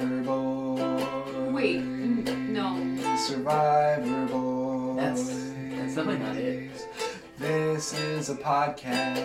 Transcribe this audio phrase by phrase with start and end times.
[0.00, 1.50] Survivor Boy.
[1.52, 3.16] Wait, no.
[3.18, 4.94] Survivor Boy.
[4.96, 6.70] That's that's definitely not it.
[7.38, 9.18] This is a podcast.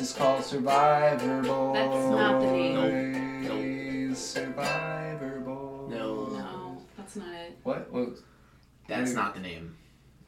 [0.00, 1.72] It's called Survivor Boy.
[1.74, 3.42] That's not the name.
[3.42, 3.50] Nope.
[4.10, 4.16] Nope.
[4.16, 5.88] Survivor Boy.
[5.88, 7.58] No, No, that's not it.
[7.64, 7.92] What?
[7.92, 8.10] what?
[8.86, 9.76] that's not the name.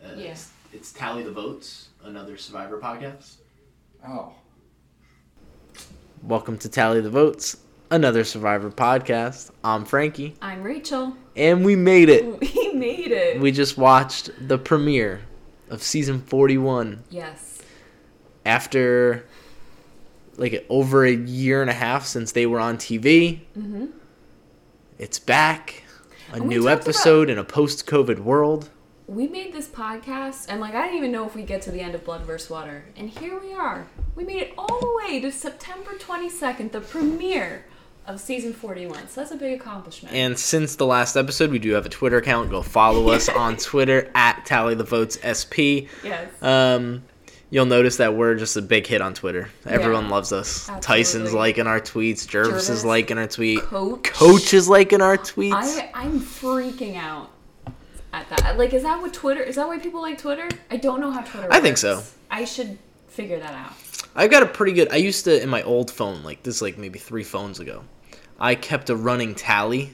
[0.05, 0.31] Uh, Yeah.
[0.33, 3.37] it's, it's Tally the Votes, another Survivor podcast.
[4.05, 4.33] Oh.
[6.25, 7.59] Welcome to Tally the Votes,
[7.91, 9.51] another Survivor podcast.
[9.65, 11.17] I'm Frankie, I'm Rachael.
[11.37, 12.25] and we made it.
[12.69, 13.41] We made it.
[13.41, 15.23] We just watched the premiere
[15.69, 17.61] of season 41 yes.
[18.47, 19.25] after
[20.37, 23.41] like over a year and a half since they were on TV.
[23.59, 23.87] Mm-hmm.
[24.99, 25.83] It's back.
[26.33, 28.69] A And new episode in a post COVID world.
[29.09, 31.81] We made this podcast, and like I didn't even know if we get to the
[31.81, 32.51] end of Blood vs.
[32.51, 33.89] Water, and here we are.
[34.15, 37.65] We made it all the way to September 22nd, the premiere
[38.09, 39.07] of season 41.
[39.09, 40.15] So that's a big accomplishment.
[40.15, 42.51] And since the last episode, we do have a Twitter account.
[42.51, 45.87] Go follow us on Twitter at Tally the Votes SP.
[46.03, 46.31] yes.
[46.43, 47.05] Um,
[47.51, 49.49] you'll notice that we're just a big hit on Twitter.
[49.67, 50.69] Everyone Yeah, loves us.
[50.69, 50.83] absolutely.
[50.83, 52.27] Tyson's liking our tweets.
[52.27, 53.61] Gervase, Gervase, is liking our tweet.
[53.61, 54.05] Coach.
[54.05, 55.53] Coach is liking our tweets.
[55.55, 57.31] I I'm freaking out
[58.13, 58.57] at that.
[58.59, 59.43] Like, is that what Twitter?
[59.43, 60.49] Is that why people like Twitter?
[60.71, 61.49] I don't know how Twitter.
[61.51, 62.03] I think so.
[62.31, 62.79] I should
[63.09, 63.73] figure that out.
[64.17, 64.91] I've got a pretty good.
[64.91, 67.85] I used to in my old phone, like this, like maybe three phones ago.
[68.39, 69.93] I kept a running tally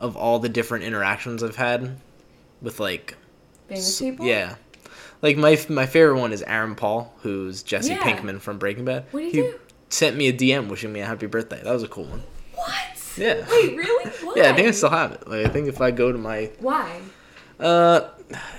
[0.00, 1.98] of all the different interactions I've had
[2.60, 3.16] with like
[3.68, 4.26] Famous people.
[4.26, 4.56] Yeah.
[5.22, 8.02] Like my my favorite one is Aaron Paul, who's Jesse Yeah.
[8.02, 9.06] Pinkman from Breaking Bad.
[9.10, 9.58] What did he he do?
[9.88, 11.60] sent me a DM wishing me a happy birthday.
[11.62, 12.22] That was a cool one.
[12.54, 12.74] What?
[13.16, 13.46] Yeah.
[13.50, 14.10] Wait, really?
[14.22, 14.32] Why?
[14.36, 15.26] Yeah, I think I still have it.
[15.26, 17.00] Like I think if I go to my Why?
[17.58, 18.08] uh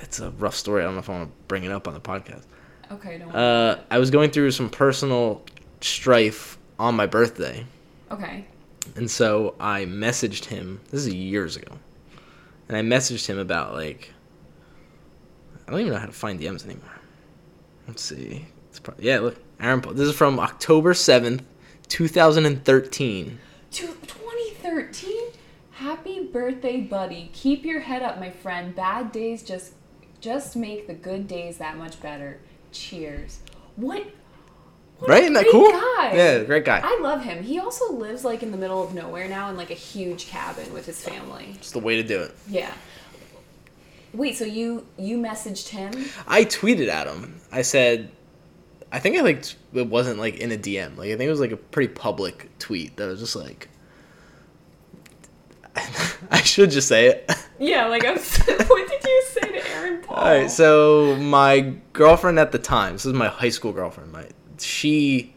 [0.02, 0.82] it's a rough story.
[0.82, 2.44] I don't know if I want to bring it up on the podcast.
[2.92, 3.34] Okay, don't.
[3.36, 5.44] Uh I was going through some personal
[5.82, 7.66] strife on my birthday.
[8.12, 8.46] okay.
[8.96, 10.82] And so I messaged him.
[10.92, 11.78] This is years ago.
[12.68, 14.12] And I messaged him about like
[15.68, 16.90] I don't even know how to find DMs anymore.
[17.88, 18.46] Let's see.
[18.84, 19.38] Probably, yeah, look.
[19.60, 19.94] Aaron Paul.
[19.94, 21.42] This is from October 7th,
[21.88, 23.40] 2013.
[23.72, 25.14] To 2013.
[25.72, 27.30] Happy birthday, buddy.
[27.34, 28.76] Keep your head up, my friend.
[28.76, 29.74] Bad days just
[30.20, 32.40] just make the good days that much better.
[32.72, 33.40] Cheers.
[33.76, 34.08] What?
[35.00, 35.24] What Right?
[35.24, 35.72] Isn't that cool?
[35.72, 36.14] Guy.
[36.16, 36.82] Yeah, great guy.
[36.84, 37.44] I love him.
[37.44, 40.74] He also lives like in the middle of nowhere now in like a huge cabin
[40.74, 41.52] with his family.
[41.56, 42.36] It's the way to do it.
[42.48, 42.72] Yeah.
[44.14, 45.94] Wait, so you you messaged him?
[46.28, 47.40] I tweeted at him.
[47.52, 48.10] I said,
[48.92, 50.98] I think I like it wasn't like in a DM.
[50.98, 53.70] Like I think it was like a pretty public tweet that was just like.
[56.32, 57.32] I should just say it.
[57.60, 58.38] Yeah, like I was,
[58.68, 60.18] what did you say to Aaron Paul?
[60.18, 64.12] All right, so my girlfriend at the time, this was my high school girlfriend.
[64.12, 64.28] My
[64.60, 65.34] she,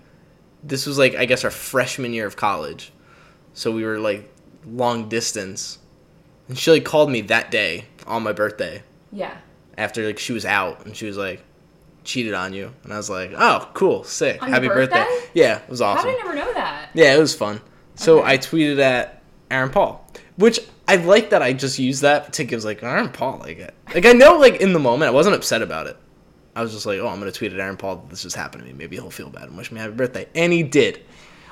[0.62, 2.92] this was like I guess our freshman year of college,
[3.54, 4.32] so we were like
[4.66, 5.78] long distance,
[6.48, 8.82] and she like called me that day on my birthday
[9.12, 9.36] yeah.
[9.78, 11.42] after like she was out, and she was like,
[12.04, 15.04] cheated on you, and I was like, oh cool, sick, On happy birthday.
[15.04, 15.28] birthday?
[15.34, 16.10] Yeah, it was awesome.
[16.10, 16.90] How did I never know that?
[16.94, 17.60] Yeah, it was fun.
[17.94, 18.32] So Okay.
[18.32, 20.06] I tweeted at Aaron Paul,
[20.36, 24.06] which I like that I just used that to give like Aaron Paul like like
[24.06, 25.96] I know like in the moment I wasn't upset about it.
[26.54, 28.64] I was just like, oh, I'm gonna tweet at Aaron Paul that this just happened
[28.64, 28.74] to me.
[28.76, 31.02] Maybe he'll feel bad and wish me a happy birthday, and he did.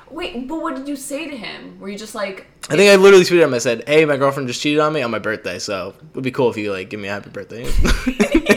[0.09, 1.79] Wait, but what did you say to him?
[1.79, 3.53] Were you just like, I think I literally tweeted him.
[3.53, 6.23] I said, "Hey, my girlfriend just cheated on me on my birthday, so it would
[6.23, 7.63] be cool if you like give me a happy birthday."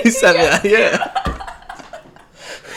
[0.02, 1.12] he sent me that, yeah,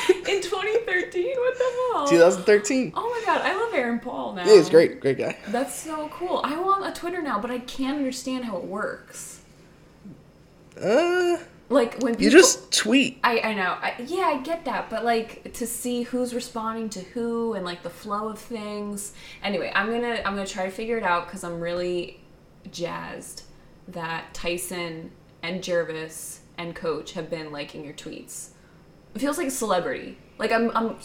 [0.30, 1.36] in 2013?
[1.38, 2.08] What the hell?
[2.08, 2.94] 2013.
[2.96, 4.46] Oh my god, I love Aaron Paul now.
[4.46, 5.38] Yeah, he's great, great guy.
[5.48, 6.42] That's so cool.
[6.44, 9.42] I want a Twitter now, but I can't understand how it works.
[10.80, 11.38] Uh,
[11.68, 13.20] Like when people, you just tweet.
[13.24, 13.78] I, I know.
[13.82, 17.82] I, yeah, I get that, but like to see who's responding to who and like
[17.82, 19.14] the flow of things.
[19.44, 22.22] Anyway, I'm gonna I'm gonna try to figure it out because I'm really
[22.72, 23.44] jazzed
[23.88, 28.50] that Tyson and Gervase and Coach have been liking your tweets.
[29.16, 30.18] It feels like a celebrity.
[30.38, 30.98] Like I'm I'm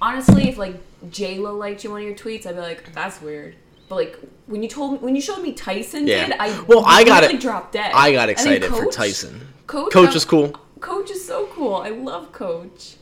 [0.00, 0.80] honestly, if like
[1.10, 3.54] J Lo liked you one of your tweets, I'd be like, that's weird.
[3.92, 6.28] But like when you told me, when you showed me Tyson Yeah.
[6.28, 7.92] did, I Well, I got it- dropped dead.
[7.94, 9.48] I got excited for Tyson.
[9.66, 10.56] Coach, Coach is cool.
[10.80, 11.74] Coach is so cool.
[11.74, 12.94] I love Coach.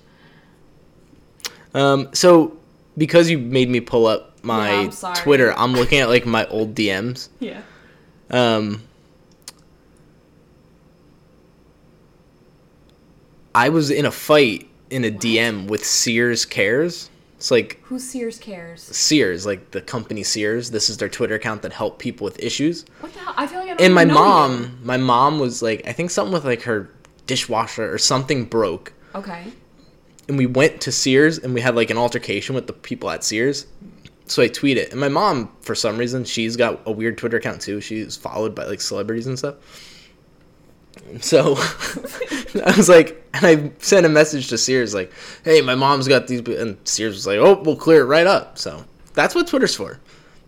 [1.75, 2.57] Um, so
[2.99, 5.15] because you made me pull up Yeah, my I'm.
[5.15, 7.29] Twitter, I'm looking at like my old DMs.
[7.39, 7.61] Yeah.
[8.33, 8.83] Um,
[13.55, 17.11] I was in a fight in a DM with Sears Cares.
[17.41, 18.83] It's like Who Sears cares?
[18.83, 20.73] Sears, like the company Sears.
[20.73, 22.85] This is their Twitter account that help people with issues.
[23.01, 23.33] What the hell?
[23.35, 24.71] I feel like I don't And my mom, you.
[24.83, 26.91] my mom was like, I think something with like her
[27.27, 28.93] dishwasher or something broke.
[29.15, 29.45] Okay.
[30.29, 33.25] and we went to Sears and we had like an altercation with the people at
[33.25, 33.67] Sears.
[34.27, 37.39] so I tweet it, and my mom, for some reason, she's got a weird Twitter
[37.39, 37.81] account too.
[37.81, 39.55] She's followed by like celebrities and stuff.
[41.21, 41.55] So
[42.67, 45.13] I was like, and I sent a message to Sears like,
[45.45, 48.59] "Hey, my mom's got these," and Sears was like, "Oh, we'll clear it right up."
[48.59, 48.85] So
[49.15, 49.99] that's what Twitter's for.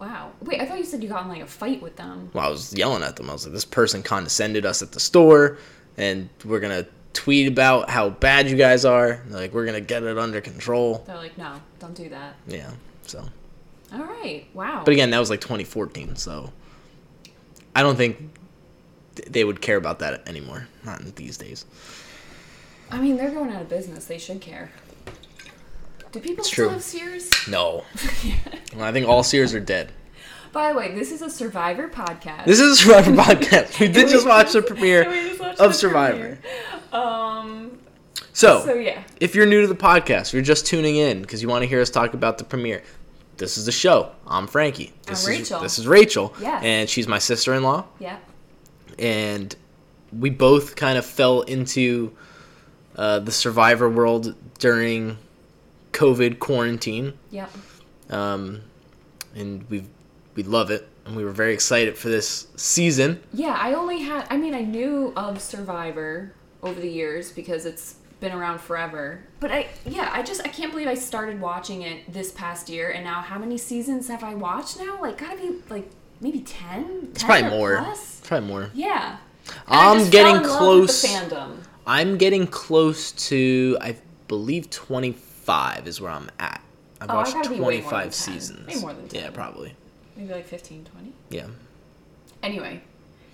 [0.01, 0.33] Wow.
[0.41, 2.31] Wait, I thought you said you got in like a fight with them.
[2.33, 3.31] Well, I was yelling at them.
[3.31, 5.59] I was like, "This person condescended us at the store,
[5.97, 9.23] and we're gonna tweet about how bad you guys are.
[9.29, 12.35] Like, we're gonna get it under control." They're like, no, don't do that.
[12.49, 12.71] Yeah.
[13.07, 13.25] So,
[13.93, 14.47] All right.
[14.55, 14.83] Wow.
[14.85, 16.17] but again, that was like 2014.
[16.17, 16.51] So,
[17.77, 18.19] I don't think
[19.29, 20.67] they would care about that anymore.
[20.85, 21.65] Not in these days.
[22.91, 24.05] I mean, they're going out of business.
[24.07, 24.71] They should care.
[26.13, 26.75] Do people It's still true.
[26.75, 27.31] have Sears?
[27.49, 27.85] No.
[28.75, 29.93] Well, I think all Sears are dead.
[30.51, 32.47] By the way, this is a Survivor podcast.
[32.47, 33.79] This is a Survivor podcast.
[33.79, 36.39] We did just watch the premiere of the Survivor.
[36.39, 36.39] premiere.
[36.93, 37.79] Um.
[38.33, 39.05] So, So yeah.
[39.21, 41.83] if you're new to the podcast, you're just tuning in because you want to hear
[41.83, 42.83] us talk about the premiere.
[43.37, 44.13] This is the show.
[44.27, 44.95] I'm Frankie.
[45.07, 45.61] This I'm is Rachael.
[45.61, 46.35] this is Rachael.
[46.41, 46.63] Yes.
[46.65, 47.85] And she's my sister-in-law.
[47.99, 48.17] Yeah.
[48.99, 49.55] and
[50.19, 52.13] we both kind of fell into
[52.97, 55.19] uh, the survivor world during
[55.93, 57.49] COVID quarantine, Yeah.
[58.11, 58.63] um,
[59.35, 59.85] and we
[60.35, 63.23] we love it, and we were very excited for this season.
[63.35, 63.57] Yeah.
[63.59, 64.27] I only had.
[64.31, 69.21] I mean, I knew of Survivor over the years because it's been around forever.
[69.41, 72.91] But I, yeah, I just I can't believe I started watching it this past year,
[72.91, 74.99] and now how many seasons have I watched now?
[75.03, 75.91] Like, gotta be like
[76.21, 77.09] maybe ten.
[77.11, 77.79] It's probably more.
[77.79, 78.19] Plus?
[78.21, 78.71] It's probably more.
[78.73, 79.17] Yeah.
[79.47, 81.05] And I'm getting fell in love close.
[81.05, 81.57] Fandom.
[81.87, 83.97] I'm getting close to I
[84.29, 86.61] believe 25 is where I'm at.
[87.01, 88.69] I've Oh, watched gotta more 25 seasons.
[88.69, 89.75] Way more than Yeah, probably.
[90.17, 91.13] Maybe like 15, 20.
[91.31, 91.47] Yeah.
[92.43, 92.83] Anyway,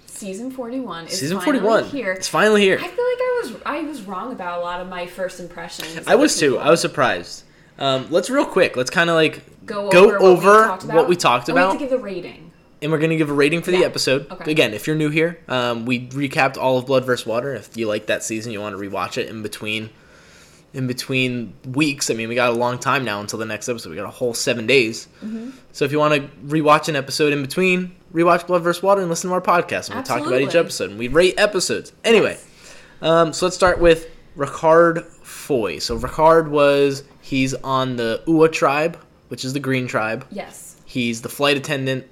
[0.07, 1.85] season 41 is Season finally 41.
[1.91, 2.13] here.
[2.13, 2.77] It's finally here.
[2.79, 6.07] I feel like I was I was wrong about a lot of my first impressions.
[6.07, 6.59] I was too.
[6.59, 7.45] I was surprised.
[7.79, 8.77] Um, let's real quick.
[8.77, 10.97] Let's kind of like go go over, over what we talked about.
[10.97, 12.48] what we talked And we have to give the rating.
[12.83, 13.87] And we're gonna give a rating for the Yeah.
[13.87, 14.31] episode.
[14.31, 14.51] Okay.
[14.51, 17.27] Again, if you're new here, um, we recapped all of Blood vs.
[17.27, 17.55] Water.
[17.55, 19.91] If you like that season, you want to rewatch it in between,
[20.75, 22.11] in between weeks.
[22.11, 23.91] I mean, we got a long time now until the next episode.
[23.91, 25.09] We got a whole seven days.
[25.25, 25.51] Mm-hmm.
[25.73, 28.83] So if you want to rewatch an episode in between, rewatch Blood vs.
[28.83, 29.89] Water and listen to our podcast.
[29.91, 31.93] And we talk about each episode and we rate episodes.
[32.05, 32.39] Anyway,
[33.03, 35.79] um, so let's start with Ricard Foy.
[35.79, 38.99] So Ricard was he's on the Ua tribe,
[39.29, 40.25] which is the Green tribe.
[40.31, 40.77] Yes.
[40.85, 42.07] He's the flight attendant,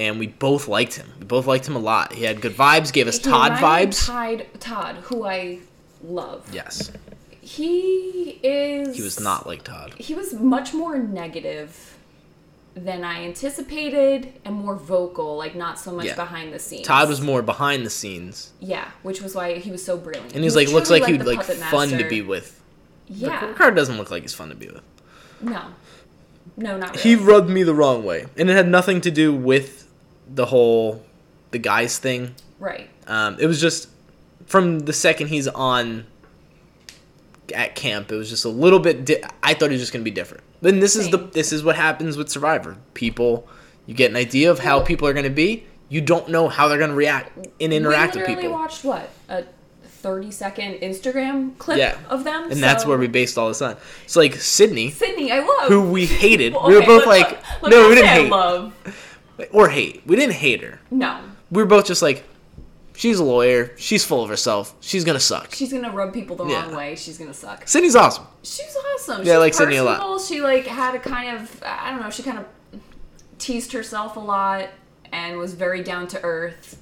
[0.00, 1.06] and we both liked him.
[1.20, 2.12] We both liked him a lot.
[2.14, 4.06] He had good vibes, gave us He Todd vibes.
[4.06, 5.58] Todd, Todd, who I
[6.02, 6.48] love.
[6.52, 6.90] yes,
[7.42, 8.96] He is.
[8.96, 9.94] he was not like Todd.
[9.98, 11.96] He was much more negative
[12.74, 15.36] than I anticipated, and more vocal.
[15.36, 16.14] Like not so much Yeah.
[16.14, 16.86] behind the scenes.
[16.86, 20.34] Todd was more behind the scenes, Yeah, which was why he was so brilliant.
[20.34, 22.60] and he like, looks like truly he would like fun to be with.
[23.08, 23.52] Yeah.
[23.52, 24.82] Ricard doesn't look like he's fun to be with.
[25.42, 25.62] No.
[26.56, 27.02] No, not really.
[27.02, 29.79] He rubbed me the wrong way, and it had nothing to do with
[30.32, 31.02] the whole
[31.50, 32.34] the guys thing.
[32.58, 32.88] right.
[33.06, 33.88] Um, it was just
[34.46, 36.06] from the second he's on
[37.54, 39.04] at camp, it was just a little bit.
[39.04, 40.44] Di- I thought he was just gonna be different.
[40.60, 42.76] Then this is the this is what happens with Survivor.
[42.94, 43.48] People,
[43.86, 45.64] you get an idea of how people are gonna be.
[45.88, 48.52] You don't know how they're gonna react and interact we with people.
[48.52, 49.44] watched what a
[49.84, 51.96] thirty second Instagram clip Yeah.
[52.08, 53.76] of them, and that's where we based all this on.
[54.04, 56.52] It's like Sydney, Sydney, I love who we hated.
[56.52, 57.30] Well, we were both like,
[57.62, 58.72] let's no, we didn't hate Love
[59.52, 60.02] or hate.
[60.06, 60.80] We didn't hate her.
[60.90, 61.20] no.
[61.50, 62.22] We were both just like,
[62.94, 63.72] she's a lawyer.
[63.76, 64.74] She's full of herself.
[64.80, 65.52] She's gonna suck.
[65.54, 66.62] She's gonna rub people the Yeah.
[66.66, 66.94] wrong way.
[66.94, 67.66] She's gonna suck.
[67.66, 68.26] Sydney's awesome.
[68.44, 69.24] She's awesome.
[69.26, 69.96] Yeah, I like Sydney a lot.
[69.98, 70.18] personable.
[70.20, 72.10] She like had a kind of I don't know.
[72.10, 72.44] She kind of
[73.38, 74.68] teased herself a lot
[75.12, 76.80] and was very down to earth.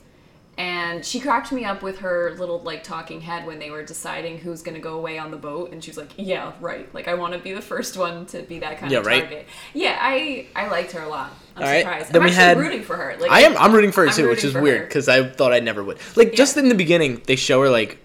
[0.58, 4.38] And she cracked me up with her little like talking head when they were deciding
[4.38, 6.92] who's gonna go away on the boat, and she was like, "Yeah, right.
[6.92, 9.20] Like I want to be the first one to be that kind Yeah, of right.
[9.22, 11.32] target." Yeah, I I liked her a lot.
[11.56, 12.12] I'm All right, surprised.
[12.12, 13.16] then I'm we actually had- rooting for her.
[13.20, 13.56] Like I am.
[13.56, 15.98] I'm rooting for her I'm too, which is weird because I thought I never would.
[16.16, 17.98] Like just in the beginning, they show her like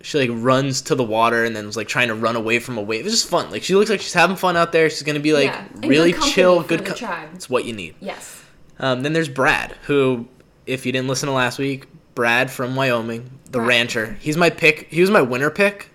[0.00, 2.78] she like runs to the water and then was like trying to run away from
[2.78, 3.00] a wave.
[3.00, 3.50] It was just fun.
[3.50, 4.88] Like she looks like she's having fun out there.
[4.88, 6.80] She's gonna be like Yeah, really good chill, good.
[6.80, 7.28] the Co- tribe.
[7.34, 7.96] it's what you need.
[8.00, 8.42] Yes.
[8.78, 10.26] Um, then there's Brad, who,
[10.64, 11.86] if you didn't listen to last week,
[12.18, 13.68] Brad from Wyoming, the Brad.
[13.68, 14.16] rancher.
[14.18, 14.88] He's my pick.
[14.90, 15.88] He was my winner pick.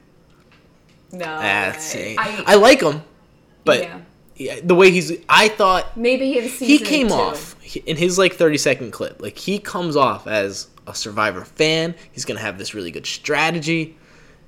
[1.12, 1.20] No.
[1.20, 2.16] That's way.
[2.18, 3.02] I, I like him,
[3.66, 4.00] but yeah.
[4.38, 7.14] yeah, the way he's, I thought maybe season he came two.
[7.14, 11.94] off in his like 30 second clip like he comes off as a survivor fan
[12.14, 13.98] he's gonna have this really good strategy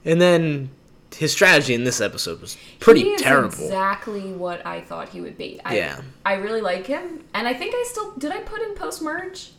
[0.05, 0.69] and then
[1.13, 5.37] his strategy in this episode was pretty He terrible Exactly what I thought he would
[5.37, 5.59] be.
[5.65, 6.01] I, Yeah.
[6.25, 8.31] I really like him, and I think I still did.
[8.31, 9.51] I put in post merge.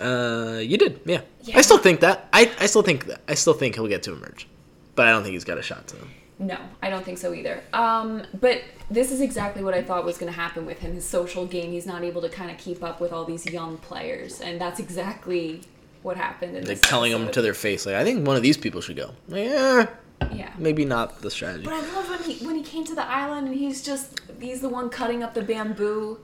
[0.00, 1.20] Uh you did yeah.
[1.42, 1.58] Yeah.
[1.58, 4.12] i still think that i i still think that i still think he'll get to
[4.12, 4.48] emerge
[4.94, 5.96] but i don't think he's got a shot to
[6.38, 7.62] No, I don't think so either.
[7.72, 10.92] Um, but this is exactly what I thought was going to happen with him.
[10.94, 13.78] His social game, he's not able to kind of keep up with all these young
[13.78, 15.60] players, and that's exactly
[16.02, 16.56] what happened.
[16.56, 18.96] In Like telling them to their face, like I think one of these people should
[18.96, 19.12] go.
[19.32, 19.86] Eh,
[20.32, 20.52] yeah.
[20.58, 21.64] maybe not the strategy.
[21.64, 24.60] But I love when he when he came to the island and he's just he's
[24.60, 26.18] the one cutting up the bamboo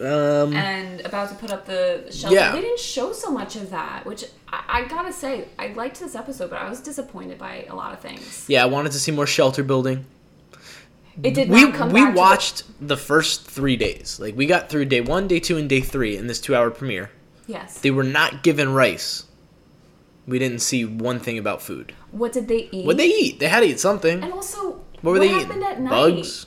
[0.00, 2.34] Um, and about to put up the shelter.
[2.36, 2.52] Yeah.
[2.52, 6.14] They didn't show so much of that, which I, I gotta say I liked this
[6.16, 8.44] episode, but I was disappointed by a lot of things.
[8.48, 10.04] yeah, I wanted to see more shelter building.
[11.22, 14.18] It did we not come we back to the- watched the first three days.
[14.20, 17.10] Like we got through day one, day two, and day three in this two-hour premiere.
[17.46, 17.78] yes.
[17.78, 19.26] They were not given rice.
[20.26, 21.92] We didn't see one thing about food.
[22.10, 22.84] what did they eat?
[22.86, 23.38] What did they eat?
[23.40, 24.22] They had to eat something.
[24.24, 25.84] And also, What were they happened eating?
[25.84, 26.46] Bugs.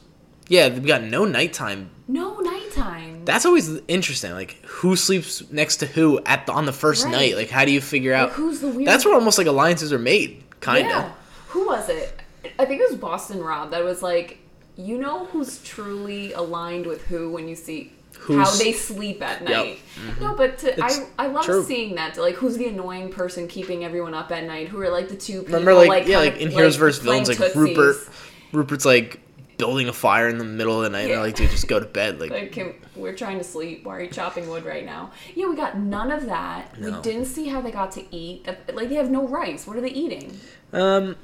[0.49, 1.91] Yeah, we got no nighttime.
[2.07, 3.16] No nighttime.
[3.27, 4.31] That's always interesting.
[4.31, 7.11] Like who sleeps next to who at the, on the first Right.
[7.11, 7.35] night?
[7.35, 8.29] Like how do you figure out?
[8.29, 8.87] Like, who's the weird?
[8.87, 10.91] That's where almost like alliances are made, kind of.
[10.91, 11.11] Yeah.
[11.49, 12.19] Who was it?
[12.57, 14.39] I think it was Boston Rob that was like,
[14.77, 17.91] you know who's truly aligned with who when you see
[18.27, 19.49] how they sleep at Yep.
[19.49, 19.79] night.
[19.95, 20.23] Mm-hmm.
[20.23, 21.63] No, but to, I I love true.
[21.63, 22.15] seeing that.
[22.15, 24.67] To, like, who's the annoying person keeping everyone up at night?
[24.69, 25.59] Who are like the two people?
[25.59, 27.77] Remember, like, yeah, kinda, like in Heroes vs playing Villains, like Tootsies.
[27.77, 28.09] Rupert,
[28.53, 29.19] Rupert's like
[29.57, 31.01] building a fire in the middle of the night.
[31.01, 31.21] And Yeah.
[31.21, 32.19] like, dude, just go to bed.
[32.19, 33.83] Like, Like, can, we're trying to sleep.
[33.85, 35.11] Why are you chopping wood right now?
[35.35, 36.79] Yeah, we got none of that.
[36.79, 36.91] No.
[36.91, 38.47] We didn't see how they got to eat.
[38.71, 39.65] Like, they have no rice.
[39.65, 40.37] What are they eating?
[40.73, 41.15] um,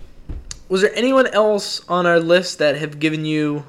[0.69, 3.65] was there anyone else on our list that have given you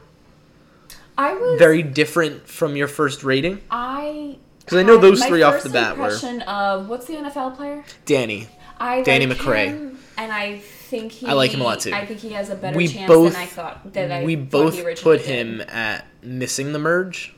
[1.18, 3.61] I was very different from your first rating?
[3.71, 7.56] I because I know those three off the bat were- impression of what's the NFL
[7.56, 7.85] player?
[8.06, 8.49] Danny.
[8.80, 9.97] I Danny like McCray.
[10.16, 10.62] and I
[10.98, 11.26] think he.
[11.26, 11.92] I like him a lot, too.
[11.92, 13.92] I think he has a better We chance both than I thought.
[13.92, 15.26] That I we both put did.
[15.26, 17.34] him at missing the merge.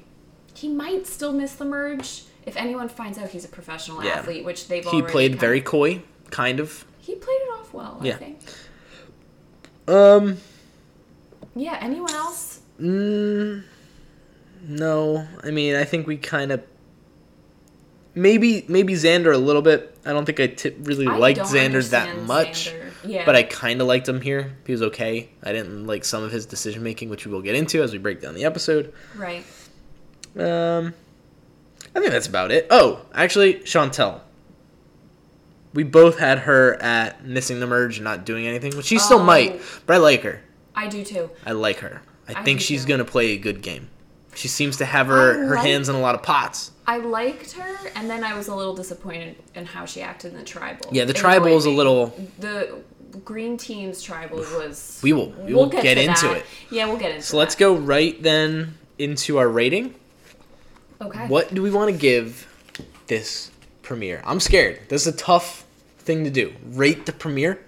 [0.55, 4.13] He might still miss the merge if anyone finds out he's a professional Yeah.
[4.19, 4.87] athlete, which they've.
[4.87, 6.85] Already He played very of- coy, kind of.
[6.99, 7.99] He played it off well.
[8.01, 8.17] I Yeah.
[8.17, 8.39] think.
[9.89, 10.39] Um,
[11.55, 11.79] Yeah.
[11.81, 12.61] Anyone else?
[12.81, 13.63] mm,
[14.67, 15.27] no.
[15.43, 16.61] I mean, I think we kind of
[18.15, 19.97] maybe maybe Xander a little bit.
[20.05, 22.71] I don't think I really I liked Xander that much.
[22.71, 22.86] Xander.
[23.07, 23.25] Yeah.
[23.25, 24.57] But I kind of liked him here.
[24.67, 25.31] He was okay.
[25.43, 27.99] I didn't like some of his decision making, which we will get into as we
[27.99, 28.93] break down the episode.
[29.15, 29.45] Right.
[30.39, 30.93] Um,
[31.95, 32.67] I think that's about it.
[32.71, 34.21] Oh, actually, Shantel.
[35.73, 39.21] We both had her at missing the merge and not doing anything, which she still
[39.21, 39.25] Oh.
[39.25, 39.61] might.
[39.87, 40.41] But I like her.
[40.75, 41.31] I do too.
[41.45, 42.03] I like her.
[42.29, 42.89] I, I think she's too.
[42.91, 43.89] gonna play a good game.
[44.35, 46.73] She seems to have her, her hands in a lot of pots.
[46.87, 50.39] I liked her, and then I was a little disappointed in how she acted in
[50.39, 50.89] the tribal.
[50.93, 52.15] Yeah, the tribal is a little.
[52.39, 52.83] The
[53.25, 55.01] green team's tribal was.
[55.03, 56.37] We will- we will get to into that.
[56.39, 56.45] it.
[56.71, 57.19] Yeah, we'll get into.
[57.21, 57.25] It.
[57.25, 57.61] So let's that.
[57.61, 59.95] go right then into our rating.
[61.01, 61.27] Okay.
[61.27, 62.47] What do we want to give
[63.07, 63.51] this
[63.83, 64.23] premiere?
[64.25, 64.81] I'm scared.
[64.89, 65.65] This is a tough
[65.99, 66.55] thing to do.
[66.71, 67.65] Rate the premiere.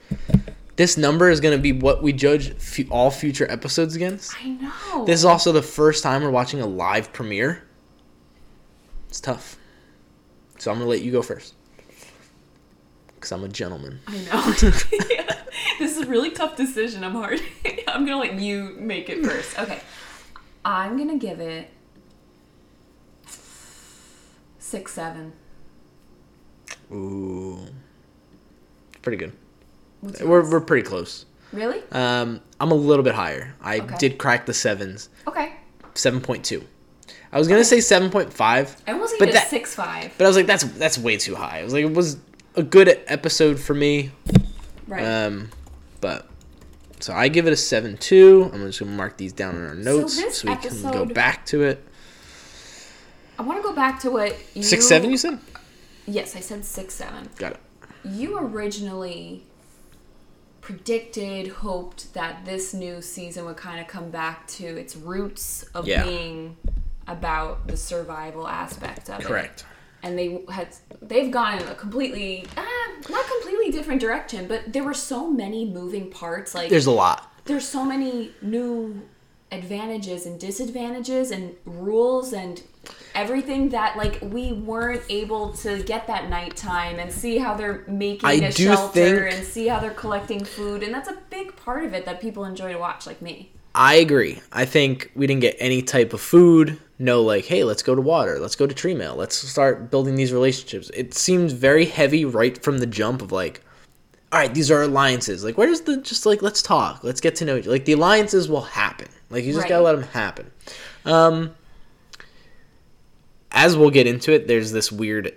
[0.77, 4.33] This number is going to be what we judge fu- all future episodes against.
[4.43, 5.05] I know.
[5.05, 7.65] This is also the first time we're watching a live premiere.
[9.09, 9.57] It's tough.
[10.59, 11.55] So I'm going to let you go first.
[13.19, 13.99] Because I'm a gentleman.
[14.07, 14.53] I know.
[15.81, 17.03] this is a really tough decision.
[17.03, 17.41] I'm hard.
[17.89, 19.59] I'm gonna let you make it first.
[19.59, 19.81] Okay.
[20.65, 21.69] I'm gonna give it
[24.59, 25.33] six, seven.
[26.93, 27.59] Ooh.
[29.03, 29.33] Pretty good.
[30.01, 30.51] What's We're, yours?
[30.53, 31.27] we're pretty close.
[31.53, 33.55] really Um, I'm a little bit higher.
[33.61, 33.97] I Okay.
[33.99, 35.09] did crack the sevens.
[35.27, 35.55] okay.
[35.95, 36.63] 7.2.
[37.33, 38.77] I was going to say 7.5.
[38.87, 40.13] I almost But gave it a that- six, five.
[40.17, 41.59] But I was like, that's that's way too high.
[41.61, 42.17] I was like, it was
[42.59, 44.11] a good episode for me.
[44.87, 45.05] Right.
[45.05, 45.51] Um,
[46.01, 46.29] but
[47.01, 48.51] so I give it a seven two.
[48.53, 51.47] I'm just gonna mark these down in our notes so, this we can go back
[51.47, 51.85] to it.
[53.39, 54.63] I want to go back to what you.
[54.63, 55.39] Six seven, you said?
[56.07, 57.29] Yes, I said six, seven.
[57.37, 57.61] Got it.
[58.05, 59.45] You originally
[60.61, 65.87] predicted, hoped that this new season would kind of come back to its roots of
[65.87, 66.05] Yeah.
[66.05, 66.57] being
[67.07, 69.25] about the survival aspect of it.
[69.27, 69.65] Correct.
[70.03, 70.69] And they had
[71.03, 75.65] they've gone in a completely ah, not completely different direction, but there were so many
[75.65, 76.55] moving parts.
[76.55, 77.33] Like There's a lot.
[77.45, 79.03] there's so many new
[79.51, 82.63] advantages and disadvantages and rules and
[83.15, 88.29] everything that like we weren't able to get that nighttime and see how they're making
[88.29, 91.95] I a shelter and see how they're collecting food and that's a big part of
[91.95, 94.41] it that people enjoy to watch like me I agree.
[94.53, 96.81] I think we didn't get any type of food.
[96.99, 98.39] No, like, hey, let's go to water.
[98.41, 99.15] Let's go to tree mail.
[99.15, 100.91] Let's start building these relationships.
[100.95, 103.63] It seems very heavy right from the jump of like,
[104.33, 105.45] all right, these are alliances.
[105.45, 107.67] Like, where's the just like, let's talk, let's get to know each.
[107.67, 109.09] Like, the alliances will happen.
[109.31, 109.69] Like, you just Right.
[109.71, 110.51] gotta let them happen.
[111.05, 111.55] Um,
[113.53, 115.35] as we'll get into it, there's this weird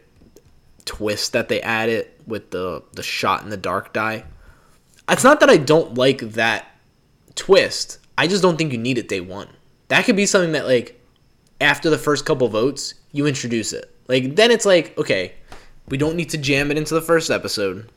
[0.85, 4.23] twist that they added with the the shot in the dark die.
[5.09, 6.65] It's not that I don't like that
[7.35, 7.99] twist.
[8.17, 9.47] I just don't think you need it day one.
[9.87, 11.00] That could be something that like
[11.61, 13.93] after the first couple votes, you introduce it.
[14.07, 15.33] Like then it's like, okay,
[15.87, 17.89] we don't need to jam it into the first episode.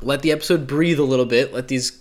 [0.00, 1.52] Let the episode breathe a little bit.
[1.52, 2.00] Let these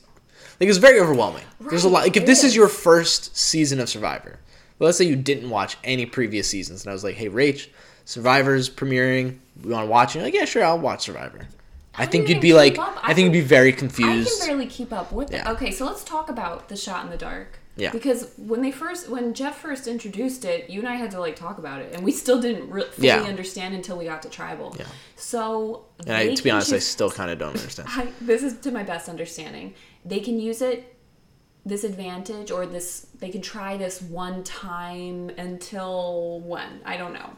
[0.59, 1.43] like it's very overwhelming.
[1.59, 4.39] There's a lot like if this is your first season of Survivor.
[4.79, 7.67] Well, let's say you didn't watch any previous seasons and I was like, "Hey, Rach,
[8.05, 9.37] Survivor's premiering.
[9.63, 11.47] We want to watch it." You're like, "Yeah, sure, I'll watch Survivor."
[11.95, 12.79] I do think you you'd be like?
[12.79, 14.29] I I think you'd be very confused.
[14.41, 15.49] I can barely keep up with Yeah.
[15.49, 15.53] it.
[15.53, 17.59] Okay, so let's talk about the shot in the dark.
[17.77, 17.91] Yeah.
[17.91, 21.35] Because when they first, when Jeff first introduced it, you and I had to like
[21.37, 23.21] talk about it, and we still didn't re- fully Yeah.
[23.21, 24.75] understand until we got to tribal.
[24.77, 24.85] Yeah.
[25.15, 25.85] So.
[26.05, 27.87] and I, to be honest, I still kind of don't understand.
[27.91, 29.73] I, this is to my best understanding.
[30.03, 30.95] They can use it,
[31.65, 33.07] this advantage, or this.
[33.19, 36.81] They can try this one time until when?
[36.85, 37.29] I don't know.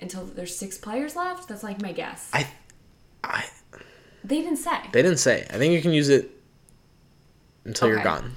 [0.00, 1.48] Until there's six players left.
[1.48, 2.30] That's like my guess.
[2.32, 2.48] I,
[3.22, 3.44] I,
[4.24, 4.78] they didn't say.
[4.92, 5.46] they didn't say.
[5.50, 6.30] I think you can use it
[7.64, 8.32] until you're gone.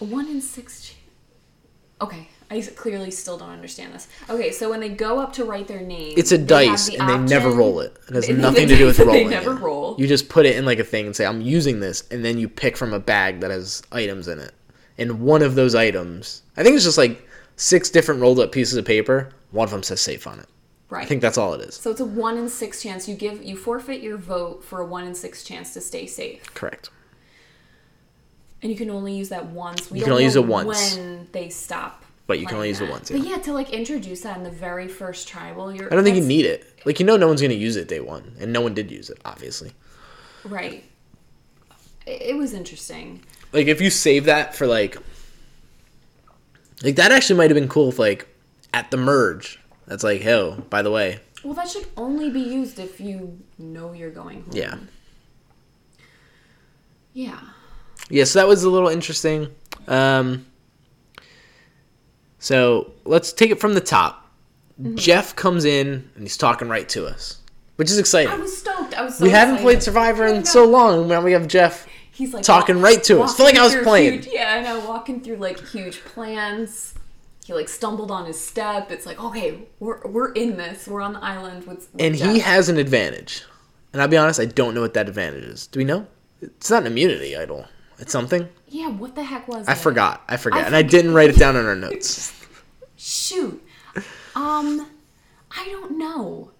[0.00, 0.82] One in six.
[0.86, 0.94] ch-
[2.02, 4.08] Okay, I clearly still don't understand this.
[4.30, 7.08] Okay, so when they go up to write their name, It's a dice, the and
[7.08, 7.94] they never roll it.
[8.08, 9.28] It has They- nothing to do with they rolling.
[9.30, 9.60] never it.
[9.60, 9.96] roll.
[9.98, 12.38] You just put it in like a thing and say, "I'm using this," and then
[12.38, 14.52] you pick from a bag that has items in it.
[14.96, 17.26] And one of those items, I think it's just like
[17.56, 19.28] six different rolled up pieces of paper.
[19.50, 20.46] One of them says "safe" on it.
[20.88, 21.04] Right.
[21.04, 21.74] I think that's all it is.
[21.76, 23.06] so it's a one in six chance.
[23.06, 26.52] You give you forfeit your vote for a one in six chance to stay safe,
[26.54, 26.88] Correct.
[28.62, 29.90] And you can only use that once.
[29.90, 30.96] We You can only use it once.
[30.96, 32.04] when they stop.
[32.26, 32.90] But you can only use it that.
[32.92, 33.30] once, But yeah.
[33.36, 35.92] yeah, to like introduce that in the very first tribal, you're.
[35.92, 36.78] I don't think you need it.
[36.84, 39.10] Like you know, no one's gonna use it day one, and no one did use
[39.10, 39.72] it, obviously.
[40.44, 40.84] Right.
[42.06, 43.22] It, was interesting.
[43.52, 44.96] like if you save that for like
[46.82, 48.26] like that actually might have been cool if like
[48.74, 52.78] at the merge that's like oh by the way Well, that should only be used
[52.80, 54.50] if you know you're going home.
[54.52, 54.76] yeah
[57.12, 57.38] Yeah.
[58.10, 59.48] Yeah so that was a little interesting
[59.88, 60.44] um
[62.38, 64.16] so let's take it from the top
[64.80, 64.96] Mm-hmm.
[64.96, 67.42] jeff comes in and he's talking right to us
[67.76, 68.94] which is exciting I was stoked.
[68.94, 72.32] I was so we haven't played survivor in so long now we have jeff He's
[72.32, 73.36] like talking right to us.
[73.36, 74.22] Felt like I was playing.
[74.22, 74.86] Huge, yeah, I know.
[74.86, 76.94] Walking through like huge plans.
[77.46, 78.90] He like stumbled on his step.
[78.90, 80.86] It's like, okay, we're we're in this.
[80.86, 81.88] We're on the island with.
[81.92, 83.44] with and he has an advantage
[83.92, 86.06] and i'll be honest i don't know what that advantage is do we know
[86.40, 87.66] it's not an immunity idol
[88.00, 89.78] it's something Yeah, what the heck was I it?
[89.78, 90.22] forgot.
[90.28, 90.64] I forgot.
[90.64, 92.32] I and I didn't write it down in our notes.
[92.96, 93.62] Shoot.
[94.34, 94.86] Um,
[95.56, 96.50] I don't know.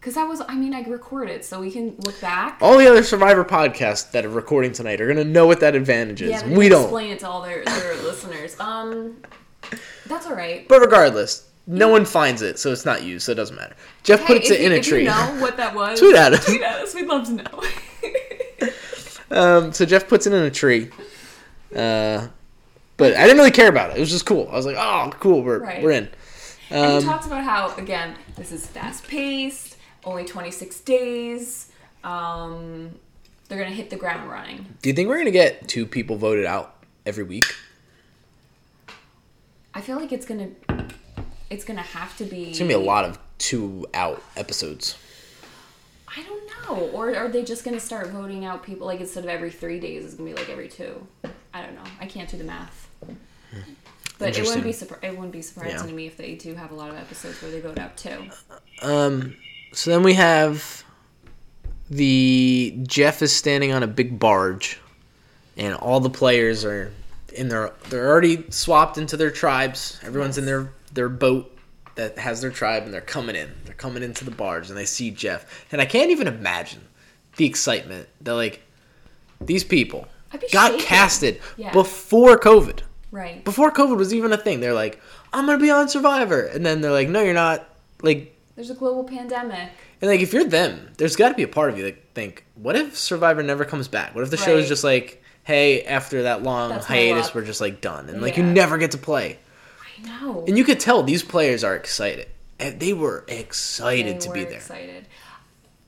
[0.00, 2.58] Cause I was, I mean, I recorded, so we can look back.
[2.60, 6.22] All the other Survivor podcasts that are recording tonight are gonna know what that advantage
[6.22, 6.30] is.
[6.30, 6.82] yeah, we don't.
[6.82, 8.58] explain it to all their their listeners.
[8.58, 9.22] Um,
[10.06, 10.66] that's all right.
[10.66, 13.76] But regardless, no one finds it, so it's not used, so it doesn't matter.
[14.02, 15.02] Jeff Hey, puts it in a if tree.
[15.04, 16.00] You know what that was?
[16.00, 16.46] Tweet at us.
[16.46, 16.94] Tweet at us.
[16.96, 17.62] We'd love to know.
[19.32, 20.90] Um, so Jeff puts it in a tree.
[21.74, 22.28] Uh,
[22.98, 23.96] but I didn't really care about it.
[23.96, 24.48] It was just cool.
[24.50, 25.82] I was like, oh, cool, we're Right.
[25.82, 26.08] we're in.
[26.70, 31.68] and he Um, talks about how again this is fast paced, only twenty six days.
[32.04, 32.90] Um,
[33.48, 34.66] they're gonna hit the ground running.
[34.82, 36.74] do you think we're gonna get two people voted out
[37.06, 37.44] every week?
[39.74, 40.48] I feel like it's gonna
[41.50, 42.50] it's gonna have to be.
[42.50, 44.96] It's gonna be a lot of two out episodes.
[46.14, 46.51] I don't know.
[46.70, 50.04] Or are they just gonna start voting out people like instead of every three days,
[50.04, 51.06] it's gonna be like every two?
[51.52, 51.84] I don't know.
[52.00, 52.88] I can't do the math.
[54.18, 55.86] But it wouldn't be surpri- it wouldn't be surprising Yeah.
[55.86, 58.28] to me if they do have a lot of episodes where they vote out too.
[58.80, 59.36] Um,
[59.72, 60.84] so then we have
[61.90, 64.78] the Jeff is standing on a big barge,
[65.56, 66.92] and all the players are
[67.34, 67.72] in their.
[67.88, 69.98] They're already swapped into their tribes.
[70.04, 71.51] Everyone's in their their boat
[71.96, 73.52] that has their tribe, and they're coming in.
[73.64, 76.82] They're coming into the barge, and they see Jeff, and I can't even imagine
[77.36, 78.62] the excitement that like
[79.40, 80.06] these people
[80.52, 80.86] got shaking.
[80.86, 81.72] casted Yeah.
[81.72, 82.80] before COVID.
[83.10, 83.44] Right.
[83.44, 85.00] Before COVID was even a thing, they're like,
[85.32, 87.68] "I'm gonna be on Survivor," and then they're like, "No, you're not."
[88.02, 89.70] Like There's a global pandemic.
[90.00, 92.44] and like if you're them, there's got to be a part of you that think,
[92.54, 94.14] what if Survivor never comes back?
[94.14, 97.60] What if the show is just like, hey, after that long That's hiatus, we're just
[97.60, 99.38] like done, and like you never get to play.
[100.04, 100.44] Know.
[100.46, 102.28] And you could tell these players are excited.
[102.58, 104.54] And they were excited They to were be there.
[104.54, 105.06] Excited.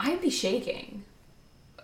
[0.00, 1.04] I'd be shaking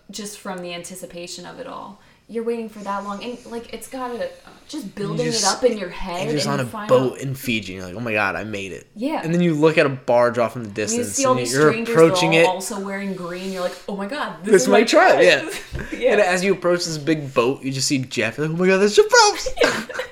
[0.09, 1.99] just from the anticipation of it all.
[2.27, 5.69] You're waiting for that long, and like it's gotta uh, just building just- it up
[5.69, 6.25] in your head.
[6.27, 8.45] You're just on a boat out- in Fiji, and you're like, oh my god, I
[8.45, 8.87] made it.
[8.95, 9.21] Yeah.
[9.21, 11.45] And then you look at a barge off in the You distance, see all and
[11.49, 12.45] you're approaching all it.
[12.45, 13.51] also wearing green.
[13.51, 15.49] You're like, oh my god, this This is my tribe, yeah.
[15.93, 16.11] yeah.
[16.13, 18.37] And as you approach this big boat, you just see Jeff.
[18.37, 19.47] You're like, oh my god, that's Jeff Probst.
[19.47, 20.05] His hair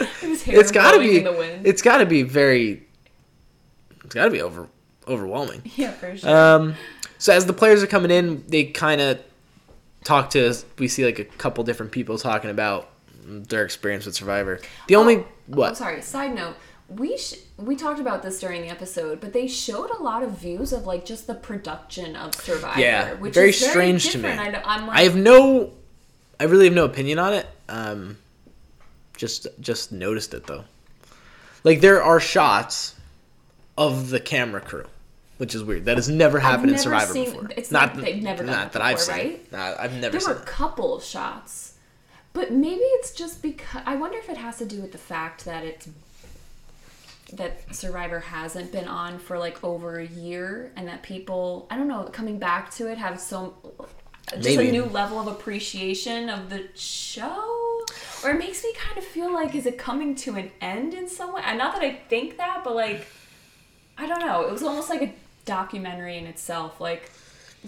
[0.22, 1.66] it's gotta be in the wind.
[1.66, 2.86] it's gotta be very
[4.04, 4.68] it's gotta be over
[5.08, 6.36] overwhelming yeah, for sure.
[6.36, 6.74] um
[7.18, 9.20] so as the players are coming in they kind of
[10.04, 12.88] talk to we see like a couple different people talking about
[13.26, 14.58] their experience with Survivor.
[14.88, 15.76] The only Oh, what?
[15.76, 16.00] sorry.
[16.02, 16.56] Side note.
[16.88, 20.32] We sh- we talked about this during the episode, but they showed a lot of
[20.32, 24.18] views of like just the production of Survivor, Yeah, which very is very strange to
[24.18, 24.30] me.
[24.30, 24.56] different.
[24.66, 25.72] I, like, I have no,
[26.40, 27.46] I really have no opinion on it.
[27.68, 28.16] Um,
[29.20, 30.64] just just noticed it though.
[31.62, 32.94] Like there are shots
[33.76, 34.86] of the camera crew,
[35.36, 35.84] which is weird.
[35.84, 37.50] That has never happened in never Survivor seen- before.
[37.54, 39.26] it's not- they've never not that that I've before, seen.
[39.28, 39.52] right?
[39.52, 41.74] Nah, I've never there were a couple of shots,
[42.32, 45.44] but maybe it's just because I wonder if it has to do with the fact
[45.44, 45.86] that it's
[47.34, 51.88] that Survivor hasn't been on for like over a year, and that people I don't
[51.88, 53.54] know coming back to it have so
[54.32, 54.68] just Maybe.
[54.68, 57.82] a new level of appreciation of the show,
[58.22, 61.08] or it makes me kind of feel like is it coming to an end in
[61.08, 61.42] some way?
[61.44, 63.06] And not that I think that, but like
[63.98, 64.42] I don't know.
[64.42, 65.12] It was almost like a
[65.44, 67.10] documentary in itself, like.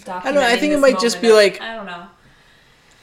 [0.09, 2.07] I don't know, I think it might just be of- like- I don't know.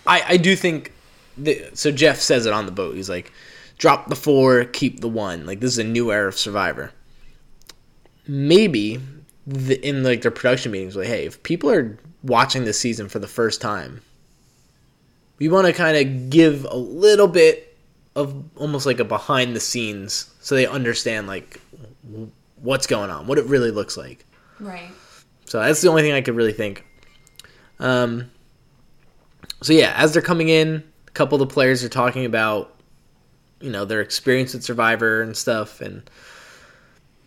[0.08, 0.92] I, I do think
[1.38, 2.96] that, so Jeff says it on the boat.
[2.96, 3.32] He's like,
[3.78, 5.46] drop the four, keep the one.
[5.46, 6.92] Like this is a new era of Survivor.
[8.28, 9.00] Maybe
[9.46, 13.20] the, in like their production meetings, like, hey, if people are watching this season for
[13.20, 14.02] the first time,
[15.38, 17.78] we want to kind of give a little bit
[18.16, 21.62] of almost like a behind the scenes, so they understand like
[22.58, 24.26] what's going on, what it really looks like.
[24.60, 24.90] Right.
[25.46, 26.86] So that's the only thing I could really think.
[27.80, 28.30] Um,
[29.62, 32.76] so yeah, as they're coming in, a couple of the players are talking about,
[33.62, 35.82] you know, their experience with Survivor and stuff.
[35.82, 36.10] And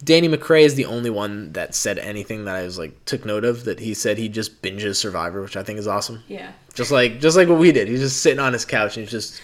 [0.05, 3.45] Danny McCray is the only one that said anything that I was like took note
[3.45, 3.65] of.
[3.65, 6.23] That he said he just binges Survivor, which I think is awesome.
[6.29, 6.53] Yeah.
[6.75, 7.89] Just like just like what we did.
[7.89, 9.41] He's just sitting on his couch and he's just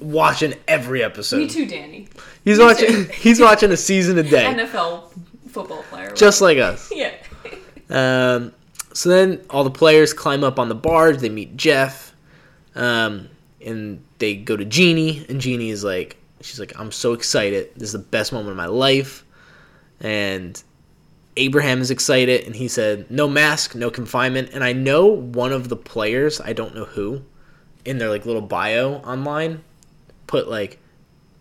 [0.00, 1.38] watching every episode.
[1.38, 2.08] Me too, Danny.
[2.44, 2.88] He's Me watching.
[2.88, 3.02] too.
[3.12, 5.12] He's watching a season a day, NFL
[5.48, 6.10] football player.
[6.14, 6.90] just like us.
[6.94, 7.12] yeah.
[7.90, 8.54] Um,
[8.94, 11.18] so then all the players climb up on the barge.
[11.18, 12.14] They meet Jeff,
[12.74, 13.28] um,
[13.64, 15.26] and they go to Genie.
[15.28, 17.68] And Genie is like, she's like, I'm so excited.
[17.74, 19.24] This is the best moment of my life.
[20.02, 20.62] And
[21.36, 25.68] Abraham is excited, and he said, "No mask, no confinement." And I know one of
[25.70, 27.22] the players, I don't know who,
[27.84, 29.62] in their like little bio online,
[30.26, 30.78] put like,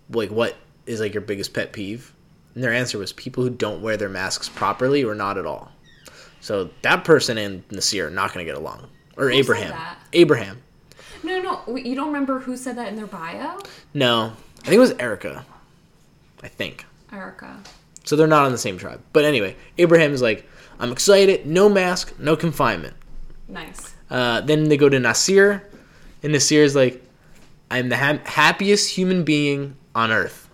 [0.10, 2.14] like what is like your biggest pet peeve?
[2.56, 5.72] And their answer was people who don't wear their masks properly or not at all.
[6.42, 8.88] So that person and Naseer are not going to get along.
[9.18, 9.98] Or Who Abraham.
[10.14, 10.62] Abraham.
[11.24, 13.60] No, no, you don't remember who said that in their bio?
[13.94, 15.46] No, I think it was Erika.
[16.42, 16.86] I think.
[17.12, 17.60] Erika.
[18.12, 19.02] So they're not on the same tribe.
[19.14, 20.46] But anyway, Abraham is like,
[20.82, 21.46] I'm excited.
[21.46, 22.94] No mask, no confinement.
[23.48, 23.96] Nice.
[24.10, 25.62] Uh, then they go to Naseer,
[26.22, 27.02] and Naseer is like,
[27.70, 30.50] I'm the ha- happiest human being on earth.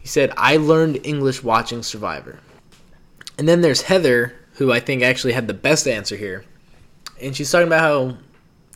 [0.00, 2.40] He said, I learned English watching Survivor.
[3.38, 6.44] And then there's Heather, who I think actually had the best answer here.
[7.22, 8.18] And she's talking about how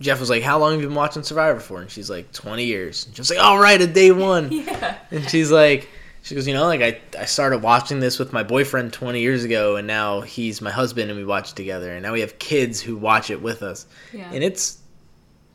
[0.00, 1.82] Jeff was like, How long have you been watching Survivor for?
[1.82, 3.04] And she's like, 20 years.
[3.04, 4.50] And she was like, All right, a day one.
[4.52, 4.96] Yeah.
[5.10, 5.90] And she's like,
[6.22, 9.44] she goes, you know, like I, I started watching this with my boyfriend 20 years
[9.44, 12.38] ago, and now he's my husband, and we watch it together, and now we have
[12.38, 14.30] kids who watch it with us, Yeah.
[14.32, 14.78] and it's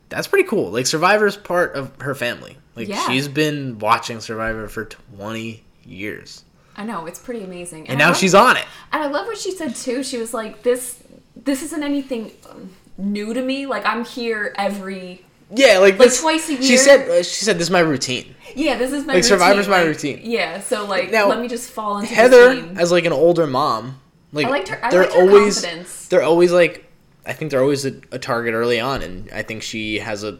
[0.09, 0.71] that's pretty cool.
[0.71, 2.57] Like Survivor's part of her family.
[2.75, 3.05] Like Yeah.
[3.07, 6.43] she's been watching Survivor for 20 years,
[6.75, 7.87] I know, it's pretty amazing.
[7.89, 8.65] and I now love- she's on it.
[8.91, 10.03] And I love what she said too.
[10.03, 10.99] She was like, "This,
[11.35, 13.65] this isn't anything um, new to me.
[13.65, 15.23] Like I'm here every.
[15.49, 16.61] Yeah, like, Like this, twice a year.
[16.61, 18.35] She said, uh, she said, this is my routine.
[18.55, 19.23] Yeah, this is my Like, routine.
[19.23, 20.19] Survivor's my like, routine.
[20.23, 23.99] Yeah, so like, Now, let me just fall into Heather, as like an older mom,
[24.33, 24.79] like I liked her.
[24.83, 26.07] I they're liked her always confidence.
[26.09, 26.83] they're always like
[27.25, 30.37] I think they're always a, a target early on, and I think she has a.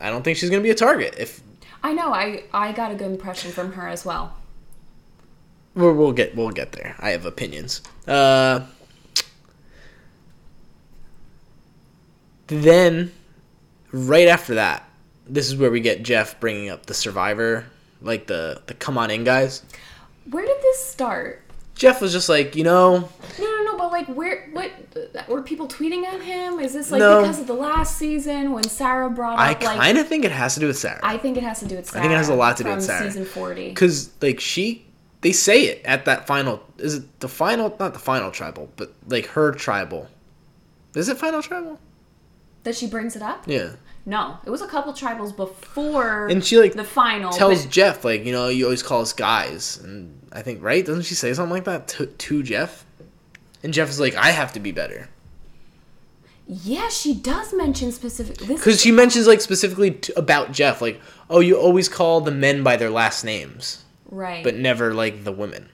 [0.00, 1.40] I don't think she's gonna be a target if
[1.84, 2.12] I know.
[2.12, 4.34] I I got a good impression from her as well.
[5.74, 6.94] we'll, we'll get we'll get there.
[6.98, 7.80] I have opinions.
[8.08, 8.66] Uh,
[12.48, 13.12] then,
[13.92, 14.88] right after that,
[15.26, 17.66] this is where we get Jeff bringing up the Survivor,
[18.00, 19.62] like the the come on in guys.
[20.30, 21.40] Where did this start?
[21.74, 23.78] Jeff was just like, you know, No, no, no.
[23.78, 24.48] But like, where?
[24.52, 24.70] What?
[25.28, 26.60] Were people tweeting at him?
[26.60, 27.22] Is this like No.
[27.22, 29.78] because of the last season when Sarah brought I up like?
[29.78, 31.00] I kind of think it has to do with Sarah.
[31.02, 32.00] I think it has to do with Sarah.
[32.00, 33.04] I think it has a lot to do with Sarah.
[33.04, 33.70] Season forty.
[33.70, 34.84] because like she
[35.22, 38.92] they say it at that final is it the final not the final tribal but
[39.08, 40.08] like her tribal
[40.94, 41.78] is it final tribal
[42.64, 43.46] That she brings it up.
[43.48, 43.70] yeah
[44.04, 46.26] No, it was a couple tribals before.
[46.26, 49.12] and she like the final tells but- jeff like you know you always call us
[49.12, 52.84] guys and i think right doesn't she say something like that to, to jeff
[53.62, 55.08] and jeff is like i have to be better
[56.48, 58.36] Yeah, she does mention specific.
[58.38, 62.32] This because she mentions like specifically t- about jeff like oh you always call the
[62.32, 64.42] men by their last names right.
[64.42, 65.68] but never like the women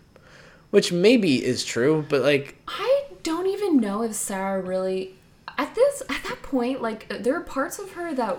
[0.70, 5.14] which maybe is true but like I don't even know if Sarah really
[5.58, 8.38] at this at that point, like uh, there are parts of her that,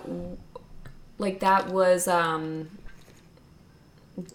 [1.18, 2.68] like that was um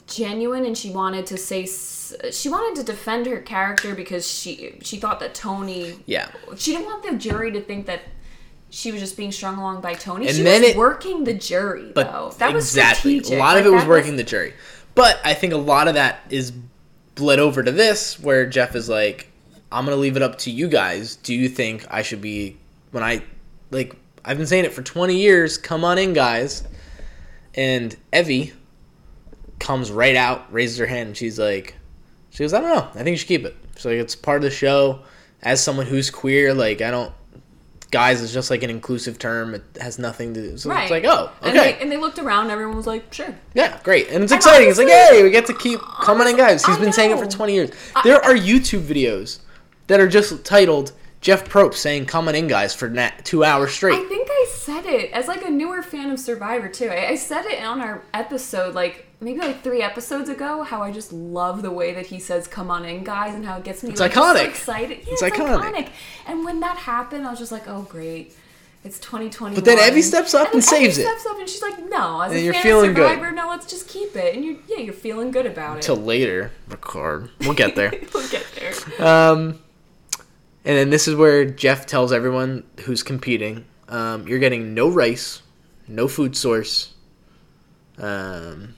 [0.07, 1.65] genuine, and she wanted to say
[2.31, 6.29] she wanted to defend her character because she she thought that Tony Yeah.
[6.55, 8.01] she didn't want the jury to think that
[8.69, 10.27] she was just being strung along by Tony.
[10.27, 12.31] And she then was it- working the jury But though.
[12.37, 13.19] That was exactly.
[13.19, 14.53] A lot of it was working the jury.
[14.95, 16.51] But I think a lot of that is
[17.15, 19.31] bled over to this, where Jeff is like,
[19.71, 21.15] I'm going to leave it up to you guys.
[21.17, 22.57] Do you think I should be,
[22.91, 23.23] when I,
[23.71, 26.63] like, I've been saying it for 20 years, come on in, guys.
[27.53, 28.53] And Evvie
[29.59, 31.75] comes right out, raises her hand, and she's like,
[32.29, 32.87] she goes, I don't know.
[32.99, 33.55] I think you should keep it.
[33.75, 35.01] She's like, it's part of the show.
[35.41, 37.13] As someone who's queer, like, I don't,
[37.91, 39.53] guys is just like an inclusive term.
[39.55, 40.57] It has nothing to do.
[40.57, 40.81] So Right.
[40.83, 41.49] it's like, oh, okay.
[41.49, 42.49] And they, and they looked around.
[42.49, 44.09] Everyone was like, "Sure." Yeah, great.
[44.09, 44.67] And it's exciting.
[44.67, 46.65] It's like, hey, we get to keep coming in, guys.
[46.65, 47.69] He's I been saying it for 20 years.
[48.03, 49.39] There are YouTube videos
[49.87, 50.91] that are just titled
[51.25, 53.95] Jeff Probst saying coming in, guys, for na- two hours straight.
[53.99, 56.87] I think I said it as like a newer fan of Survivor too.
[56.87, 60.91] I, I said it on our episode, like maybe like three episodes ago, how I
[60.91, 63.81] just love the way that he says "Come on in, guys" and how it gets
[63.81, 64.47] me It's like, just so iconic.
[64.49, 64.99] excited.
[64.99, 65.61] Yeah, It's it's, iconic.
[65.61, 65.89] iconic.
[66.27, 68.35] And when that happened, I was just like, "Oh great."
[68.83, 69.55] It's 2021.
[69.55, 71.07] But then Evvie steps up and then saves Evvie it.
[71.07, 73.09] steps up and she's like, "No, as And a you're fan feeling of good.
[73.09, 75.81] Survivor, no, let's just keep it." And you're yeah, you're feeling good about it.
[75.81, 77.31] Till later, record.
[77.39, 77.91] We'll get there.
[78.13, 79.03] we'll get there.
[79.03, 79.57] um,
[80.65, 85.41] and then this is where Jeff tells everyone who's competing, um, you're getting no rice,
[85.87, 86.93] no food source.
[87.97, 88.75] Um,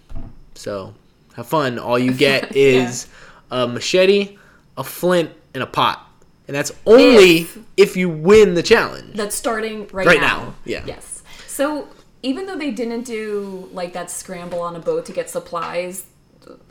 [0.54, 0.94] so
[1.36, 1.80] have fun.
[1.80, 3.08] All you get is
[3.50, 4.38] a machete,
[4.78, 6.04] a flint, and a pot.
[6.48, 9.16] And that's only If- if, you win the challenge.
[9.16, 10.12] That's starting right, now.
[10.12, 10.40] Right now.
[10.44, 10.84] now, yeah.
[10.86, 11.24] Yes.
[11.48, 11.90] So
[12.22, 16.06] even though they didn't do like that scramble on a boat to get supplies,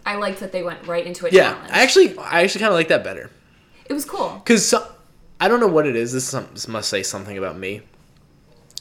[0.04, 1.70] I liked that they went right into a yeah, challenge.
[1.72, 3.30] I actually, I actually kind of like that better.
[3.84, 4.40] it was cool.
[4.42, 4.74] Because
[5.40, 6.12] I don't know what it is.
[6.12, 7.82] This, is some, this must say something about me.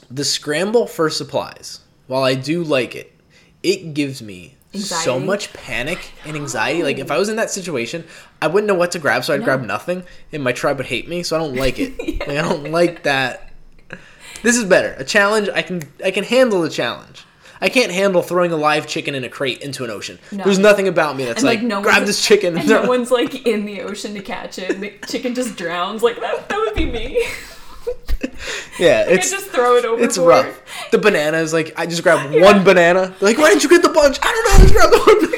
[0.09, 3.13] The scramble for supplies, while I do like it,
[3.63, 6.83] it gives me so much panic and anxiety.
[6.83, 8.03] Like if I was in that situation,
[8.41, 9.45] I wouldn't know what to grab, so I'd No.
[9.45, 11.23] grab nothing, and my tribe would hate me.
[11.23, 11.93] So I don't like it.
[12.27, 13.51] Like, I don't like that.
[14.43, 14.93] This is better.
[14.97, 15.49] A challenge.
[15.49, 17.25] I can I can handle the challenge.
[17.61, 20.19] I can't handle throwing a live chicken in a crate into an ocean.
[20.31, 20.43] No.
[20.43, 22.57] There's nothing about me that's And like, like, no grab this chicken.
[22.57, 24.79] And no one's like in the ocean to catch it.
[24.79, 26.03] The chicken just drowns.
[26.03, 26.49] Like that.
[26.49, 27.25] That would be me.
[28.79, 30.05] yeah, it's just throw it overboard.
[30.05, 30.89] It's rough.
[30.91, 33.13] The banana is like I just grabbed one banana.
[33.19, 34.19] They're like, why didn't you get the bunch?
[34.21, 34.55] I don't know.
[34.55, 35.35] I just grabbed the one.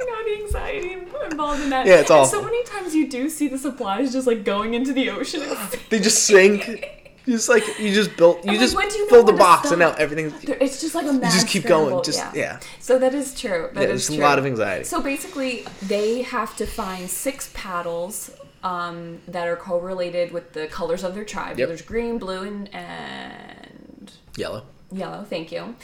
[0.00, 0.96] I know the anxiety
[1.30, 1.86] involved in that.
[1.86, 2.40] Yeah, it's awful.
[2.40, 5.42] So many times you do see the supplies just like going into the ocean.
[5.88, 6.97] They just sink.
[7.28, 8.42] You just like you just built.
[8.42, 10.00] You like, just when do you know filled the box, and now stop?
[10.00, 10.32] everything.
[10.62, 12.58] It's just like a mad you just keep scramble, going, just- yeah.
[12.80, 13.68] So that is true.
[13.74, 14.84] That Yeah, is there's a lot of anxiety.
[14.84, 18.30] So basically, they have to find six paddles
[18.62, 21.58] um, that are correlated with the colors of their tribe.
[21.58, 21.68] Yep.
[21.68, 24.64] There's green, blue, and, and Yellow.
[24.90, 25.24] yellow.
[25.28, 25.76] Thank you.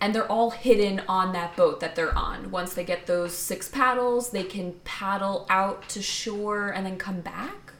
[0.00, 2.50] And they're all hidden on that boat that they're on.
[2.50, 7.20] Once they get those six paddles, they can paddle out to shore and then come
[7.20, 7.72] back.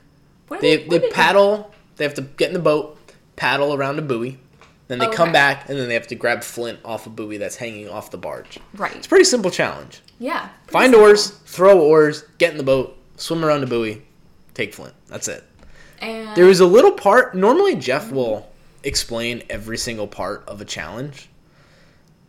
[0.46, 1.72] What They they do paddle.
[1.96, 2.98] They have to get in the boat,
[3.36, 4.38] paddle around a buoy,
[4.88, 7.56] then they come back, and then they have to grab flint off a buoy that's
[7.56, 8.58] hanging off the barge.
[8.74, 8.94] Right.
[8.94, 10.02] It's a pretty simple challenge.
[10.18, 10.50] Yeah.
[10.66, 11.00] Find simple.
[11.00, 14.02] oars, throw oars, get in the boat, swim around the buoy,
[14.54, 14.94] take flint.
[15.06, 15.44] That's it.
[16.00, 17.34] And There was a little part.
[17.34, 18.50] Normally, Jeff will
[18.82, 21.28] explain every single part of a challenge.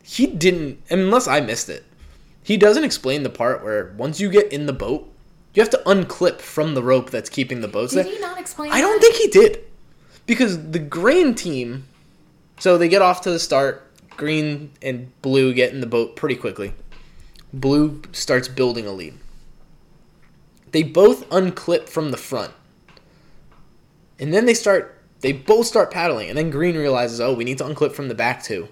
[0.04, 1.84] He didn't, unless I missed it.
[2.43, 5.12] He doesn't explain the part where once you get in the boat,
[5.53, 8.13] you have to unclip from the rope that's keeping the boats did there.
[8.13, 8.71] he not explain?
[8.71, 9.63] I don't think he did,
[10.25, 11.87] because the green team.
[12.59, 13.89] So they get off to the start.
[14.15, 16.73] Green and blue get in the boat pretty quickly.
[17.51, 19.15] Blue starts building a lead.
[20.71, 22.53] They both unclip from the front.
[24.19, 27.57] And then they start they both start paddling and then green realizes, "Oh, we need
[27.59, 28.69] to unclip from the back too."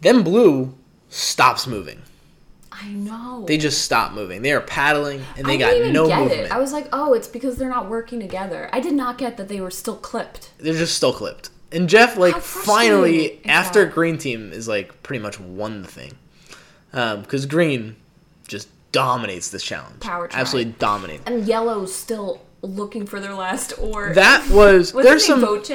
[0.00, 0.74] Then blue
[1.08, 2.02] stops moving.
[2.80, 3.44] I know.
[3.46, 4.42] They just stop moving.
[4.42, 6.40] They are paddling and they I got no get movement.
[6.42, 6.52] it.
[6.52, 8.68] I was like, oh, it's because they're not working together.
[8.72, 10.50] I did not get that they were still clipped.
[10.58, 11.50] They're just still clipped.
[11.72, 13.94] And Jeff, like, finally, after that?
[13.94, 16.12] Green Team is like pretty much won the thing,
[16.92, 17.96] um, because Green
[18.46, 20.00] just dominates this challenge.
[20.00, 20.40] Power try.
[20.40, 21.24] absolutely dominates.
[21.26, 24.12] And yellow's still looking for their last oar.
[24.14, 25.68] That was was there's his name some Voce?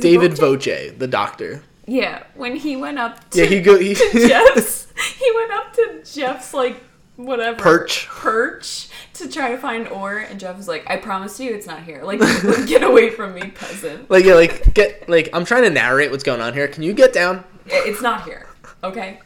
[0.00, 0.64] David Voce?
[0.64, 1.62] Voce, the doctor.
[1.90, 4.86] Yeah, when he went up to, Yeah, he go he, to Jeff's,
[5.18, 6.80] he went up to Jeff's like
[7.16, 8.06] whatever Perch.
[8.06, 11.82] perch to try to find ore, and Jeff was like, "I promise you, it's not
[11.82, 12.02] here.
[12.04, 12.20] Like,
[12.68, 14.08] get away from me, peasant.
[14.08, 16.68] like yeah, like get like I'm trying to narrate what's going on here.
[16.68, 17.42] Can you get down?
[17.66, 18.46] It's not here.
[18.84, 19.18] Okay."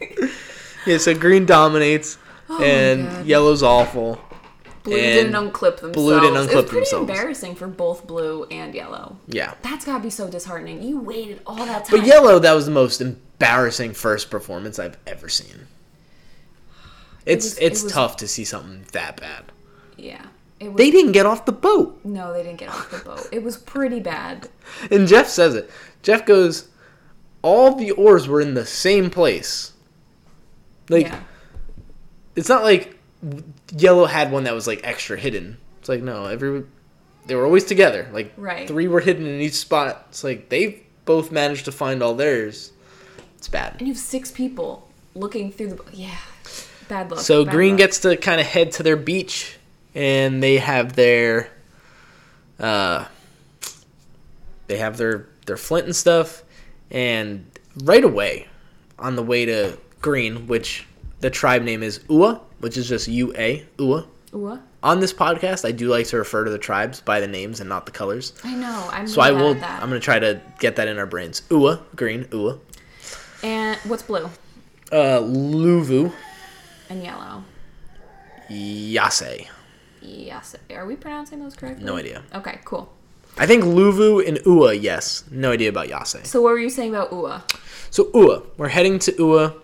[0.84, 4.20] Yeah, so Green dominates Oh and Yellow's awful.
[4.84, 5.94] Blue didn't unclip themselves.
[5.94, 7.08] Blue didn't it was unclip pretty themselves.
[7.10, 9.16] embarrassing for both blue and yellow.
[9.28, 9.54] Yeah.
[9.62, 10.82] That's gotta be so disheartening.
[10.82, 11.98] You waited all that time.
[12.00, 15.66] But yellow, that was the most embarrassing first performance I've ever seen.
[17.24, 19.52] It's was- it it's was- tough to see something that bad.
[19.96, 20.22] Yeah.
[20.60, 22.00] Was, They didn't get off the boat.
[22.04, 23.28] no, they didn't get off the boat.
[23.32, 24.48] It was pretty bad.
[24.90, 25.70] And Jeff says it.
[26.02, 26.68] Jeff goes,
[27.42, 29.72] all the oars were in the same place.
[30.88, 31.20] Like yeah.
[32.36, 32.96] it's not like
[33.72, 35.58] yellow had one that was like extra hidden.
[35.80, 36.64] It's like no, every
[37.26, 38.08] they were always together.
[38.12, 38.68] Like Right.
[38.68, 40.06] three were hidden in each spot.
[40.10, 42.72] It's like they both managed to find all theirs.
[43.38, 43.72] It's bad.
[43.78, 45.80] And you have six people looking through the.
[45.92, 46.16] Yeah.
[46.88, 47.20] Bad luck.
[47.20, 47.78] So bad Green luck.
[47.78, 49.56] gets to kind of head to their beach,
[49.94, 51.48] and they have their,
[52.60, 53.06] uh,
[54.66, 56.42] they have their their flint and stuff,
[56.90, 57.44] and
[57.84, 58.46] right away,
[58.98, 60.86] on the way to Green, which
[61.20, 64.06] the tribe name is Ua, which is just U A Ua.
[64.34, 67.60] Ooh, On this podcast, I do like to refer to the tribes by the names
[67.60, 68.32] and not the colors.
[68.42, 68.88] I know.
[68.90, 69.50] I'm So I will.
[69.62, 71.42] I'm gonna try to get that in our brains.
[71.50, 72.58] Ua, green, Ua.
[73.42, 74.30] And what's blue
[74.90, 76.12] Uh, Luvu,
[76.88, 77.44] and yellow?
[78.48, 79.46] Yase.
[80.00, 80.56] Yase.
[80.70, 81.84] Are we pronouncing those correctly?
[81.84, 82.22] No idea.
[82.34, 82.92] Okay, cool.
[83.38, 85.24] I think Luvu and Ua, yes.
[85.30, 86.20] No idea about Yase.
[86.28, 87.42] So what were you saying about Ua?
[87.90, 89.54] So Ua, we're heading to Ua,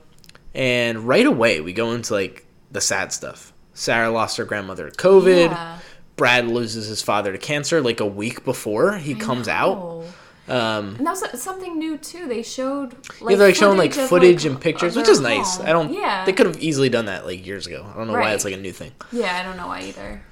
[0.55, 3.53] and right away we go into like the sad stuff.
[3.75, 5.51] Sara lost her grandmother to COVID.
[5.51, 5.79] Yeah.
[6.17, 9.77] Brad loses his father to cancer like a week before he comes out.
[9.79, 10.05] Oh.
[10.49, 12.27] Um, And that was something new too.
[12.27, 15.61] They showed like, yeah, they're like showing like footage like, and pictures, which is nice.
[15.61, 15.93] I don't.
[15.93, 16.25] Yeah.
[16.25, 17.87] They could have easily done that like years ago.
[17.89, 18.93] I don't know why it's like a new thing.
[19.13, 20.23] Yeah, I don't know why either.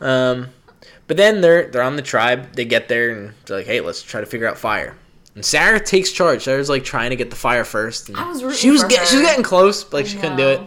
[0.00, 0.48] Um,
[1.06, 2.52] but then they're they're on the tribe.
[2.54, 4.96] They get there and they're like, "Hey, let's try to figure out fire."
[5.34, 6.42] And Sara takes charge.
[6.44, 8.08] Sara's like trying to get the fire first.
[8.08, 10.18] And I was rooting she was get, she was getting close, but like I she
[10.18, 10.60] couldn't do it.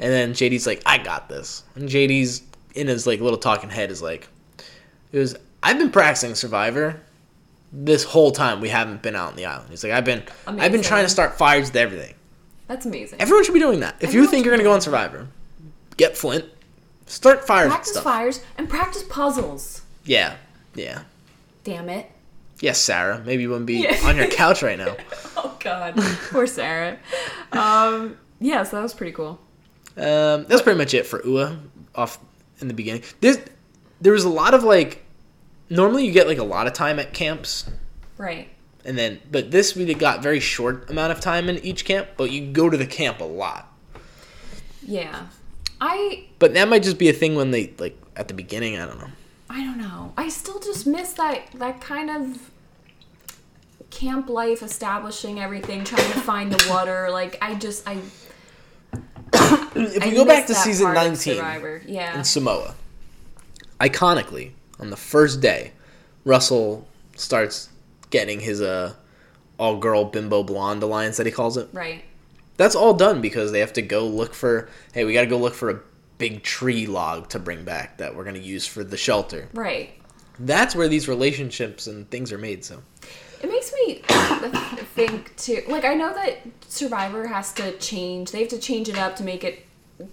[0.00, 2.42] And then JD's like, "I got this." And JD's
[2.74, 4.28] in his like little talking head is like,
[5.12, 7.00] "It was I've been practicing Survivor."
[7.74, 9.70] This whole time we haven't been out on the island.
[9.70, 12.12] He's like, I've been, I've been trying to start fires with everything.
[12.68, 13.18] That's amazing.
[13.18, 13.96] Everyone should be doing that.
[14.00, 15.26] If you think you're gonna go on Survivor,
[15.96, 16.44] get Flint,
[17.06, 18.04] start fires practice stuff.
[18.04, 19.80] fires and practice puzzles.
[20.04, 20.36] Yeah,
[20.74, 21.04] yeah.
[21.64, 22.10] Damn it.
[22.60, 23.22] Yes, Sara.
[23.24, 23.98] Maybe you wouldn't be Yeah.
[24.04, 24.94] on your couch right now.
[25.44, 25.94] Oh God.
[26.30, 26.98] Poor Sara.
[27.52, 28.18] Um.
[28.38, 28.64] Yeah.
[28.64, 29.40] So that was pretty cool.
[29.96, 31.58] Um, that's pretty much it for Ua
[31.94, 32.18] off
[32.60, 33.02] in the beginning.
[33.20, 33.38] There's,
[34.00, 35.04] there was a lot of like,
[35.68, 37.70] normally you get like a lot of time at camps,
[38.18, 38.48] Right.
[38.84, 42.30] and then but this we got very short amount of time in each camp, but
[42.30, 43.72] you go to the camp a lot.
[44.86, 45.26] Yeah.
[45.80, 48.78] I But that might just be a thing when they like at the beginning.
[48.78, 49.10] I don't know.
[49.50, 50.12] I don't know.
[50.16, 52.50] I still just miss that that kind of
[53.90, 57.08] camp life, establishing everything, trying to find the water.
[57.10, 57.98] Like I just I.
[59.74, 61.36] If we go back to season 19
[61.86, 62.16] Yeah.
[62.18, 62.74] in Samoa,
[63.80, 65.72] iconically on the first day,
[66.24, 67.68] Russell starts
[68.10, 68.94] getting his uh
[69.58, 71.68] all girl bimbo blonde alliance that he calls it.
[71.72, 72.04] Right.
[72.56, 74.68] That's all done because they have to go look for.
[74.92, 75.80] Hey, we got to go look for a
[76.18, 79.48] big tree log to bring back that we're gonna use for the shelter.
[79.54, 79.90] Right.
[80.38, 82.64] That's where these relationships and things are made.
[82.64, 82.82] So
[83.42, 83.94] It makes me
[84.94, 85.62] think too.
[85.68, 88.30] Like I know that Survivor has to change.
[88.30, 89.66] They have to change it up to make it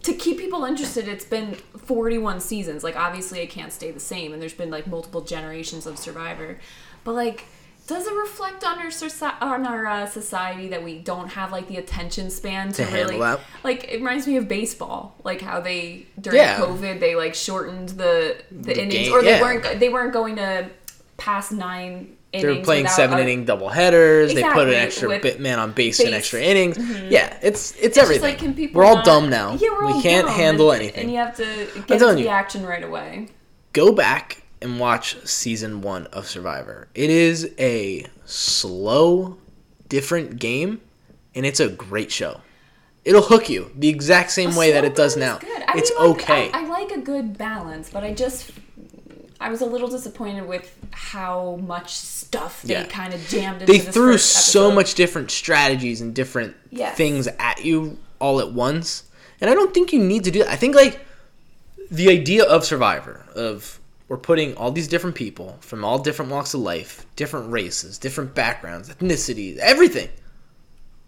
[0.03, 1.07] to keep people interested.
[1.07, 2.83] It's been 41 seasons.
[2.83, 6.59] Like obviously it can't stay the same and there's been like multiple generations of Survivor.
[7.03, 7.45] But like
[7.87, 11.67] does it reflect on our soci- on our uh, society that we don't have like
[11.67, 13.17] the attention span to, To really
[13.63, 16.57] like it reminds me of baseball like how they during Yeah.
[16.59, 19.41] covid they like shortened the the, The innings game- or they yeah.
[19.41, 20.69] weren't they weren't going to
[21.17, 24.33] past nine they were innings playing seven a- inning double headers.
[24.33, 26.77] They put an extra with bit man on base, in extra innings.
[26.77, 27.07] Mm-hmm.
[27.11, 28.37] Yeah, it's it's, It's everything.
[28.55, 29.53] like, we're all not- dumb now.
[29.53, 31.03] Yeah, we're we all can't dumb, handle and, anything.
[31.03, 31.43] And you have to
[31.87, 32.23] get into you.
[32.25, 33.29] the action right away.
[33.73, 36.87] go back and watch season one of Survivor.
[36.93, 39.37] It is a slow,
[39.87, 40.81] different game,
[41.33, 42.41] and it's a great show.
[43.05, 45.37] It'll hook you the exact same way that it does now.
[45.39, 45.63] good.
[45.67, 46.51] I It's mean, like, okay.
[46.53, 48.51] I, I like a good balance, but I just
[49.41, 52.85] I was a little disappointed with how much stuff they Yeah.
[52.87, 56.97] kind of jammed into they threw so much different strategies and different Yes.
[56.97, 59.03] things at you all at once.
[59.39, 60.49] And I don't think you need to do that.
[60.51, 60.99] I think like
[61.89, 63.79] the idea of Survivor of
[64.09, 68.33] we're putting all these different people from all different walks of life, different races, different
[68.35, 70.09] backgrounds, ethnicities, everything.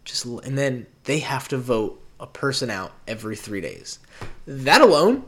[0.05, 3.99] Just and then they have to vote a person out every 3 days.
[4.45, 5.25] That alone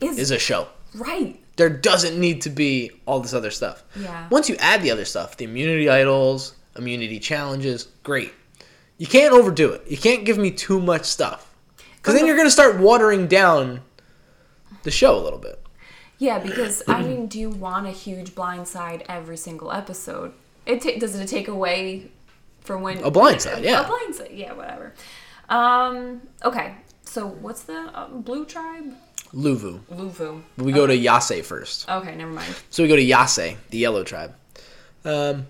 [0.00, 0.68] is, is a show.
[0.94, 1.38] right.
[1.56, 3.84] There doesn't need to be all this other stuff.
[3.94, 4.26] Yeah.
[4.30, 8.32] Once you add the other stuff, the immunity idols, immunity challenges, great.
[8.98, 9.82] You can't overdo it.
[9.88, 11.54] You can't give me too much stuff.
[11.96, 13.80] Because then you're going to start watering down
[14.82, 15.62] the show a little bit.
[16.18, 20.32] Yeah, because I mean, do you want a huge blind side every single episode?
[20.66, 22.10] It ta- does it take away
[22.60, 23.84] from when A blind side, yeah.
[23.84, 24.94] a blind side, yeah, whatever.
[25.48, 28.94] Um, okay, so what's the um, blue tribe?
[29.34, 29.80] Luvu.
[29.90, 30.42] Luvu.
[30.58, 31.88] We go to Yase first.
[31.88, 32.54] Okay, never mind.
[32.70, 34.34] So we go to Yase, the yellow tribe.
[35.04, 35.46] Um,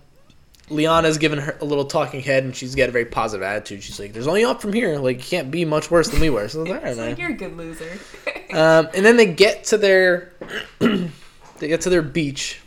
[0.71, 3.83] Liana's given her a little talking head, and she's got a very positive attitude.
[3.83, 4.99] She's like, "There's only up from here.
[4.99, 7.31] Like, you can't be much worse than we were." So like, "All right, like you're
[7.31, 7.99] a good loser.
[8.53, 10.31] Um, and then they get to their
[10.79, 12.61] they get to their beach,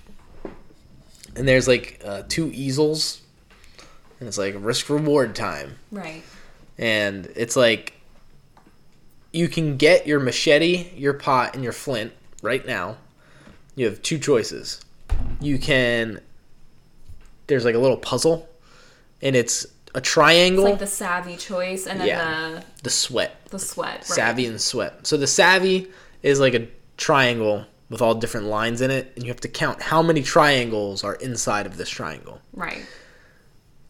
[1.35, 3.21] and there's like uh, two easels,
[4.19, 6.23] and it's like risk reward time, right.
[6.79, 7.93] and it's like
[9.35, 12.95] you can get your machete, your pot, and your flint right now.
[13.75, 14.79] You have two choices.
[15.41, 16.21] You can
[17.47, 18.49] there's like a little puzzle,
[19.21, 20.63] and it's a It's triangle.
[20.63, 22.61] like the savvy choice, and then Yeah.
[22.83, 23.35] the sweat.
[23.45, 23.95] the the sweat.
[23.97, 24.03] Right.
[24.05, 25.05] savvy and sweat.
[25.05, 25.89] So the savvy
[26.23, 26.67] is like a
[26.97, 31.03] triangle with all different lines in it, and you have to count how many triangles
[31.03, 32.41] are inside of this triangle.
[32.53, 32.83] Right.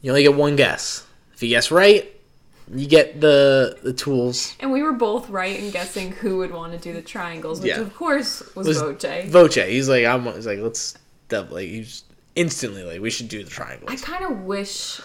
[0.02, 1.04] You only get one guess.
[1.34, 2.12] If you guess right,
[2.74, 4.56] you get the the tools.
[4.60, 7.70] And we were both right in guessing who would want to do the triangles, which
[7.70, 7.82] Yeah.
[7.82, 9.26] of course was, Was Voce.
[9.30, 10.26] Voce, he's like, I'm.
[10.34, 10.96] He's like, let's.
[11.28, 12.04] Dub, like, he's
[12.36, 13.92] instantly like, we should do the triangles.
[13.92, 15.02] I kind of wish.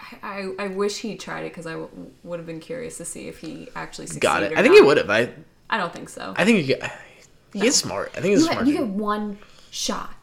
[0.00, 0.16] I,
[0.58, 3.28] I, I wish he tried it because I w- would have been curious to see
[3.28, 4.22] if he actually succeeded.
[4.22, 4.52] Got it.
[4.58, 5.08] I think he would have.
[5.10, 5.30] I.
[5.70, 6.34] I don't think so.
[6.36, 6.66] I think.
[7.52, 8.10] He is smart.
[8.16, 8.64] I think he's you, smart.
[8.64, 9.38] get, you get one
[9.70, 10.14] shot.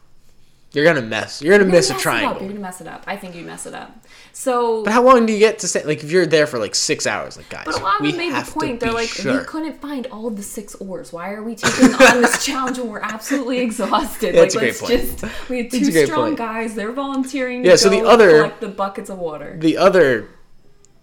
[0.72, 1.42] You're gonna mess.
[1.42, 2.40] You're gonna You're miss gonna a triangle.
[2.42, 3.02] You're gonna mess it up.
[3.08, 3.92] I think you'd mess it up.
[4.32, 5.82] So, But how long do you get to stay?
[5.82, 8.12] Like, if you're there for like six hours, like guys, but a lot of we
[8.12, 8.78] them made the point.
[8.78, 9.38] They're like, sure.
[9.40, 11.12] we couldn't find all of the six oars.
[11.12, 14.34] Why are we taking on this challenge when we're absolutely exhausted?
[14.36, 15.32] That's a like, great let's point.
[15.32, 15.48] just.
[15.50, 16.38] We had two strong point.
[16.38, 16.74] guys.
[16.76, 17.64] They're volunteering.
[17.64, 19.56] Yeah, to so the other- collect the buckets of water.
[19.58, 20.28] the other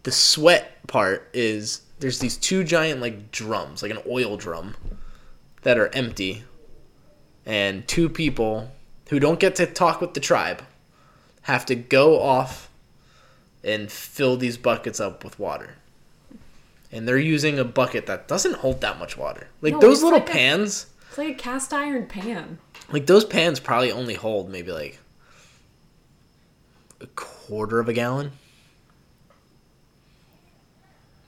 [0.03, 4.73] the sweat part is there's these two giant like drums like an oil drum
[5.63, 6.45] that are empty
[7.45, 8.71] and two people
[9.09, 10.61] who don't get to talk with the tribe
[11.43, 12.69] have to go off
[13.63, 15.75] and fill these buckets up with water.
[16.91, 19.47] And they're using a bucket that doesn't hold that much water.
[19.61, 22.59] Like No, those little like a- pans It's like a cast iron pan.
[22.91, 24.99] like those pans probably only hold maybe like
[27.01, 28.31] a quarter of a gallon.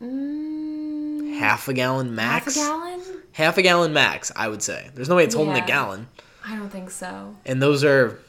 [0.02, 2.56] Mm, half a gallon max?
[2.56, 3.02] Half a gallon?
[3.34, 4.90] half a gallon max i would say.
[4.96, 5.64] There's no way it's holding Yeah.
[5.64, 6.08] a gallon
[6.46, 7.36] I don't think so.
[7.46, 8.20] and those are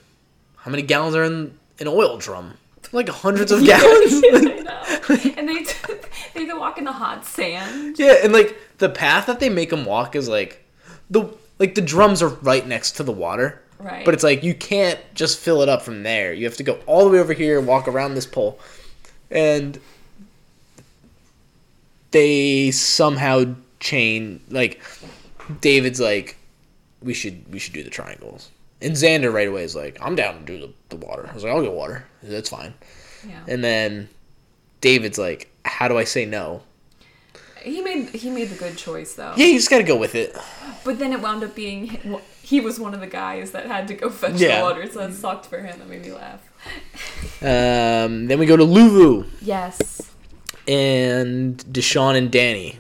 [0.57, 2.55] how many gallons are in an oil drum
[2.93, 4.75] like hundreds of gallons know.
[5.37, 5.65] and they
[6.35, 7.97] they go walk in the hot sand.
[7.99, 10.65] yeah and like the path that they make them walk is like
[11.09, 14.05] the like the drums are right next to the water Right.
[14.05, 16.79] but it's like you can't just fill it up from there you have to go
[16.87, 18.61] all the way over here and walk around this pole
[19.31, 19.79] and
[22.11, 24.83] they somehow chain like
[25.63, 26.37] david's like
[27.03, 28.51] we should we should do the triangles
[28.83, 31.45] and xander right away is like i'm down to do the, the water i was
[31.45, 32.73] like i'll get water that's fine
[33.29, 33.41] yeah.
[33.49, 34.09] and then
[34.81, 36.63] david's like how do i say no
[37.63, 39.35] He made he made the good choice though.
[39.37, 40.35] yeah you just gotta go with it
[40.85, 43.95] But then it wound up being he was one of the guys that had to
[43.95, 44.59] go fetch Yeah.
[44.59, 45.79] the water, so that sucked for him.
[45.79, 46.41] That made me laugh.
[47.43, 50.11] um, then we go to luvu Yes.
[50.67, 52.79] and deshaun and danny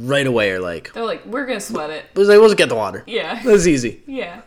[0.00, 2.04] right away are like They're like, we're gonna sweat it.
[2.14, 3.02] it was like, we'll just get the water.
[3.06, 3.42] Yeah.
[3.44, 4.02] That's easy.
[4.06, 4.42] Yeah.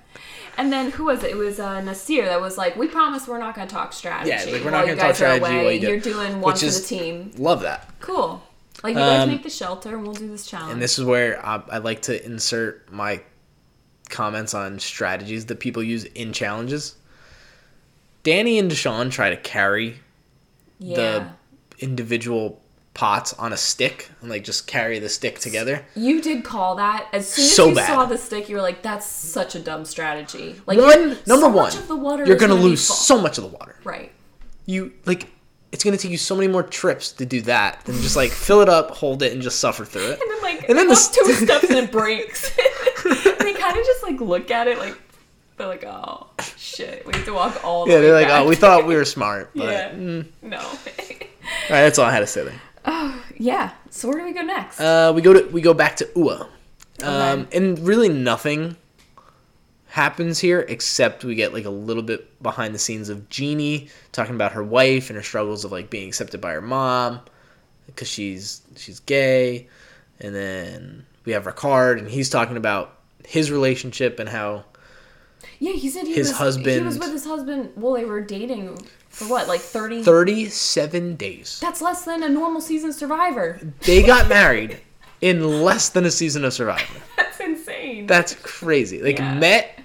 [0.58, 1.32] And then who was it?
[1.32, 4.30] It was uh, Naseer that was like, "We promise we're not going to talk strategy.
[4.30, 5.74] Yeah, like, we're while not you gonna talk guys are strategy while away.
[5.76, 7.32] you do You're doing one Which for is- the team.
[7.38, 7.90] Love that.
[8.00, 8.42] Cool.
[8.82, 10.72] Like you guys Um, make the shelter, and we'll do this challenge.
[10.74, 13.22] And this is where I, I like to insert my
[14.10, 16.96] comments on strategies that people use in challenges.
[18.24, 20.00] Danny and Deshaun try to carry
[20.80, 20.96] yeah.
[20.96, 21.28] the
[21.84, 22.62] individual
[22.96, 25.86] pots on a stick and like just carry the stick together.
[25.96, 27.88] You did call that as soon as So you bad.
[27.88, 28.50] saw the stick.
[28.50, 31.88] You were like, "That's such a dumb strategy." Like One number so one, much of
[31.88, 33.76] the water you're gonna lose so much of the water.
[33.84, 34.12] right.
[34.66, 35.30] You like
[35.72, 38.62] it's gonna take you so many more trips to do that than just like fill
[38.62, 40.20] it up, hold it, and just suffer through it.
[40.22, 42.50] And then like, And then the the two steps and it breaks.
[43.04, 44.98] they kind of just like look at it like
[45.58, 46.28] they're like, "Oh
[46.58, 48.96] shit, we have to walk all the Yeah, they're like, back." oh, we thought we
[48.96, 50.26] were smart, but yeah, mm.
[50.42, 50.58] no.
[50.60, 51.20] all right,
[51.70, 52.62] that's all I had to say there.
[52.86, 53.72] Oh yeah.
[53.90, 54.80] So where do we go next?
[54.80, 56.50] Uh, we go to we go back to Ua, um,
[57.42, 57.58] Okay.
[57.58, 58.76] and really nothing
[59.88, 64.36] happens here except we get like a little bit behind the scenes of Genie talking
[64.36, 67.22] about her wife and her struggles of like being accepted by her mom
[67.88, 69.68] because she's she's gay,
[70.20, 74.66] and then we have Ricard and he's talking about his relationship and how
[75.60, 77.72] yeah, he said he his was, He husband- was with his husband.
[77.76, 78.78] Well, they were dating
[79.16, 80.04] for what, like thirty.
[80.04, 83.60] 37 days That's less than a normal season Survivor.
[83.82, 84.80] they got married
[85.22, 87.00] in less than a season of Survivor.
[87.18, 88.08] That's insane.
[88.08, 89.02] That's crazy.
[89.02, 89.34] Like Yeah.
[89.36, 89.80] met,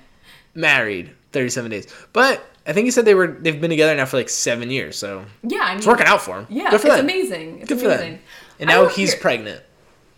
[0.55, 1.87] married, thirty-seven days.
[2.13, 4.97] But I think he said they were they've been together now for like seven years,
[4.97, 6.47] so yeah, I mean, it's working out for him.
[6.51, 7.05] Yeah, good for it's them.
[7.05, 7.59] amazing.
[7.61, 8.19] It's Good for them.
[8.59, 9.63] And now he's hear- pregnant.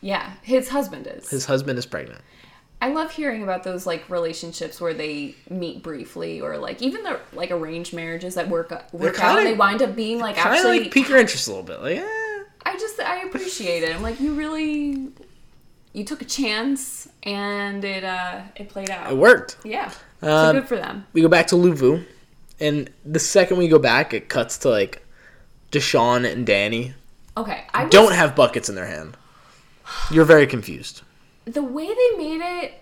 [0.00, 1.30] Yeah, his husband is.
[1.30, 2.20] His husband is pregnant.
[2.82, 7.20] I love hearing about those like relationships where they meet briefly, or like even the
[7.32, 9.36] like arranged marriages that work work out.
[9.36, 10.80] kinda- and They wind up being like actually.
[10.80, 11.80] like pique your interest a little bit.
[11.80, 12.42] Like, eh.
[12.66, 13.94] I just I appreciate it.
[13.94, 15.08] I'm like you really,
[15.92, 19.10] you took a chance and it uh it played out.
[19.12, 19.58] it worked.
[19.64, 21.06] Yeah, so Um, good for them.
[21.12, 22.04] we go back to Luvu,
[22.60, 25.06] and the second we go back, it cuts to like
[25.70, 26.94] Deshaun and Danny
[27.36, 29.16] Okay, I was- don't have buckets in their hand.
[30.10, 31.02] You're very confused.
[31.44, 32.74] The way they made it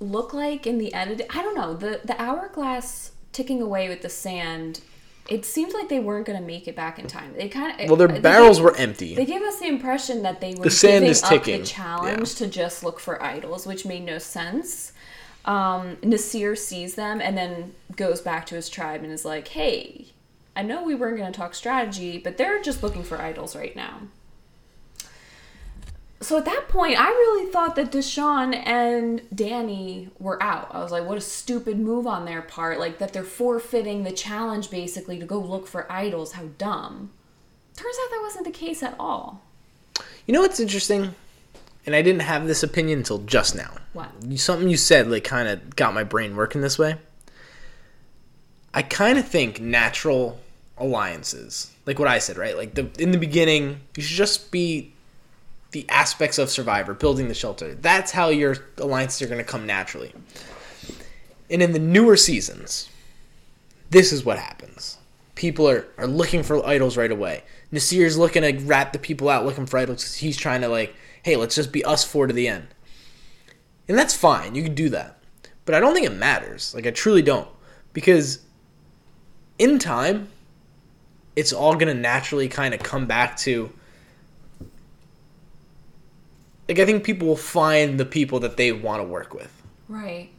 [0.00, 4.08] look like in the edit i don't know the the hourglass ticking away with the
[4.08, 4.80] sand
[5.28, 7.34] it seems like they weren't going to make it back in time.
[7.36, 9.14] They kind of Well, their barrels were empty.
[9.14, 12.34] they gave us the impression that they were The sand is up ticking, the challenge
[12.36, 14.92] to just look for idols which made no sense.
[15.44, 20.08] Um, naseer sees them and then goes back to his tribe and is like hey
[20.54, 23.74] i know we weren't going to talk strategy but they're just looking for idols right
[23.74, 24.00] now
[26.20, 30.74] so at that point, I really thought that Deshaun and Danny were out.
[30.74, 32.80] I was like, what a stupid move on their part.
[32.80, 36.32] Like, that they're forfeiting the challenge basically to go look for idols.
[36.32, 37.10] How dumb.
[37.76, 39.42] Turns out that wasn't the case at all.
[40.26, 41.14] You know what's interesting?
[41.86, 43.72] And I didn't have this opinion until just now.
[43.92, 44.10] What?
[44.36, 46.96] Something you said like kind of got my brain working this way.
[48.74, 50.38] I kind of think natural
[50.76, 52.56] alliances, like what I said, right?
[52.56, 54.92] Like the in the beginning, you should just be
[55.70, 57.74] the aspects of Survivor, building the shelter.
[57.74, 60.12] That's how your alliances are going to come naturally.
[61.50, 62.88] And in the newer seasons,
[63.90, 64.98] this is what happens.
[65.34, 67.42] People are, are looking for idols right away.
[67.72, 71.36] Naseer's looking to rat the people out looking for idols he's trying to like, hey,
[71.36, 72.68] let's just be us four to the end.
[73.88, 74.54] And that's fine.
[74.54, 75.18] You can do that.
[75.64, 76.74] But I don't think it matters.
[76.74, 77.48] Like I truly don't.
[77.92, 78.40] Because
[79.58, 80.28] in time,
[81.36, 83.70] it's all gonna naturally kind of come back to
[86.68, 89.50] like I think people will find the people that they want to work with.
[89.88, 90.30] Right.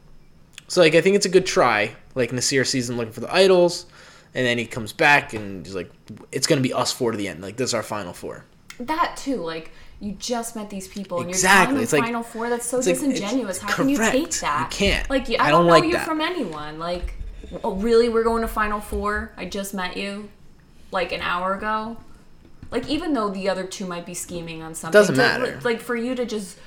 [0.68, 1.96] So like I think it's a good try.
[2.16, 3.86] Like Naseer sees them looking for the idols,
[4.36, 5.92] and then he comes back and he's like,
[6.32, 7.42] "It's gonna be us four to the end.
[7.42, 8.46] Like this is our final four.
[8.80, 11.58] That too, like, you just met these people and Exactly.
[11.60, 12.50] you're telling It's them like- final four.
[12.50, 13.58] That's so it's like- it's disingenuous.
[13.60, 14.72] How can you take that?
[14.72, 15.10] You can't.
[15.10, 16.06] Like, I, I don't, don't know like you that.
[16.08, 16.80] from anyone.
[16.80, 17.16] Like,
[17.64, 18.08] oh, really?
[18.08, 19.34] We're going to final four?
[19.36, 20.30] I just met you,
[20.92, 21.98] like an hour ago.
[22.72, 25.60] Like, even though the other two might be scheming on something, Doesn't to- matter.
[25.64, 26.58] Like, for you to just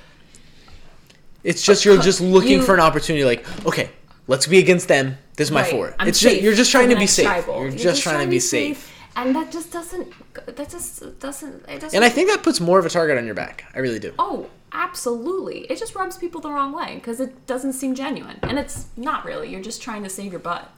[1.43, 3.23] It's just you're just looking You- for an opportunity.
[3.25, 3.89] Like okay,
[4.27, 5.17] let's be against them.
[5.35, 5.95] This is my Right, four.
[5.99, 7.25] I'm it's just, safe you're just trying to be safe.
[7.25, 7.61] tribal.
[7.61, 8.91] You're, just trying to be safe.
[9.15, 10.11] and that just doesn't.
[10.45, 11.65] That just doesn't.
[11.69, 11.95] It doesn't.
[11.95, 13.63] And I think that puts more of a target on your back.
[13.73, 14.13] I really do.
[14.19, 15.59] Oh, absolutely.
[15.71, 18.39] It just rubs people the wrong way because it doesn't seem genuine.
[18.43, 19.49] And it's not really.
[19.49, 20.69] You're just trying to save your butt.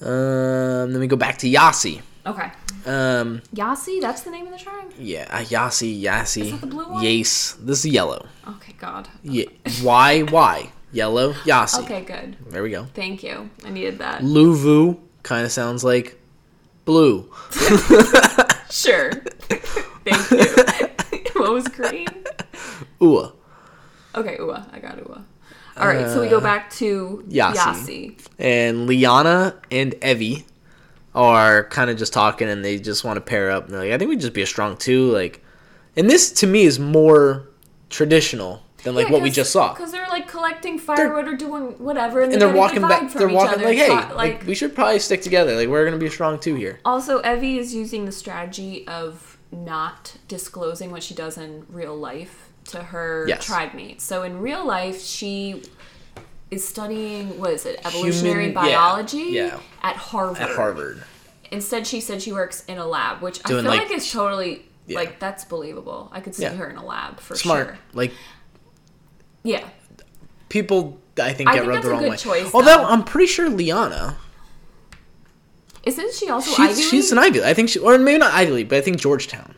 [0.00, 2.02] Um, then we go back to Yasi.
[2.26, 2.50] Okay.
[2.86, 4.92] Um, Yasi, that's the name of the tribe?
[4.98, 7.02] yeah, uh, Yasi, Yasi, Is that the blue one?
[7.04, 7.56] Yace.
[7.64, 8.26] This is yellow.
[8.46, 9.08] Okay, God.
[9.22, 9.44] Yeah,
[9.82, 10.70] Y why?
[10.92, 11.82] yellow Yasi.
[11.82, 12.36] Okay, good.
[12.50, 12.84] There we go.
[12.94, 13.50] Thank you.
[13.64, 14.22] I needed that.
[14.22, 16.18] Luvu kind of sounds like
[16.84, 17.30] blue.
[18.70, 19.10] Sure.
[20.04, 20.44] Thank you.
[21.40, 22.06] what was green?
[23.00, 23.32] Ua.
[24.14, 24.66] Okay, Ua.
[24.70, 25.24] I got Ua.
[25.78, 27.56] All right, so we go back to Yasi.
[27.56, 28.16] Yasi.
[28.38, 30.44] and Liana and Evie
[31.14, 33.64] are kind of just talking and they just want to pair up.
[33.64, 35.10] And they're like, I think we'd just be a strong two.
[35.10, 35.42] Like,
[35.96, 37.48] and this to me is more
[37.90, 39.72] traditional than like what we just saw.
[39.74, 43.12] Because they're like collecting firewood or doing whatever, and, And they're getting walking back.
[43.12, 45.56] They're walking like, hey, Fi- like, we should probably stick together.
[45.56, 46.78] Like, we're gonna be a strong two here.
[46.84, 52.50] Also, Evvie is using the strategy of not disclosing what she does in real life
[52.66, 53.44] to her Yes.
[53.46, 54.04] tribe mates.
[54.04, 55.62] So in real life, she
[56.50, 59.58] is studying what is it, evolutionary Human- biology yeah.
[59.82, 60.38] at Harvard.
[60.42, 61.02] At Harvard,
[61.50, 64.66] Instead, she said she works in a lab, which I feel like- like, is totally
[64.86, 64.98] Yeah.
[64.98, 66.10] like that's believable.
[66.12, 66.54] I could see Yeah.
[66.54, 67.66] her in a lab for smart.
[67.68, 67.78] sure.
[67.94, 68.12] Like
[69.42, 69.64] Yeah,
[70.50, 72.16] people, I think I get think rubbed that's the a wrong good way.
[72.16, 72.84] choice, Although though.
[72.84, 74.16] I'm pretty sure Liana,
[75.84, 77.38] isn't she also she's, Ivy she's an Ivy.
[77.40, 77.48] League.
[77.48, 79.54] I think she, or maybe not Ivy League, but I think Georgetown.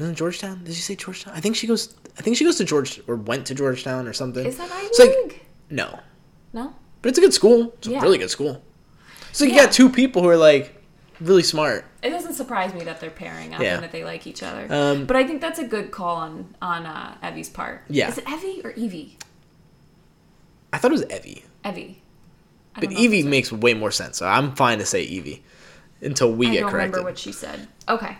[0.00, 0.58] Isn't it Georgetown?
[0.64, 1.34] Did you say Georgetown?
[1.34, 1.94] I think she goes.
[2.18, 4.44] I think she goes to George or went to Georgetown or something.
[4.46, 6.00] is that Ivy It's like no,
[6.52, 6.74] No.
[7.02, 7.72] but it's a good school.
[7.78, 7.98] It's Yeah.
[7.98, 8.62] a really good school.
[9.32, 9.64] So you Yeah.
[9.66, 10.82] got two people who are like
[11.20, 11.84] really smart.
[12.02, 13.74] It doesn't surprise me that they're pairing up Yeah.
[13.74, 14.66] and that they like each other.
[14.70, 17.82] Um, but I think that's a good call on on uh, Evie's part.
[17.88, 18.08] Yeah.
[18.08, 19.18] Is it Evie or Evie?
[20.72, 22.02] I thought it was Evie, Evie.
[22.74, 23.30] I but don't know if Evie it's right.
[23.30, 24.16] makes way more sense.
[24.18, 25.42] So I'm fine to say Evie
[26.00, 26.92] until we I get don't corrected.
[26.96, 27.68] remember what she said.
[27.88, 28.16] Okay.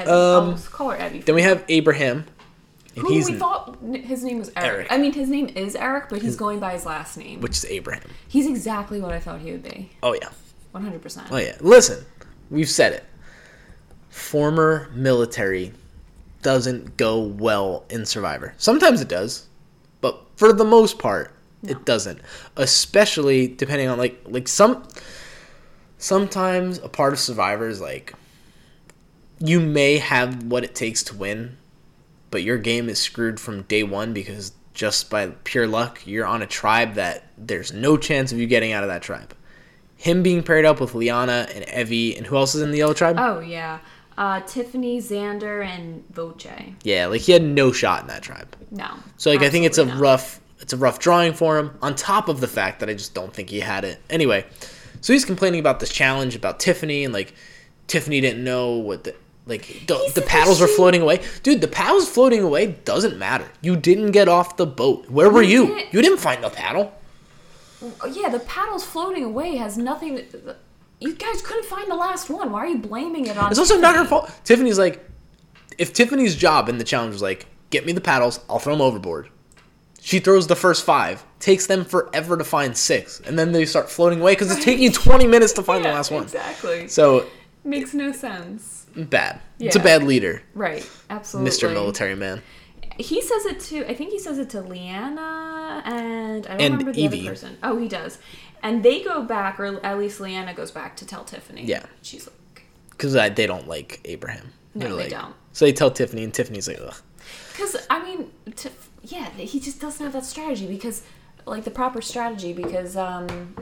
[0.00, 0.10] Evie.
[0.10, 1.20] Um, I'll call her Evie.
[1.20, 2.26] Then we have Abraham
[2.96, 4.66] and Who he's we thought his name was Eric.
[4.72, 4.86] Eric.
[4.90, 7.40] I mean, his name is Eric, but he's going by his last name.
[7.40, 8.08] which is Abraham.
[8.26, 9.90] He's exactly what I thought he would be.
[10.02, 10.30] Oh yeah,
[10.74, 11.26] 100%.
[11.30, 11.56] oh yeah.
[11.60, 12.04] Listen,
[12.50, 13.04] we've said it.
[14.08, 15.72] Former military
[16.40, 18.54] doesn't go well in Survivor.
[18.56, 19.46] Sometimes it does,
[20.00, 21.32] but for the most part,
[21.62, 22.20] it doesn't.
[22.56, 24.88] Especially depending on like like some.
[25.98, 28.14] Sometimes a part of Survivor is like
[29.38, 31.56] you may have what it takes to win,
[32.30, 36.42] but your game is screwed from day one because just by pure luck, you're on
[36.42, 39.34] a tribe that there's no chance of you getting out of that tribe.
[39.96, 42.92] Him being paired up with Liana and Evvie, and who else is in the yellow
[42.92, 43.16] tribe?
[43.18, 43.78] Oh, yeah.
[44.18, 46.46] Uh, Tiffany, Xander, and Voce.
[46.82, 48.56] yeah, like he had no shot in that tribe.
[48.70, 48.88] No.
[49.18, 49.98] So like I think it's a not.
[50.00, 51.76] rough it's a rough drawing for him.
[51.82, 54.00] On top of the fact that I just don't think he had it.
[54.08, 54.46] Anyway,
[55.02, 57.34] so he's complaining about this challenge about Tiffany and like
[57.88, 59.14] Tiffany didn't know what the
[59.46, 61.22] like the, the paddles she- floating away.
[61.42, 63.48] Dude, the paddles floating away doesn't matter.
[63.62, 65.08] You didn't get off the boat.
[65.08, 65.74] Where were You you?
[65.74, 66.92] didn't- You didn't find the paddle.
[68.10, 70.16] Yeah, the paddles floating away has nothing.
[70.16, 70.56] To,
[70.98, 72.50] you guys couldn't find the last one.
[72.50, 73.50] Why are you blaming it on?
[73.50, 74.32] It's also not her fault.
[74.44, 75.06] Tiffany's like,
[75.78, 78.80] if Tiffany's job in the challenge was like, get me the paddles, I'll throw them
[78.80, 79.28] overboard.
[80.00, 83.90] She throws the first five, takes them forever to find six, and then they start
[83.90, 86.22] floating away because it's taking you 20 minutes to find Yeah, the last one.
[86.22, 86.88] Exactly.
[86.88, 87.26] So,
[87.64, 88.85] Makes no sense.
[88.96, 89.40] Bad.
[89.58, 90.88] It's a bad leader, Right.
[91.10, 91.50] Absolutely.
[91.50, 91.72] Mr.
[91.72, 92.42] Military Man.
[92.98, 93.90] He says it to.
[93.90, 97.20] I think he says it to Liana and I don't And remember the Evvie.
[97.20, 97.58] other person.
[97.62, 98.18] Oh, he does.
[98.62, 101.64] And they go back, or at least Liana goes back to tell Tiffany.
[101.64, 101.84] Yeah.
[102.02, 104.52] She's like, Because they don't like Abraham.
[104.74, 105.34] No, They're they like- don't.
[105.52, 106.94] So they tell Tiffany, and Tiffany's like, ugh.
[107.52, 108.70] Because I mean, to,
[109.02, 111.02] yeah, he just doesn't have that strategy because,
[111.46, 113.54] like, the proper strategy because um,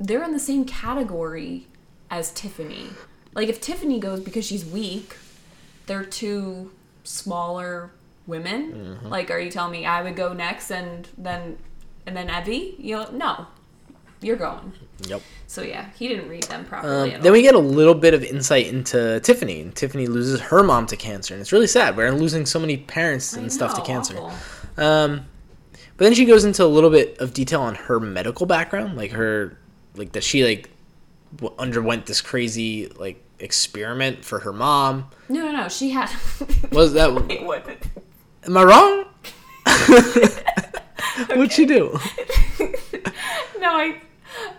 [0.00, 1.66] they're in the same category
[2.10, 2.88] as Tiffany.
[3.36, 5.16] Like, if Tiffany goes because she's weak,
[5.86, 6.72] they're two
[7.04, 7.92] smaller
[8.26, 8.72] women.
[8.72, 9.08] Mm-hmm.
[9.08, 11.58] Like, are you telling me I would go next and then
[12.06, 12.74] and then Evvie?
[12.78, 13.46] You know, no,
[14.20, 14.72] you're going.
[15.06, 15.22] Yep.
[15.46, 17.14] So yeah, he didn't read them properly.
[17.14, 20.62] Um, then we get a little bit of insight into Tiffany, and Tiffany loses her
[20.62, 21.96] mom to cancer, and it's really sad.
[21.96, 24.18] We're losing so many parents and stuff to cancer.
[24.76, 25.26] Um,
[25.96, 29.12] but then she goes into a little bit of detail on her medical background, like
[29.12, 29.58] her,
[29.94, 30.70] like that she like
[31.36, 35.10] w- underwent this crazy like experiment for her mom.
[35.28, 35.68] No, no, no.
[35.68, 36.10] She had.
[36.72, 37.12] Was that?
[37.28, 37.66] Wait, what?
[38.44, 39.04] Am I wrong?
[41.36, 41.98] What'd she do?
[43.60, 44.00] no, I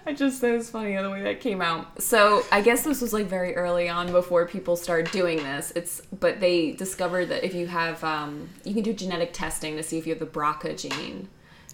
[0.06, 2.02] I just thought it was funny the way that came out.
[2.02, 5.72] So I guess this was like very early on before people started doing this.
[5.76, 9.84] It's but they discovered that if you have um, you can do genetic testing to
[9.84, 11.30] see if you have the BRCA gene,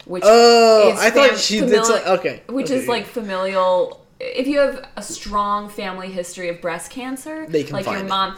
[0.05, 4.02] which Oh, I thought she did some- okay, which okay, is like familial.
[4.23, 8.05] If you have a strong family history of breast cancer, They can like your find
[8.07, 8.09] it.
[8.09, 8.37] mom.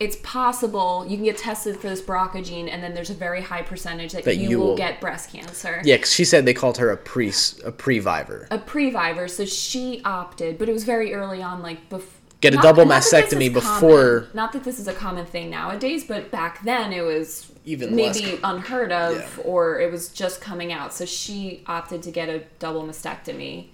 [0.00, 3.40] It's possible you can get tested for this BRCA gene, and then there's a very
[3.40, 6.44] high percentage that, That you, you will, will- get breast cancer Yeah, because she said
[6.44, 7.30] they called her a pre a
[7.72, 8.46] previvor.
[8.50, 12.08] a pre-vivor, so she opted, but it was very early on, like before
[12.40, 16.04] Get a not- double mastectomy before- Common, not that this is a common thing nowadays,
[16.04, 19.44] but back then it was Even maybe unheard of, Yeah.
[19.44, 20.92] or it was just coming out.
[20.92, 23.68] So she opted to get a double mastectomy,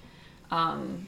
[0.51, 1.07] um,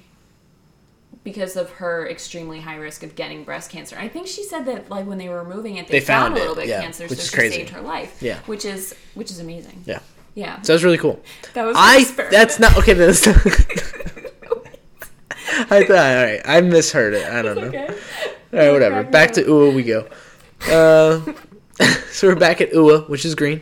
[1.24, 3.96] because of her extremely high risk of getting breast cancer.
[3.98, 6.36] I think she said that like when they were removing it, they, They found a
[6.36, 7.54] it, little bit yeah, cancer, which so is she crazy.
[7.56, 8.18] saved her life.
[8.20, 8.38] Yeah.
[8.46, 9.84] which is which is amazing.
[9.86, 10.00] Yeah,
[10.34, 11.20] Yeah, so that's really cool.
[11.54, 12.94] that was I that's not okay.
[12.94, 13.36] That's not,
[15.70, 16.40] I thought all right.
[16.44, 17.26] I misheard it.
[17.28, 17.62] I don't know.
[17.68, 17.86] okay.
[18.52, 19.02] All right, whatever.
[19.04, 19.42] Back to.
[19.46, 20.06] Ua we go.
[20.62, 21.20] Uh,
[22.10, 23.60] so we're back at Ua, which is green.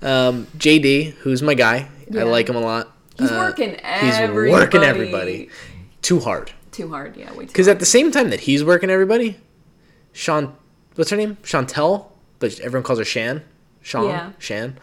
[0.00, 2.94] Um, JD, who's my guy, I like him a lot.
[3.18, 4.50] He's Uh, working He's everybody.
[4.52, 5.48] working everybody
[6.02, 6.52] too hard.
[6.70, 7.32] Too hard, yeah.
[7.34, 9.38] Way Because at the same time that he's working everybody,
[10.12, 10.54] Sean,
[10.94, 11.36] what's her name?
[11.42, 12.06] Shantel,
[12.38, 13.42] but everyone calls her Shan.
[13.82, 14.30] Sean, Yeah.
[14.38, 14.78] Shan.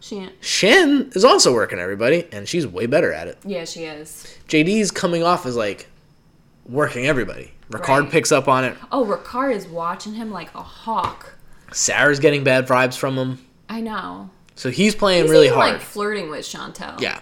[0.00, 3.38] She, Shan is also working everybody, and she's way better at it.
[3.44, 4.36] yeah, she is.
[4.48, 5.88] JD's coming off as like
[6.66, 7.52] working everybody.
[7.70, 8.10] Ricard Right.
[8.10, 8.76] picks up on it.
[8.92, 11.34] Oh, Ricard is watching him like a hawk.
[11.72, 13.38] Sarah's getting bad vibes from him.
[13.68, 14.30] I know.
[14.54, 15.72] So he's playing He's really even, hard.
[15.74, 17.00] like flirting with Shantel.
[17.00, 17.20] yeah.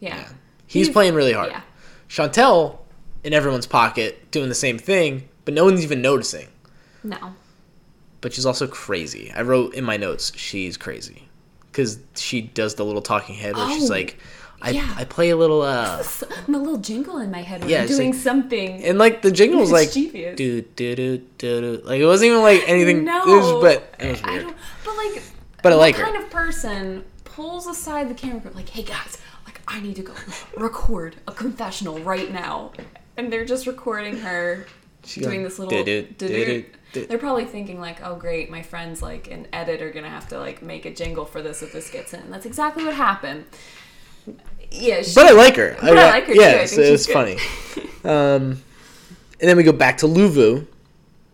[0.00, 0.28] Yeah.
[0.66, 1.50] He's, playing really hard.
[1.50, 1.62] Yeah.
[2.08, 2.78] Shantel
[3.24, 6.48] in everyone's pocket doing the same thing, but no one's even noticing.
[7.02, 7.34] No.
[8.20, 9.32] But she's also crazy.
[9.34, 11.28] I wrote in my notes, she's crazy.
[11.70, 14.18] Because she does the little talking head where she's Oh, like,
[14.60, 14.92] I, yeah.
[14.96, 16.02] I play a little, uh.
[16.48, 18.84] A little jingle in my head when Yeah, I'm doing like- something.
[18.84, 21.80] And like the jingle was like, do do do do do.
[21.84, 23.04] Like it wasn't even like anything.
[23.04, 23.22] no.
[23.22, 24.42] it was- but it was I weird.
[24.44, 25.22] don't, but like,
[25.62, 26.04] But I like her.
[26.04, 29.18] kind of person pulls aside the camera, like, hey guys,
[29.68, 30.14] I need to go
[30.56, 32.72] record a confessional right now,
[33.16, 34.66] and they're just recording her
[35.04, 35.84] She doing this little.
[35.84, 37.06] "Du-du, du-du." du-du.
[37.06, 40.38] They're probably thinking like, "Oh, great, my friends like an edit are gonna have to
[40.38, 43.44] like make a jingle for this if this gets in." And that's exactly what happened.
[44.70, 45.76] Yeah, she, But I like her.
[45.80, 46.40] But I like her, too.
[46.40, 47.36] Yeah, I so it's funny.
[48.04, 48.62] um,
[49.40, 50.66] and then we go back to Luvu,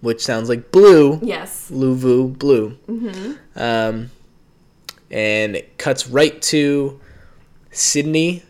[0.01, 1.19] which sounds like blue.
[1.23, 2.77] yes, Luvu blue.
[2.89, 3.33] Mm-hmm.
[3.57, 4.11] Um,
[5.11, 7.01] and it cuts right to
[7.75, 8.43] Sydney.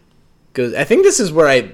[0.53, 0.75] Goes.
[0.75, 1.73] I think this is where I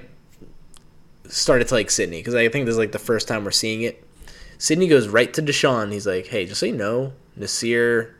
[1.27, 3.83] started to like Sydney because I think this is like the first time we're seeing
[3.83, 4.03] it.
[4.57, 5.91] Sydney goes right to Deshaun.
[5.91, 8.11] He's like, "Hey, just so you know, Naseer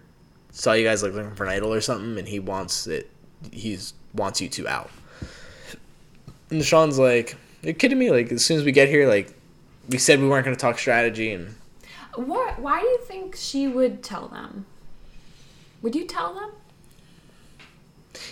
[0.51, 3.09] saw you guys like looking for an idol or something, and he wants it.
[3.51, 4.91] He's wants you two out."
[6.49, 8.11] And Deshaun's like, "You're kidding me?
[8.11, 9.33] Like, as soon as we get here, like,
[9.89, 11.55] we said we weren't going to talk strategy, and
[12.15, 12.59] What?
[12.59, 14.65] Why do you think she would tell them?
[15.81, 16.51] Would you tell them?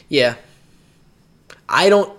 [0.09, 0.35] yeah,
[1.69, 2.11] I don't."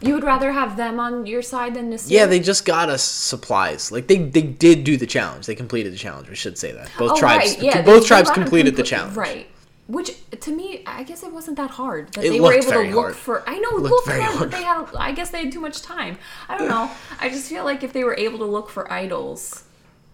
[0.00, 2.10] You would rather have them on your side than Naseer?
[2.10, 3.90] Yeah, they just got us supplies.
[3.90, 5.46] Like they, they did do the challenge.
[5.46, 6.28] They completed the challenge.
[6.28, 8.76] We should say that both Oh, tribes right, yeah, both tribes they let 'em completed
[8.76, 9.16] the challenge.
[9.16, 9.46] Right.
[9.86, 12.12] Which to me, I guess it wasn't that hard.
[12.14, 13.16] That It they were able to look hard.
[13.16, 13.48] for.
[13.48, 14.86] I know it looked looked very hard, they had.
[14.98, 16.18] I guess they had too much time.
[16.48, 16.90] I don't know.
[17.20, 19.64] I just feel like if they were able to look for idols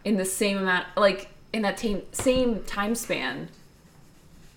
[0.04, 3.48] in the same amount, like in that same same time span,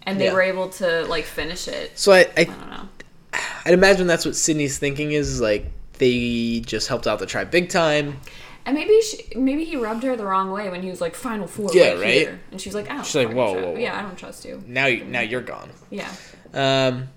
[0.04, 0.34] and they Yeah.
[0.34, 1.92] were able to like finish it.
[1.98, 2.90] So I, I I don't know.
[3.66, 7.70] I'd imagine that's what Sydney's thinking is like they just helped out the tribe big
[7.70, 8.20] time.
[8.66, 11.48] And maybe she, maybe he rubbed her the wrong way when he was like final
[11.48, 12.14] four Yeah, right, right?
[12.14, 13.76] here, and she's like, I don't She's like, whoa, whoa, whoa.
[13.78, 14.64] yeah, I don't trust you.
[14.68, 15.70] Now you now you're gone.
[15.90, 16.10] Yeah,
[16.54, 17.10] Um,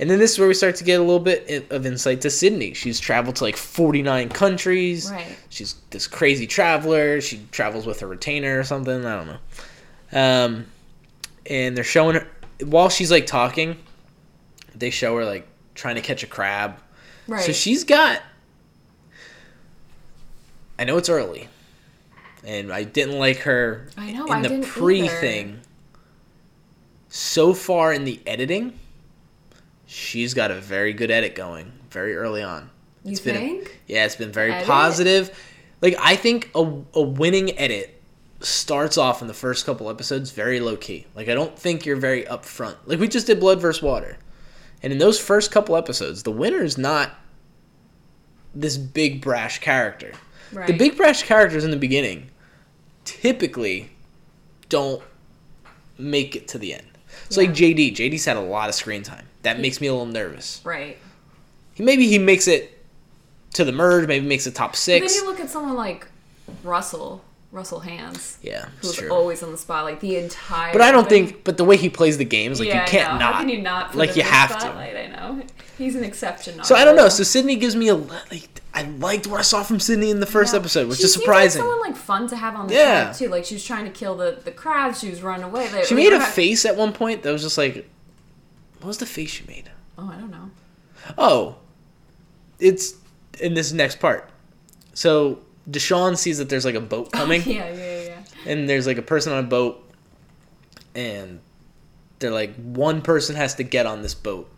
[0.00, 2.30] and then this is where we start to get a little bit of insight to
[2.30, 2.74] Sydney.
[2.74, 5.10] She's traveled to like 49 countries.
[5.10, 5.36] Right.
[5.48, 7.20] She's this crazy traveler.
[7.20, 9.04] She travels with a retainer or something.
[9.04, 9.38] I don't know.
[10.12, 10.66] Um,
[11.46, 12.28] and they're showing her
[12.64, 13.76] while she's like talking.
[14.74, 15.47] They show her like
[15.78, 16.78] trying to catch a crab.
[17.28, 17.42] right.
[17.44, 18.20] So she's got.
[20.78, 21.48] I know it's early,
[22.44, 25.20] and I didn't like her I know, in I the pre either.
[25.20, 25.60] thing.
[27.08, 28.78] So far in the editing,
[29.86, 32.70] she's got a very good edit going very early on.
[33.02, 33.66] you It's been?
[33.86, 34.66] Yeah, it's been very Edit?
[34.68, 35.30] positive.
[35.80, 36.60] Like I think a
[36.94, 37.94] a winning edit
[38.40, 41.06] starts off in the first couple episodes very low key.
[41.16, 42.76] Like I don't think you're very upfront.
[42.84, 44.16] Like we just did Blood vs Water.
[44.82, 47.12] And in those first couple episodes, the winner is not
[48.54, 50.12] this big brash character.
[50.52, 50.66] Right.
[50.66, 52.30] The big brash characters in the beginning
[53.04, 53.90] typically
[54.68, 55.02] don't
[55.98, 56.86] make it to the end.
[57.30, 59.26] So like JD, JD's had a lot of screen time.
[59.42, 60.60] That makes me a little nervous.
[60.64, 60.96] right.
[61.74, 62.76] He maybe he makes it
[63.54, 65.14] to the merge, maybe makes it top But six.
[65.14, 66.06] then you look at someone like
[66.64, 69.08] Russell, Russell Hantz, yeah, who's true.
[69.10, 70.70] always on the spot, like the entire.
[70.72, 71.28] but I don't thing.
[71.28, 71.44] think.
[71.44, 73.34] But the way he plays the games, like yeah, you can't not.
[73.34, 73.94] How can you not?
[73.94, 74.66] Like you have to.
[74.66, 75.42] I know.
[75.78, 76.62] He's an exception.
[76.64, 77.08] So I don't know.
[77.08, 78.48] So Sydney gives me a like.
[78.74, 80.60] I liked what I saw from Sydney in the first Yeah.
[80.60, 81.62] episode, which she is surprising.
[81.62, 83.04] Like someone like fun to have on the Yeah.
[83.04, 83.28] tribe too.
[83.28, 85.00] Like she was trying to kill the the crabs.
[85.00, 85.68] She was running away.
[85.68, 87.88] They, she made a face at one point that was just like,
[88.80, 89.70] what was the face she made?
[89.96, 90.50] Oh, I don't know.
[91.16, 91.56] Oh,
[92.60, 92.94] it's
[93.40, 94.28] in this next part.
[94.94, 95.40] So
[95.70, 98.18] Deshaun sees that there's like a boat coming, Yeah, yeah, yeah.
[98.46, 99.84] and there's like a person on a boat,
[100.94, 101.40] and
[102.18, 104.50] they're like, one person has to get on this boat.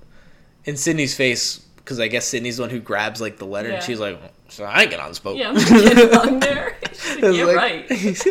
[0.67, 3.83] And Sydney's face, because I guess Sydney's the one who grabs like the letter, and
[3.83, 5.37] she's like, so I ain't get on this boat.
[5.37, 6.77] Yeah, I'm getting on there.
[6.93, 8.27] It's You're like- right.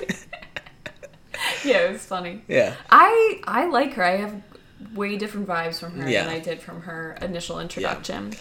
[1.63, 2.41] Yeah, it was funny.
[2.47, 2.75] yeah.
[2.89, 4.03] I I like her.
[4.03, 4.41] I have
[4.93, 6.23] way different vibes from her Yeah.
[6.25, 8.33] than I did from her initial introduction.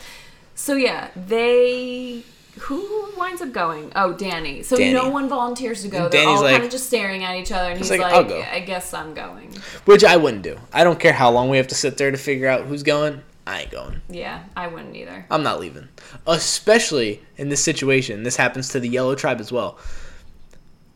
[0.54, 2.22] So yeah, they
[2.60, 3.92] who winds up going?
[3.96, 4.62] Oh, Danny.
[4.62, 4.92] So Danny.
[4.92, 6.04] no one volunteers to go.
[6.04, 8.00] And They're Danny's all like- kind of just staring at each other, and he's, like,
[8.00, 9.54] like, "I'll go." "I guess I'm going."
[9.84, 10.58] Which I wouldn't do.
[10.72, 13.22] I don't care how long we have to sit there to figure out who's going.
[13.46, 14.02] I ain't going.
[14.10, 15.24] Yeah, I wouldn't either.
[15.30, 15.88] I'm not leaving.
[16.26, 18.22] Especially in this situation.
[18.22, 19.78] This happens to the yellow tribe as well.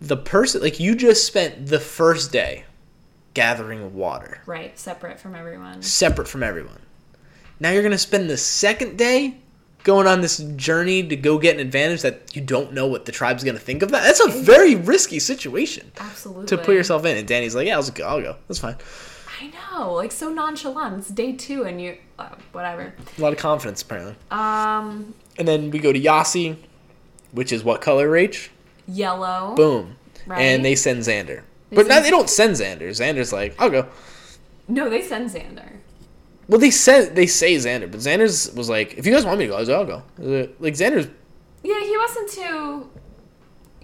[0.00, 2.64] The person, like, you just spent the first day
[3.34, 5.80] gathering water, Right, separate from everyone.
[5.80, 6.80] separate from everyone.
[7.60, 9.36] Now you're going to spend the second day
[9.84, 13.12] going on this journey to go get an advantage that you don't know what the
[13.12, 14.02] tribe's going to think of that.
[14.02, 16.46] That's a very risky situation Absolutely.
[16.46, 17.16] to put yourself in.
[17.16, 18.04] And Danny's like, yeah, I'll go.
[18.06, 18.36] I'll go.
[18.48, 18.76] That's fine.
[19.40, 20.98] I know, like so nonchalant.
[20.98, 22.94] It's day two, and you, uh, whatever.
[23.18, 24.14] A lot of confidence, apparently.
[24.30, 26.56] Um, And then we go to Yasi,
[27.32, 28.48] which is what color, Rach?
[28.86, 29.54] yellow.
[29.56, 29.96] Boom.
[30.26, 30.40] Right.
[30.42, 31.42] And they send Xander.
[31.70, 32.88] They but now send- they don't send Xander.
[32.90, 33.88] Xander's like, I'll go.
[34.68, 35.78] No, they send Xander.
[36.52, 39.46] Well, they said they say Xander, but Xander's was like, if you guys want me
[39.46, 40.02] to go, I I'll go.
[40.60, 41.08] Like Xander's,
[41.62, 42.90] Yeah, he wasn't too.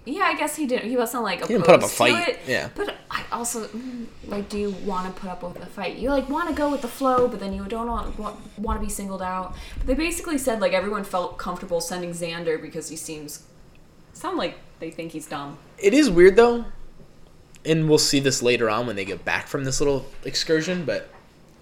[0.05, 0.87] Yeah, I guess he didn't.
[0.87, 2.69] He wasn't like opposed didn't put up a fight, yeah.
[2.75, 5.97] But I also mm, like, do you want to put up with a fight?
[5.97, 8.19] You like want to go with the flow, but then you don't want
[8.59, 9.55] want to be singled out.
[9.85, 13.47] They basically said like everyone felt comfortable sending Xander because he seems
[14.13, 15.57] sound like they think he's dumb.
[15.79, 16.65] It is weird though,
[17.65, 20.85] and we'll see this later on when they get back from this little excursion.
[20.85, 21.09] But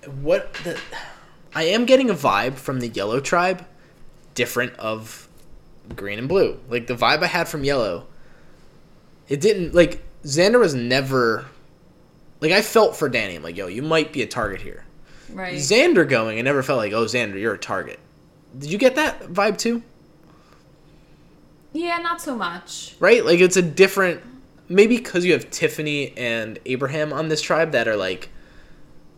[0.08, 0.80] what the,
[1.54, 3.66] I am getting a vibe from the Yellow Tribe,
[4.34, 5.28] different of
[5.96, 6.60] Green and Blue.
[6.70, 8.08] Like the vibe I had from Yellow,
[9.28, 11.46] it didn't like Xander was never.
[12.40, 13.36] Like I felt for Danny.
[13.36, 14.86] I'm like, yo, you might be a target here.
[15.32, 15.56] Right.
[15.56, 18.00] Xander going, I never felt like, oh, Xander, you're a target.
[18.58, 19.84] Did you get that vibe too?
[21.74, 22.96] yeah, not so much.
[23.00, 23.24] right?
[23.26, 24.22] Like it's a different
[24.70, 28.30] maybe because you have Tiffany and Abraham on this tribe that are like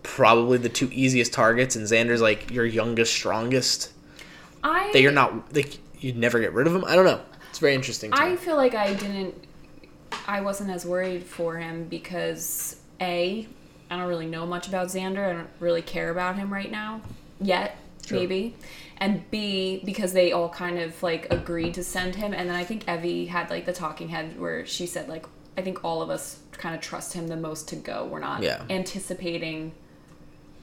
[0.03, 3.91] probably the two easiest targets, and Xander's like your youngest, strongest.
[4.63, 6.83] I That you're not like you'd never get rid of him.
[6.85, 7.21] I don't know.
[7.49, 8.11] It's very interesting.
[8.13, 8.35] I me.
[8.37, 9.35] feel like I didn't.
[10.27, 13.47] I wasn't as worried for him because a,
[13.89, 15.29] I don't really know much about Xander.
[15.29, 17.01] I don't really care about him right now
[17.39, 18.19] yet, Sure.
[18.19, 18.55] maybe.
[18.97, 22.63] And B, because they all kind of like agreed to send him, and then I
[22.65, 25.25] think Evvie had like the talking head where she said like
[25.57, 28.05] I think all of us kind of trust him the most to go.
[28.05, 28.63] We're not Yeah.
[28.69, 29.73] anticipating.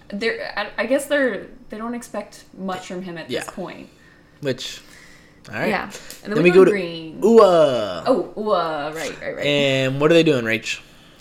[0.09, 3.41] They're, I, I guess they're they don't expect much from him at Yeah.
[3.41, 3.89] this point.
[4.41, 4.81] Which,
[5.49, 5.69] all right.
[5.69, 5.93] Yeah, and
[6.23, 7.21] then, Then we, go, go to- green.
[7.25, 9.47] Ooh, Oh, uh, right, right, right.
[9.47, 10.81] and what are they doing, Rach?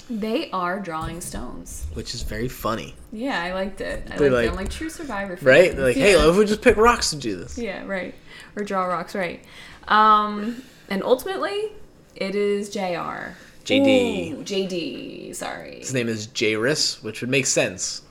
[0.10, 1.88] They are drawing stones.
[1.96, 4.08] Which is very funny, Yeah, I liked it.
[4.12, 4.32] I They're it.
[4.34, 5.36] like- I'm like true survivor.
[5.36, 5.44] Fans.
[5.46, 5.76] right?
[5.76, 6.30] They're like, hey, yeah.
[6.30, 7.58] if we just pick rocks to do this?
[7.58, 8.14] yeah, right.
[8.56, 9.44] Or draw rocks, right?
[9.88, 11.72] Um, and ultimately,
[12.16, 13.34] it is Jr.
[13.66, 14.34] JD.
[14.34, 15.36] Ooh, JD.
[15.36, 15.80] Sorry.
[15.80, 18.04] His name is Jairus, which would make sense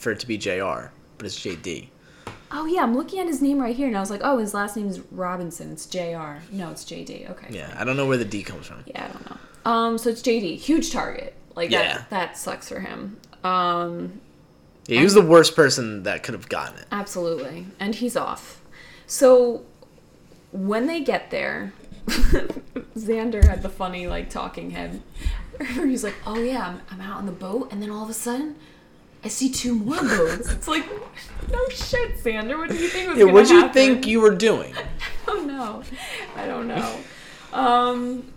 [0.00, 0.88] for it to be Jr.
[1.18, 1.88] But it's JD.
[2.52, 4.54] Oh yeah, I'm looking at his name right here, and I was like, oh, his
[4.54, 5.70] last name is Robinson.
[5.72, 6.38] It's Jr.
[6.50, 7.30] No, it's JD.
[7.30, 7.46] Okay.
[7.50, 8.82] Yeah, I don't know where the D comes from.
[8.86, 9.70] Yeah, I don't know.
[9.70, 10.56] Um, so it's JD.
[10.56, 11.34] Huge target.
[11.54, 11.82] Like Yeah.
[11.98, 12.10] that.
[12.10, 13.18] That sucks for him.
[13.44, 14.20] Um,
[14.86, 16.86] Yeah, he was the worst person that could have gotten it.
[16.90, 17.66] Absolutely.
[17.78, 18.60] And he's off.
[19.06, 19.62] So
[20.50, 21.72] when they get there,
[22.96, 25.02] Xander had the funny like talking head.
[25.74, 28.14] He's like, "Oh yeah, I'm, I'm out on the boat, and then all of a
[28.14, 28.56] sudden,
[29.24, 30.84] I see two more boats." It's like,
[31.50, 32.56] no shit, Xander.
[32.58, 33.74] What did you think was Yeah, gonna what do you happen?
[33.74, 34.74] think you were doing?
[35.26, 35.82] I don't know.
[36.36, 36.96] I don't know.
[37.52, 38.32] Um,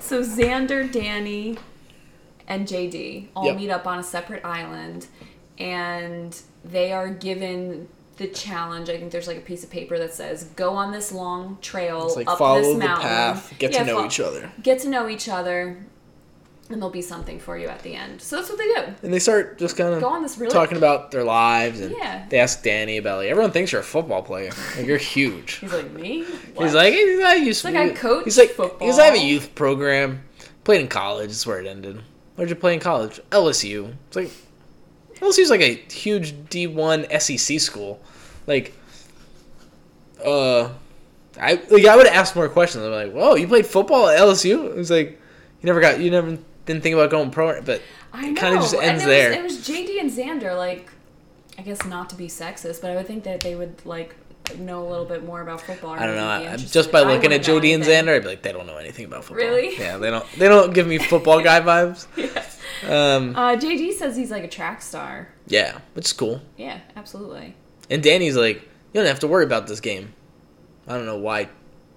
[0.00, 1.58] so Xander, Danny,
[2.46, 3.56] and JD all Yep.
[3.56, 5.06] meet up on a separate island,
[5.58, 8.88] and they are given the challenge.
[8.90, 12.06] I think there's like a piece of paper that says, "Go on this long trail
[12.06, 14.52] It's like up follow this the mountain, path, get Yeah, to know fo- each other.
[14.62, 15.78] get to know each other."
[16.70, 18.20] And there'll be something for you at the end.
[18.20, 18.82] So that's what they do.
[19.02, 21.92] And they start just kind Go of on this really talking about their lives, and
[21.96, 22.26] Yeah.
[22.28, 25.54] they ask Danny about like everyone thinks you're a football player, like you're huge.
[25.56, 26.24] He's like me.
[26.58, 28.86] He's like, he's I used like, I coach He's like, football.
[28.86, 30.22] he's like, I have a youth program.
[30.64, 31.28] Played in college.
[31.28, 32.02] That's where it ended.
[32.36, 33.18] Where'd you play in college?
[33.30, 33.94] LSU.
[34.08, 34.30] It's like
[35.20, 37.98] LSU's like a huge D1 SEC E school.
[38.46, 38.74] Like,
[40.24, 40.68] uh,
[41.40, 42.84] I like I would ask more questions.
[42.84, 44.66] I'm like, whoa, you played football at LSU?
[44.66, 45.10] It was like,
[45.62, 46.36] you never got, you never
[46.68, 48.40] didn't think about going pro, but I know.
[48.40, 49.28] kinda just ends and there.
[49.30, 50.88] Was, it was JD and Xander, like,
[51.58, 54.14] I guess not to be sexist, but I would think that they would like
[54.58, 55.90] know a little bit more about football.
[55.90, 56.28] I don't know.
[56.28, 57.82] I, just by looking at JD and.
[57.82, 59.44] Xander, I'd be like, they don't know anything about football.
[59.44, 59.76] Really?
[59.78, 60.24] Yeah, they don't.
[60.38, 62.06] They don't give me football guy vibes.
[62.88, 65.28] Um, Uh, JD says he's like a track star.
[65.48, 66.40] yeah, which is cool.
[66.56, 67.54] Yeah, absolutely.
[67.90, 70.12] And Danny's like, you don't have to worry about this game.
[70.86, 71.48] I don't know why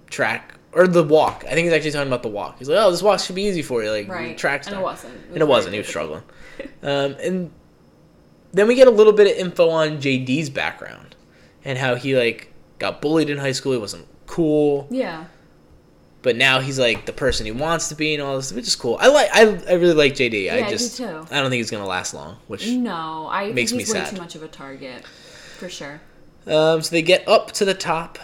[0.10, 1.44] track or the walk.
[1.46, 2.58] I think he's actually talking about the walk.
[2.60, 4.38] He's like, oh, this walk should be easy for you, like Right.
[4.38, 5.14] track And it wasn't.
[5.30, 5.74] And it wasn't.
[5.74, 6.24] He was struggling.
[6.84, 7.52] Um, and
[8.54, 11.16] then we get a little bit of info on JD's background
[11.66, 13.72] and how he like got bullied in high school.
[13.74, 15.26] He wasn't cool, Yeah.
[16.22, 18.76] but now he's like the person he wants to be and all this, which is
[18.76, 18.98] cool.
[19.00, 19.30] I like.
[19.34, 20.46] I, I really like JD.
[20.46, 21.06] Yeah, I I do just too.
[21.32, 22.38] I don't think he's gonna last long.
[22.48, 24.10] Which No, I Makes think me sad.
[24.16, 25.06] too much of a target,
[25.58, 26.02] for sure.
[26.48, 28.18] Um, so they get up to the top,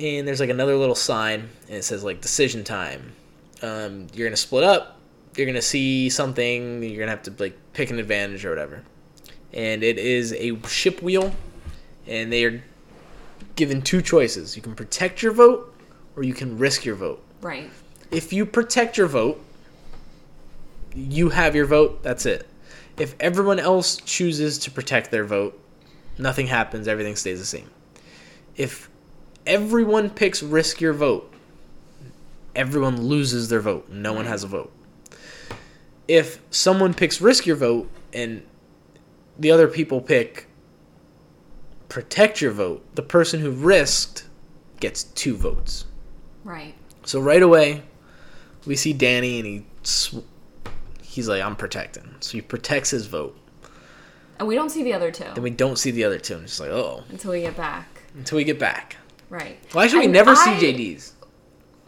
[0.00, 3.12] and there's like another little sign, and it says like decision time.
[3.62, 4.98] Um, you're gonna split up.
[5.36, 6.82] You're gonna see something.
[6.82, 8.82] You're gonna have to like pick an advantage or whatever.
[9.52, 11.34] And it is a ship wheel,
[12.06, 12.62] and they are
[13.56, 14.56] given two choices.
[14.56, 15.74] You can protect your vote,
[16.16, 17.22] or you can risk your vote.
[17.42, 17.70] Right.
[18.10, 19.42] If you protect your vote,
[20.94, 22.02] you have your vote.
[22.02, 22.48] That's it.
[22.98, 25.58] If everyone else chooses to protect their vote,
[26.18, 26.88] nothing happens.
[26.88, 27.70] Everything stays the same.
[28.56, 28.90] If
[29.46, 31.32] everyone picks risk your vote,
[32.54, 33.88] everyone loses their vote.
[33.90, 34.72] No one has a vote.
[36.08, 38.42] If someone picks risk your vote and
[39.38, 40.46] the other people pick
[41.88, 44.24] protect your vote, the person who risked
[44.78, 45.86] gets two votes.
[46.44, 46.74] Right.
[47.04, 47.82] So right away,
[48.66, 50.24] we see Danny, and he sw-
[51.02, 53.36] he's like, "I'm protecting." So he protects his vote.
[54.38, 56.44] And we don't see the other two Then we don't see the other two, and
[56.44, 58.02] it's just like, "Oh," until we get back.
[58.14, 58.96] until we get back.
[59.30, 59.56] Right.
[59.72, 61.14] Well, actually, we never I- see JD's.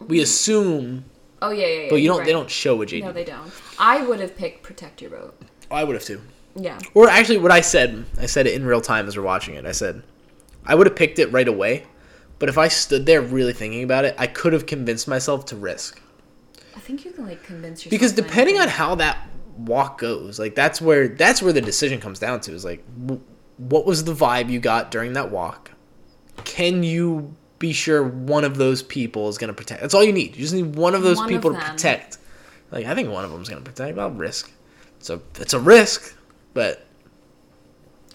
[0.07, 1.05] We assume
[1.41, 1.81] Oh yeah, yeah.
[1.83, 2.25] yeah but you don't.
[2.25, 3.03] They don't show a JD.
[3.03, 3.51] No, they don't.
[3.77, 5.39] I would have picked protect your boat.
[5.69, 6.21] Oh, I would have too.
[6.55, 6.79] Yeah.
[6.93, 9.65] Or actually, what I said, I said it in real time as we're watching it.
[9.65, 10.03] I said,
[10.65, 11.85] I would have picked it right away,
[12.39, 15.55] but if I stood there really thinking about it, I could have convinced myself to
[15.55, 15.99] risk.
[16.75, 17.91] I think you can like convince yourself.
[17.91, 19.27] Because depending on how that
[19.57, 22.53] walk goes, like that's where that's where the decision comes down to.
[22.53, 23.21] Is like, w-
[23.57, 25.71] what was the vibe you got during that walk?
[26.45, 29.81] Can you be sure one of those people is going to protect?
[29.81, 30.35] That's all you need.
[30.35, 32.17] You just need one of those One of people to protect.
[32.71, 33.97] Like I think one of them is going to protect.
[33.97, 34.51] I'll risk.
[34.99, 36.15] So it's a risk,
[36.53, 36.85] but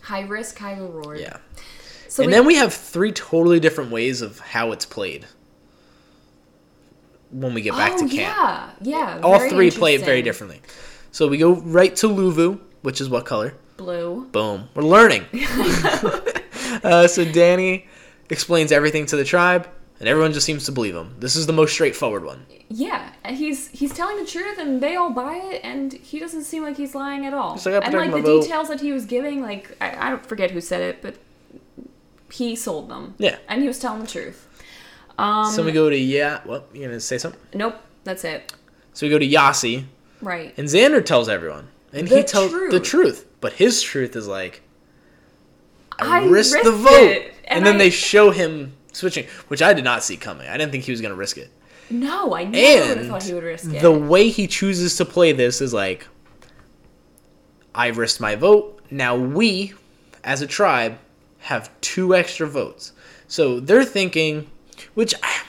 [0.00, 1.20] high risk, high reward.
[1.20, 1.38] yeah.
[2.08, 5.26] So and we, then we have three totally different ways of how it's played.
[7.30, 9.20] When we get back oh, to camp, Yeah, yeah.
[9.22, 10.62] all three play it very differently.
[11.12, 13.54] So we go right to Luvu, which is what color?
[13.76, 14.26] Blue.
[14.32, 14.68] Boom.
[14.74, 15.26] We're learning.
[16.82, 17.86] uh, so Danny
[18.30, 19.68] explains everything to the tribe,
[20.00, 21.16] and everyone just seems to believe him.
[21.18, 22.46] This is the most straightforward one.
[22.68, 26.62] Yeah, he's he's telling the truth, and they all buy it, and he doesn't seem
[26.62, 27.52] like he's lying at all.
[27.64, 30.50] Like, and like the vote." details that he was giving, like I, I don't forget
[30.50, 31.16] who said it, but
[32.32, 33.14] he sold them.
[33.18, 33.38] Yeah.
[33.48, 34.46] and he was telling the truth.
[35.18, 36.40] Um, so we go to yeah.
[36.44, 37.40] Well, you gonna say something?
[37.54, 38.52] nope, that's it.
[38.92, 39.86] So we go to Yasi,
[40.20, 40.52] Right.
[40.58, 43.24] and Xander tells everyone, and he The tells the truth.
[43.40, 44.62] But his truth is like,
[45.98, 49.62] I, I risked the vote, it, and, and then I- they show him switching, which
[49.62, 50.48] I did not see coming.
[50.48, 51.50] I didn't think he was gonna risk it.
[51.90, 53.80] No, I never would have And thought he would risk it.
[53.80, 56.06] the way he chooses to play this is like,
[57.74, 58.80] I risked my vote.
[58.90, 59.72] Now we,
[60.24, 60.98] as a tribe,
[61.40, 62.92] have two extra votes.
[63.26, 64.50] So they're thinking,
[64.94, 65.42] which I,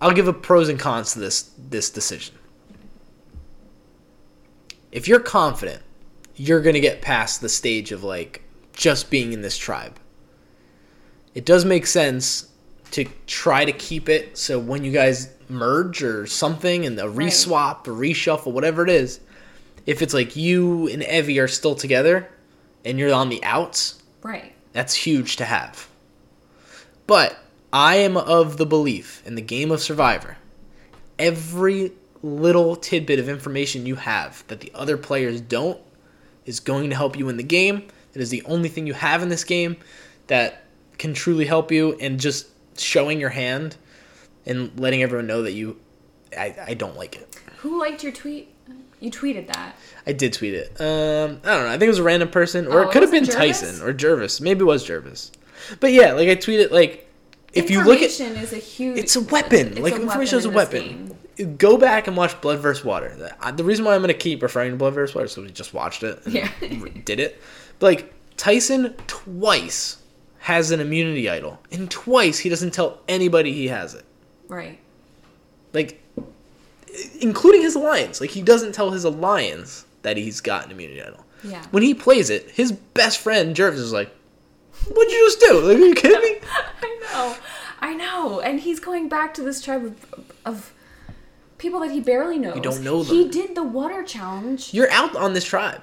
[0.00, 2.34] I'll give a pros and cons to this this decision.
[4.92, 5.82] If you're confident,
[6.40, 10.00] you're gonna get past the stage of like just being in this tribe.
[11.34, 12.48] It does make sense
[12.92, 17.86] to try to keep it so when you guys merge or something and a reswap
[17.86, 19.20] or reshuffle, whatever it is,
[19.84, 22.30] if it's like you and Evvie are still together
[22.86, 24.54] and you're on the outs, right.
[24.72, 25.88] that's huge to have.
[27.06, 27.38] But
[27.70, 30.38] I am of the belief in the game of Survivor,
[31.18, 35.80] every little tidbit of information you have that the other players don't
[36.50, 37.88] is going to help you in the game.
[38.14, 39.76] It is the only thing you have in this game
[40.26, 40.64] that
[40.98, 42.48] can truly help you, and just
[42.78, 43.76] showing your hand
[44.46, 45.78] and letting everyone know that you,
[46.36, 47.36] I, I don't like it.
[47.58, 48.48] Who liked your tweet?
[49.00, 49.76] You tweeted that.
[50.06, 50.78] I did tweet it.
[50.80, 51.68] Um, I don't know.
[51.68, 53.34] I think it was a random person, or Oh, it could have been Gervase?
[53.34, 54.40] Tyson or Gervase.
[54.42, 55.30] Maybe it was Gervase.
[55.80, 57.08] But yeah, like I tweeted, like
[57.54, 58.98] if you look at, Information is a huge.
[58.98, 59.68] it's a weapon.
[59.68, 60.82] it's like a information is a weapon.
[60.82, 61.16] game.
[61.56, 62.84] Go back and watch Blood vs.
[62.84, 63.14] Water.
[63.16, 65.14] The- The reason why I'm gonna keep referring to Blood vs.
[65.14, 66.20] Water is because we just watched it.
[66.26, 66.50] And Yeah.
[67.04, 67.40] did it.
[67.78, 69.96] But like Tyson twice
[70.40, 74.04] has an immunity idol, and twice he doesn't tell anybody he has it.
[74.48, 74.78] Right.
[75.74, 76.02] Like,
[77.20, 78.20] including his alliance.
[78.20, 81.24] Like he doesn't tell his alliance that he's got an immunity idol.
[81.44, 81.62] Yeah.
[81.70, 84.10] When he plays it, his best friend Gervase is like,
[84.88, 85.60] "What'd you just do?
[85.60, 86.38] Like, are you kidding me?"
[86.82, 87.36] I know.
[87.80, 88.40] I know.
[88.40, 90.72] And he's going back to this tribe of, of
[91.60, 92.56] people that he barely knows.
[92.56, 93.14] You don't know them.
[93.14, 94.74] He did the water challenge.
[94.74, 95.82] You're out on this tribe.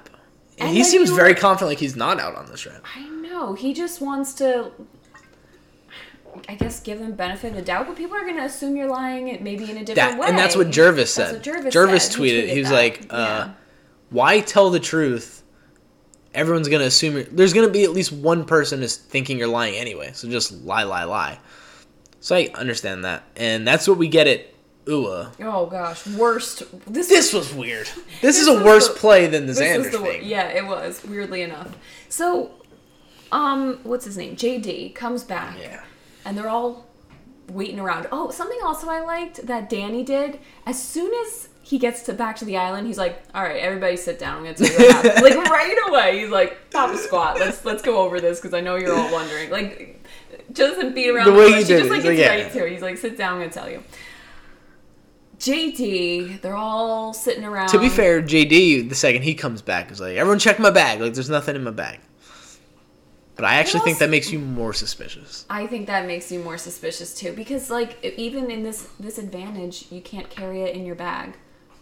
[0.58, 2.82] And he seems very were- confident like he's not out on this tribe.
[2.96, 3.54] I know.
[3.54, 4.72] He just wants to.
[6.48, 8.86] I guess give them benefit of the doubt, but people are going to assume you're
[8.88, 10.28] lying maybe in a different That, way.
[10.28, 11.32] and that's what Gervase said.
[11.34, 12.20] what Gervase, Gervase said.
[12.20, 12.74] tweeted, he was that.
[12.74, 13.48] like, uh,
[14.10, 15.42] "Why tell the truth?
[16.34, 19.74] Everyone's gonna assume you're, there's gonna be at least one person is thinking you're lying
[19.76, 20.10] anyway.
[20.12, 21.38] So just lie, lie, lie."
[22.20, 24.46] So I understand that, and that's what we get at
[24.88, 25.32] UA.
[25.40, 26.62] Oh gosh, worst.
[26.86, 27.86] This This was weird.
[28.20, 30.24] This, This is a worse the- play than the Xander the thing.
[30.24, 31.76] yeah, it was weirdly enough.
[32.08, 32.50] So,
[33.32, 34.34] um, what's his name?
[34.36, 35.82] JD comes back, Yeah.
[36.24, 36.86] and they're all
[37.50, 38.06] waiting around.
[38.12, 40.38] Oh, something also I liked that Danny did.
[40.66, 43.96] As soon as he gets to back to the island, he's like, "All right, everybody,
[43.96, 44.38] sit down.
[44.38, 47.38] I'm gonna tell you what happened." like right away, he's like, "Pop a squat.
[47.38, 50.02] Let's let's go over this because I know you're all wondering." Like,
[50.52, 52.72] doesn't beat around The way he did just like, gets "Yeah." right to it.
[52.72, 53.34] He's like, "Sit down.
[53.34, 53.82] I'm gonna tell you."
[55.38, 57.68] JD, they're all sitting around.
[57.68, 61.00] To be fair, JD, the second he comes back, is like, everyone check my bag.
[61.00, 62.00] Like, there's nothing in my bag.
[63.36, 65.46] But I actually think that makes you more suspicious.
[65.48, 69.86] I think that makes you more suspicious too, because like even in this this advantage,
[69.92, 71.36] you can't carry it in your bag.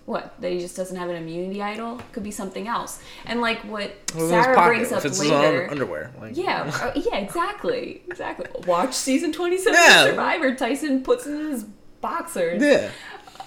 [0.05, 0.39] What?
[0.43, 1.99] That he just doesn't have an immunity idol?
[2.13, 3.01] Could be something else.
[3.25, 5.67] And like what Well, Sara brings up later.
[5.71, 6.13] underwear.
[6.21, 8.49] Like, yeah, uh, yeah, exactly, exactly.
[8.67, 10.05] Watch season twenty-seven Yeah.
[10.05, 10.55] Survivor.
[10.55, 11.65] Tyson puts in his
[12.03, 12.61] boxers.
[12.63, 12.91] Yeah.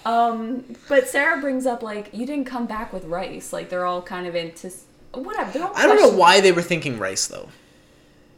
[0.04, 3.52] Um, but Sara brings up like you didn't come back with rice.
[3.52, 4.70] Like they're all kind of into
[5.12, 5.70] whatever.
[5.74, 7.48] I don't know why they were thinking rice, though.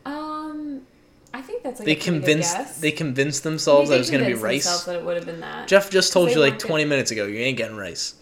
[0.04, 0.82] Um,
[1.32, 2.80] I think that's like They a pretty good convinced guess.
[2.80, 4.84] they convinced themselves They that it was going to be rice.
[4.84, 5.68] That it would have been that.
[5.68, 8.14] Jeff just told you like it- 20 minutes ago you ain't getting rice.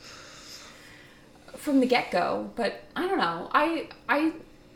[1.57, 3.51] from the get go, but I don't know.
[3.53, 4.32] I I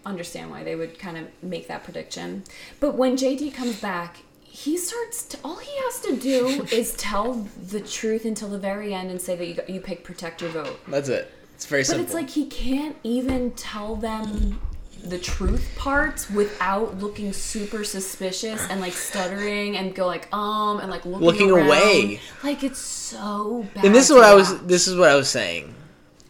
[0.06, 2.44] understand why they would kind of make that prediction.
[2.80, 4.18] But when JD comes back,
[4.54, 5.24] he starts.
[5.26, 7.32] To, all he has to do is tell
[7.68, 10.78] the truth until the very end and say that you you pick protect your vote.
[10.86, 11.32] That's it.
[11.56, 12.04] It's very But simple.
[12.04, 14.60] But it's like he can't even tell them
[15.04, 20.88] the truth parts without looking super suspicious and like stuttering and go like um and
[20.90, 21.66] like looking, Looking around.
[21.66, 22.20] away.
[22.44, 23.84] Like it's so bad.
[23.86, 25.74] and this is what I was this is what I was saying.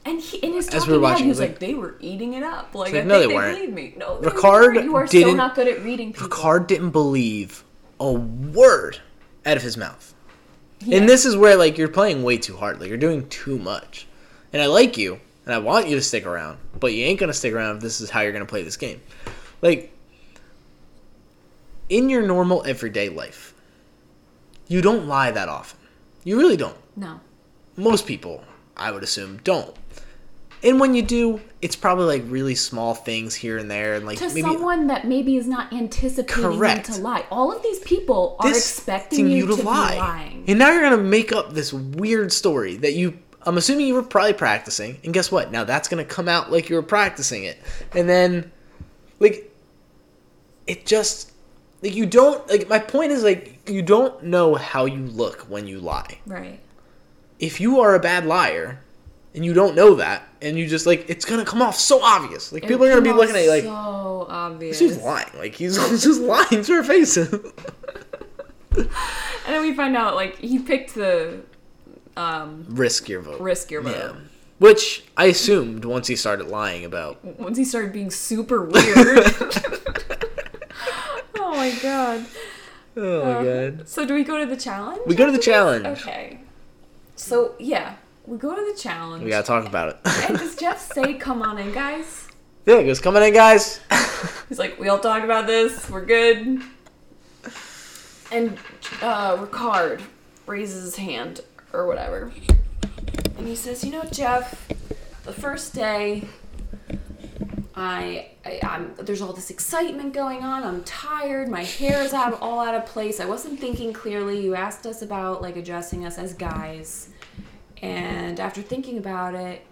[0.07, 2.35] And he, in his talking we were head, he was it like, they were eating
[2.35, 2.75] it up.
[2.75, 3.57] Like, like, I no, think they they weren't.
[3.59, 3.95] believe me.
[3.97, 4.85] No, Ricard weren't.
[4.85, 6.29] You are so didn't- not good at reading people.
[6.29, 7.65] Ricard didn't believe
[8.01, 8.99] a word
[9.47, 10.15] out of his mouth.
[10.81, 10.99] Yeah.
[10.99, 12.81] And this is where like you're playing way too hard.
[12.81, 14.07] Like you're doing too much.
[14.53, 17.29] And I like you and I want you to stick around, but you ain't going
[17.29, 19.01] to stick around if this is how you're going to play this game.
[19.63, 19.93] Like
[21.89, 23.55] in your normal everyday life,
[24.69, 25.81] you don't lie that often.
[26.25, 26.79] You really don't.
[26.97, 27.21] No.
[27.77, 28.45] Most people,
[28.77, 29.77] I would assume, don't.
[30.65, 34.19] And when you do, it's probably like really small things here and there, and like
[34.19, 36.87] To maybe someone that maybe is not anticipating Correct.
[36.87, 37.27] them to lie.
[37.31, 40.45] All of these people are this expecting you, to, be lying.
[40.49, 44.03] And now you're gonna make up this weird story that you I'm assuming you were
[44.03, 45.53] probably practicing, and guess what?
[45.53, 47.61] Now that's gonna come out like you were practicing it.
[47.93, 48.51] And then
[49.21, 49.53] like
[50.67, 51.33] it just
[51.83, 55.67] like you don't like my point is like you don't know how you look when
[55.67, 56.19] you lie.
[56.27, 56.61] Right.
[57.39, 58.81] If you are a bad liar
[59.35, 62.53] and you don't know that and you just like it's gonna come off so obvious.
[62.53, 64.79] Like people are gonna be looking at you like so obvious.
[64.79, 65.31] dude's lying.
[65.37, 67.19] Like he's just lying to her face.
[68.77, 71.41] And then we find out like he picked the
[72.17, 73.41] um, Risk your vote.
[73.41, 73.95] risk your vote.
[73.97, 74.15] Yeah.
[74.59, 77.23] Which I assumed once he started lying about.
[77.25, 78.75] Once he started being super weird.
[81.37, 82.27] oh my god.
[82.97, 83.89] Oh my god.
[83.89, 85.03] So do we go to the challenge?
[85.07, 85.87] We go to the challenge.
[85.87, 86.41] Okay.
[87.17, 87.97] So yeah,
[88.27, 89.23] we go to the challenge.
[89.25, 89.97] We gotta talk about it.
[90.29, 92.29] And does Jeff say, "Come on in, guys"?
[92.67, 93.81] yeah, he goes, coming in, guys.
[94.49, 95.89] He's like, "We all talked about this.
[95.91, 96.63] We're good."
[98.33, 98.59] And
[99.03, 100.01] uh, Ricard
[100.47, 101.41] raises his hand
[101.73, 102.33] or whatever,
[103.39, 104.69] and he says, "You know, Jeff,
[105.25, 106.27] the first day,
[107.77, 110.63] I, I I'm there's all this excitement going on.
[110.65, 111.49] I'm tired.
[111.49, 113.21] My hair is out all out of place.
[113.21, 114.41] I wasn't thinking clearly.
[114.43, 117.11] You asked us about like addressing us as guys,
[117.85, 119.65] and after thinking about it."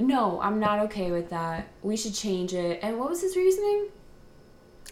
[0.00, 1.66] No, I'm not okay with that.
[1.82, 2.78] We should change it.
[2.84, 3.88] And what was his reasoning?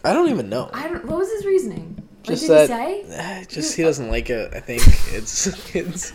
[0.03, 0.69] I don't even know.
[0.73, 1.05] I don't.
[1.05, 1.95] What was his reasoning?
[2.25, 3.15] What Just did that, he say?
[3.15, 4.53] eh, just he doesn't like it.
[4.53, 4.81] I think
[5.13, 6.11] it's it's.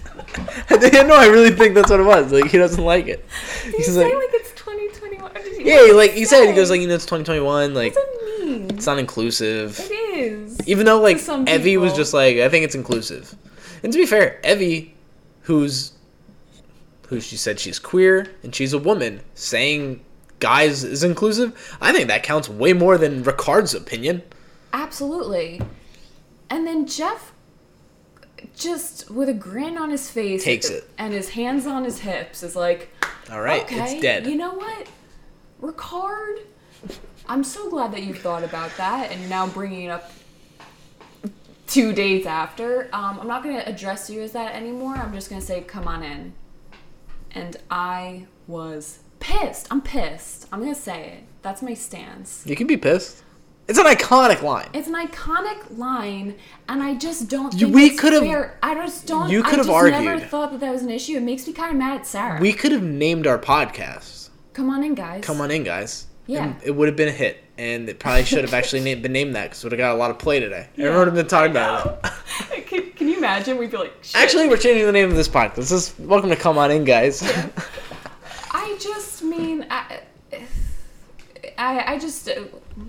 [0.71, 2.31] I think, no, I really think that's what it was.
[2.33, 3.25] Like he doesn't like it.
[3.65, 5.33] Did he He's like, like, it's 2021?
[5.35, 7.73] Did he, yeah, like he said, he goes like you know it's 2021.
[7.73, 8.71] Like What does it mean?
[8.73, 9.81] it's not inclusive.
[9.81, 10.69] It is.
[10.69, 13.35] Even though like Evvie was just like I think it's inclusive.
[13.83, 14.91] And to be fair, Evvie,
[15.41, 15.93] who's
[17.09, 20.05] who she said she's queer and she's a woman, saying
[20.39, 24.23] guys is inclusive, I think that counts way more than Ricard's opinion.
[24.73, 25.61] Absolutely.
[26.51, 27.33] And then Jeff,
[28.57, 30.89] just with a grin on his face, Takes it.
[30.99, 32.91] and his hands on his hips, is like,
[33.31, 34.27] All right, okay, it's dead.
[34.27, 34.89] You know what,
[35.61, 36.39] Ricard?
[37.29, 40.11] I'm so glad that you thought about that, and you're now bringing it up
[41.69, 42.89] two days after.
[42.93, 44.97] Um, I'm not going to address you as that anymore.
[44.97, 46.33] I'm just going to say, come on in.
[47.35, 49.69] And I was pissed.
[49.71, 50.47] I'm pissed.
[50.53, 51.25] I'm going to say it.
[51.43, 52.43] That's my stance.
[52.47, 53.23] you can be pissed.
[53.69, 54.69] It's an iconic line.
[54.75, 56.35] It's an iconic line,
[56.69, 58.23] and I just don't think we could've-
[58.63, 59.31] I just don't.
[59.31, 59.95] you could've argued.
[59.95, 61.17] I just never thought that that was an issue.
[61.17, 62.41] It makes me kind of mad at Sara.
[62.41, 64.31] We could have named our podcast.
[64.53, 65.23] Come on in, guys.
[65.25, 66.07] Come on in, guys.
[66.27, 66.45] Yeah.
[66.45, 69.13] And it would have been a hit, and it probably should have actually named, been
[69.13, 70.67] named that because it would have got a lot of play today.
[70.77, 72.13] Everyone would have been talking about it.
[73.23, 73.59] can, can you imagine?
[73.59, 74.17] We'd be like, Shit.
[74.21, 75.55] Actually, we're changing the name of this podcast.
[75.57, 77.23] This is welcome to Come On In, guys.
[78.51, 80.01] I just mean, I,
[81.59, 82.43] I, I just, uh,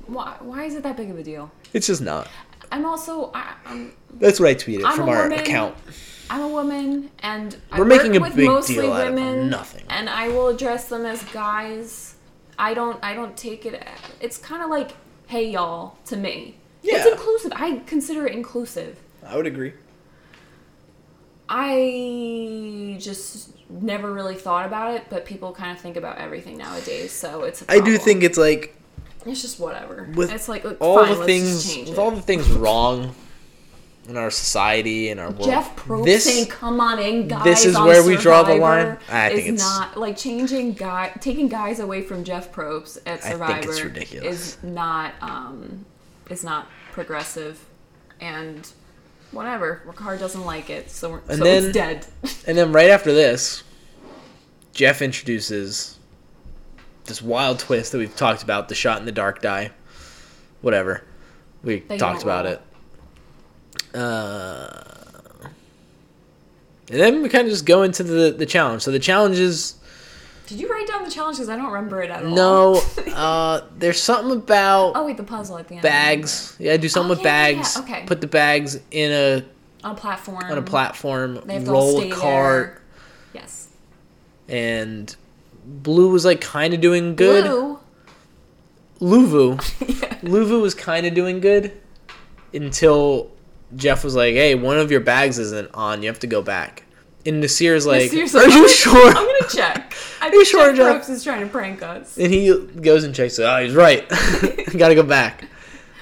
[0.08, 1.52] why, why is it that big of a deal?
[1.74, 2.28] it's just not.
[2.72, 5.40] I'm also, I, I'm, That's what I tweeted I'm from our woman.
[5.40, 5.76] account.
[6.30, 9.14] I'm a woman, and I We're making work a with big mostly deal out of
[9.14, 9.84] women, nothing.
[9.90, 12.16] and I will address them as guys.
[12.58, 13.84] I don't, I don't take it.
[14.20, 14.92] It's kind of like,
[15.28, 16.56] hey y'all, to me.
[16.82, 16.98] Yeah.
[16.98, 17.54] It's inclusive.
[17.56, 19.00] I consider it inclusive.
[19.26, 19.74] I would agree.
[21.50, 27.12] I just never really thought about it, but people kind of think about everything nowadays,
[27.12, 27.62] so it's.
[27.64, 28.76] a I do think it's like
[29.26, 30.10] it's just whatever.
[30.16, 31.98] with it's like look, all fine, the things, with it.
[31.98, 33.16] all the things wrong
[34.08, 35.46] in our society and our world.
[35.46, 38.98] Jeff Probst this saying "Come on in, guys." this is where we draw the line?
[39.10, 43.44] I think it's- not like changing guy taking guys away from Jeff Probst at Survivor.
[43.44, 43.70] I think Survivor.
[43.72, 44.40] it's ridiculous.
[44.40, 45.86] Is not um,
[46.30, 47.64] is not progressive,
[48.20, 48.70] and
[49.34, 49.82] whatever.
[49.86, 52.06] Ricard doesn't like it, so, we're, And so then- it's dead.
[52.48, 53.64] And then right after this,
[54.74, 55.98] Jeff introduces
[57.06, 59.72] this wild twist that we've talked about the shot in the dark die.
[60.62, 61.04] Whatever.
[61.64, 62.54] We They talked about roll.
[62.54, 62.62] it.
[63.96, 64.84] Uh,
[66.90, 68.82] and then we kind of just go into the, the challenge.
[68.82, 69.76] So the challenge is
[70.48, 71.38] Did you write down the challenge?
[71.38, 72.30] Because I don't remember it at all.
[72.32, 72.82] no,
[73.16, 75.84] uh, there's something about oh wait, the puzzle at the end.
[75.84, 76.56] bags.
[76.60, 77.76] Yeah, do something Oh, with yeah, bags.
[77.76, 78.04] yeah, okay.
[78.06, 79.46] Put the bags in a
[79.86, 80.44] on a platform.
[80.46, 81.42] on a platform.
[81.46, 82.82] They have to roll a cart.
[83.34, 83.42] there.
[83.42, 83.68] Yes.
[84.50, 85.16] And
[85.66, 87.46] Blue was like kind of doing good.
[87.46, 87.80] Blue.
[89.00, 89.56] Luvu.
[90.02, 90.16] yeah.
[90.20, 91.72] Luvu was kind of doing good
[92.54, 93.32] until
[93.76, 96.02] Jeff was like, "Hey, one of your bags isn't on.
[96.04, 96.84] You have to go back."
[97.26, 99.83] And Naseer's like, Seriously, "Are I'm you sure?" I'm gonna check.
[100.26, 101.06] I think sure, Jeff?
[101.06, 102.18] Probst is trying to prank us.
[102.18, 103.44] And he goes and checks it.
[103.44, 104.08] Oh, he's right.
[104.78, 105.46] Got to go back.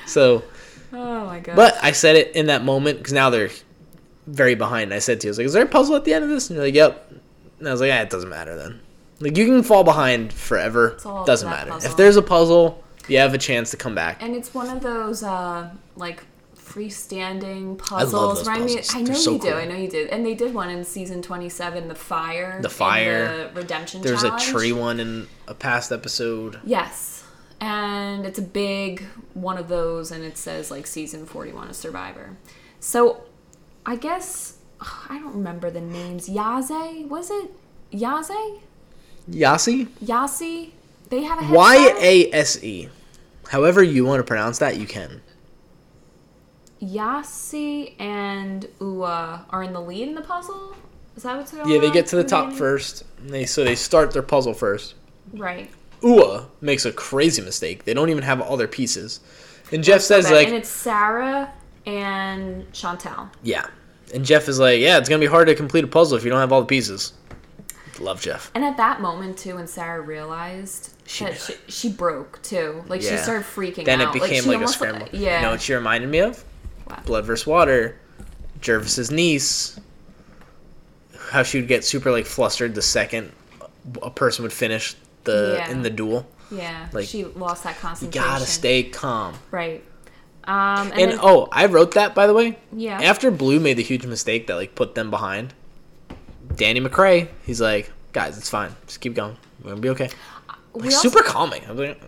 [0.05, 0.43] So,
[0.93, 1.55] Oh my god.
[1.55, 3.49] but I said it in that moment because now they're
[4.27, 4.93] very behind.
[4.93, 6.29] I said to you, I was like, "Is there a puzzle at the end of
[6.29, 7.11] this?" And you're like, "Yep."
[7.59, 8.79] And I was like, "Ah, it doesn't matter then.
[9.19, 10.97] Like you can fall behind forever.
[11.05, 11.71] all Doesn't matter.
[11.71, 11.89] puzzle.
[11.91, 14.81] If there's a puzzle, you have a chance to come back." and it's one of
[14.83, 16.23] those uh like
[16.73, 18.39] freestanding I puzzles.
[18.39, 18.95] those Remind puzzles.
[18.95, 19.53] I know so you do.
[19.53, 20.09] I know you did.
[20.09, 22.61] And they did one in season 27, the fire.
[22.61, 23.49] The fire.
[23.49, 24.43] the redemption There's challenge.
[24.47, 26.59] a tree one in a past episode.
[26.63, 27.23] Yes.
[27.59, 29.03] And it's a big
[29.33, 32.37] one of those, and it says like season 41 of Survivor.
[32.79, 33.23] So
[33.85, 34.57] I guess,
[35.09, 36.27] I don't remember the names.
[36.27, 37.05] Yaze?
[37.07, 37.51] Was it
[37.91, 38.61] Yaze?
[39.27, 39.87] Yasi?
[40.01, 40.73] Yasi?
[41.09, 41.95] They have a Y?
[41.99, 42.89] A S E.
[43.49, 45.21] However you want to pronounce that, you can.
[46.81, 50.75] Yasi and Ua are in the lead in the puzzle?
[51.15, 51.69] Is that what's going on?
[51.71, 53.03] Yeah, they get to the top first.
[53.19, 54.95] And they so they start their puzzle first.
[55.33, 55.69] Right.
[56.01, 57.83] Ua makes a crazy mistake.
[57.85, 59.19] They don't even have all their pieces.
[59.71, 61.53] And Jeff says Okay, like, and it's Sara
[61.85, 63.29] and Shantel.
[63.43, 63.67] yeah.
[64.13, 66.29] And Jeff is like, yeah, it's gonna be hard to complete a puzzle if you
[66.29, 67.13] don't have all the pieces.
[67.99, 68.51] Love Jeff.
[68.55, 73.01] And at that moment too, when Sara realized She that she, she broke too, like
[73.01, 74.15] she started freaking Then out.
[74.15, 75.07] it became she like, a scramble.
[75.13, 75.37] Yeah.
[75.37, 76.43] You know what she reminded me of?
[77.05, 77.45] Blood vs.
[77.47, 77.97] Water.
[78.63, 79.79] Gervase's niece.
[81.31, 83.31] How she would get super like flustered the second
[84.03, 85.71] a person would finish the Yeah.
[85.71, 86.27] in the duel.
[86.51, 88.21] Yeah, like, she lost that concentration.
[88.23, 89.35] You gotta stay calm.
[89.51, 89.83] right.
[90.43, 92.57] Um, and, And then, oh, I wrote that by the way.
[92.73, 95.53] yeah, After Blue made the huge mistake that like put them behind,
[96.55, 98.75] Danny McCray, he's like, guys, it's fine.
[98.87, 99.37] Just keep going.
[99.63, 100.09] We're gonna be okay.
[100.73, 101.63] Like, also- super calming.
[101.65, 102.01] I was like,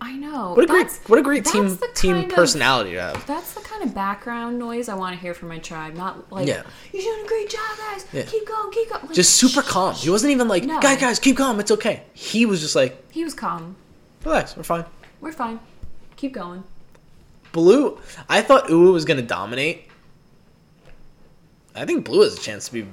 [0.00, 0.52] I know.
[0.54, 3.26] what a great, what a great team team of- personality to have.
[3.26, 5.94] That's the kind of background noise I want to hear from my tribe.
[5.94, 6.62] Not like, Yeah.
[6.92, 8.06] you're doing a great job, guys.
[8.12, 8.22] Yeah.
[8.22, 9.02] Keep going, keep going.
[9.06, 9.94] Like, Just super shh, calm.
[9.94, 10.80] He wasn't even like, No.
[10.80, 11.58] guys, guys, keep calm.
[11.58, 12.02] It's okay.
[12.14, 13.74] He was just like, He was calm.
[14.24, 14.84] relax, we're fine.
[15.20, 15.58] We're fine.
[16.16, 16.62] Keep going.
[17.52, 17.98] Blue,
[18.28, 19.86] I thought Uwu was gonna dominate.
[21.74, 22.86] I think Blue has a chance to be.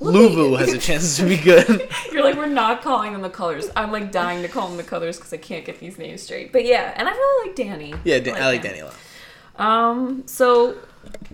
[0.00, 1.88] Luvu has a chance to be good.
[2.12, 3.70] You're like, we're not calling them the colors.
[3.76, 6.52] I'm like dying to call them the colors because I can't get these names straight.
[6.52, 7.94] But yeah, and I really like Danny.
[8.04, 8.94] yeah, Dan- I like Danny a lot.
[9.56, 10.76] Um, so,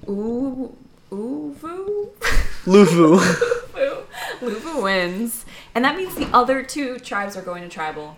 [0.08, 0.76] ooh,
[1.10, 2.10] Uvu,
[2.64, 3.18] Luvu.
[3.18, 4.04] Luvu,
[4.40, 8.16] Luvu wins, and that means the other two tribes are going to tribal.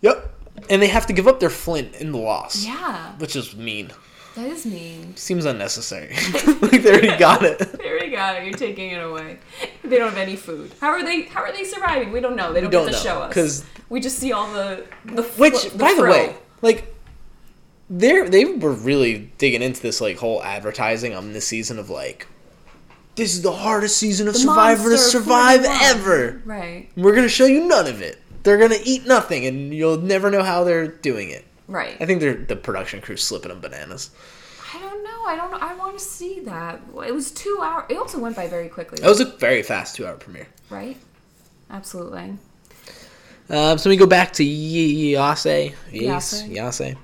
[0.00, 0.28] yep.
[0.70, 2.64] And they have to give up their flint in the loss.
[2.64, 3.90] Yeah, Which is mean.
[4.34, 5.14] That is mean.
[5.16, 6.08] Seems unnecessary.
[6.62, 7.58] like they already got it.
[7.78, 8.44] They already got it.
[8.46, 9.38] You're taking it away.
[9.84, 10.72] They don't have any food.
[10.80, 11.22] How are they?
[11.22, 12.12] How are they surviving?
[12.12, 12.52] We don't know.
[12.52, 15.22] They don't, don't get to know, show us 'cause- we just see all the the
[15.22, 16.94] fl- Which, the by the way, like
[17.90, 22.26] they they were really digging into this like whole advertising on this season of like
[23.16, 25.82] this is the hardest season of The Survivor to survive 41.
[25.90, 26.42] ever.
[26.46, 28.18] right, We're gonna show you none of it.
[28.44, 31.44] They're gonna eat nothing, and you'll never know how they're doing it.
[31.72, 31.96] Right.
[32.00, 34.10] I think they're the production crew slipping them bananas.
[34.74, 35.24] I don't know.
[35.26, 35.54] I don't.
[35.62, 36.80] I want to see that.
[37.06, 37.84] It was two hours.
[37.88, 38.98] It also went by very quickly.
[39.00, 40.48] That was a very fast two-hour premiere.
[40.70, 40.96] right?
[41.70, 42.34] Absolutely.
[43.50, 44.48] Um, so we go back to Y-
[45.16, 46.94] Yase, Yase, Yase.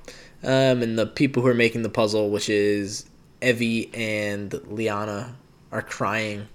[0.42, 3.06] Um, and the people who are making the puzzle, which is
[3.42, 5.34] Evvie and Liana,
[5.72, 6.46] are crying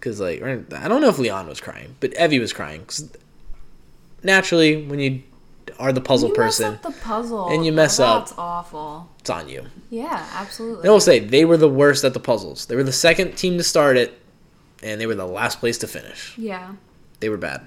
[0.00, 3.08] because, like, I don't know if Liana was crying, but Evvie was crying 'cause
[4.22, 5.22] naturally, when you
[5.78, 9.08] are the puzzle you person, the puzzle, and you mess up- That's awful.
[9.20, 9.64] it's on you.
[9.90, 10.80] Yeah, absolutely.
[10.82, 12.66] And I will say they were the worst at the puzzles.
[12.66, 14.18] They were the second team to start it,
[14.82, 16.36] and they were the last place to finish.
[16.38, 16.72] Yeah.
[17.20, 17.62] They were bad.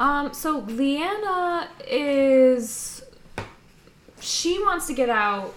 [0.00, 0.32] Um.
[0.34, 3.02] So Liana is.
[4.20, 5.54] She wants to get out.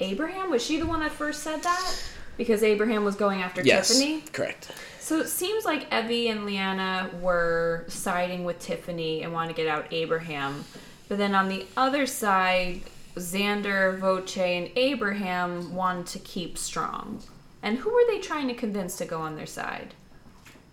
[0.00, 1.94] Abraham was she the one that first said that?
[2.36, 4.22] Because Abraham was going after Yes, Tiffany.
[4.32, 4.72] correct.
[5.12, 9.66] So it seems like Evvie and Liana were siding with Tiffany and want to get
[9.66, 10.64] out Abraham.
[11.06, 12.80] But then on the other side,
[13.16, 17.22] Xander, Voce, and Abraham wanted to keep strong.
[17.62, 19.92] And who were they trying to convince to go on their side?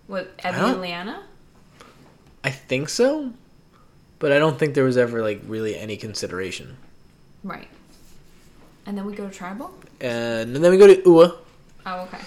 [0.08, 1.24] What, Evvie and Liana?
[2.42, 3.34] I think so,
[4.20, 6.78] but I don't think there was ever like really any consideration.
[7.44, 7.68] Right.
[8.86, 9.74] And then we go to tribal?
[10.00, 11.36] And then we go to Ua,
[11.86, 12.20] Oh, okay.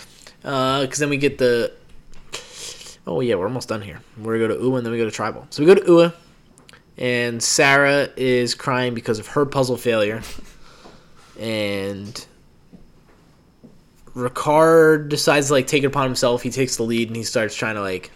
[0.45, 1.73] Uh, because then we get the.
[3.07, 4.01] Oh yeah, we're almost done here.
[4.17, 5.47] We're gonna go to Ua and then we go to tribal.
[5.51, 6.15] So we go to Ua,
[6.99, 10.23] and Sara is crying because of her puzzle failure,
[11.39, 12.27] and
[14.15, 16.43] Ricard decides to like take it upon himself.
[16.43, 18.11] He takes the lead and he starts trying to like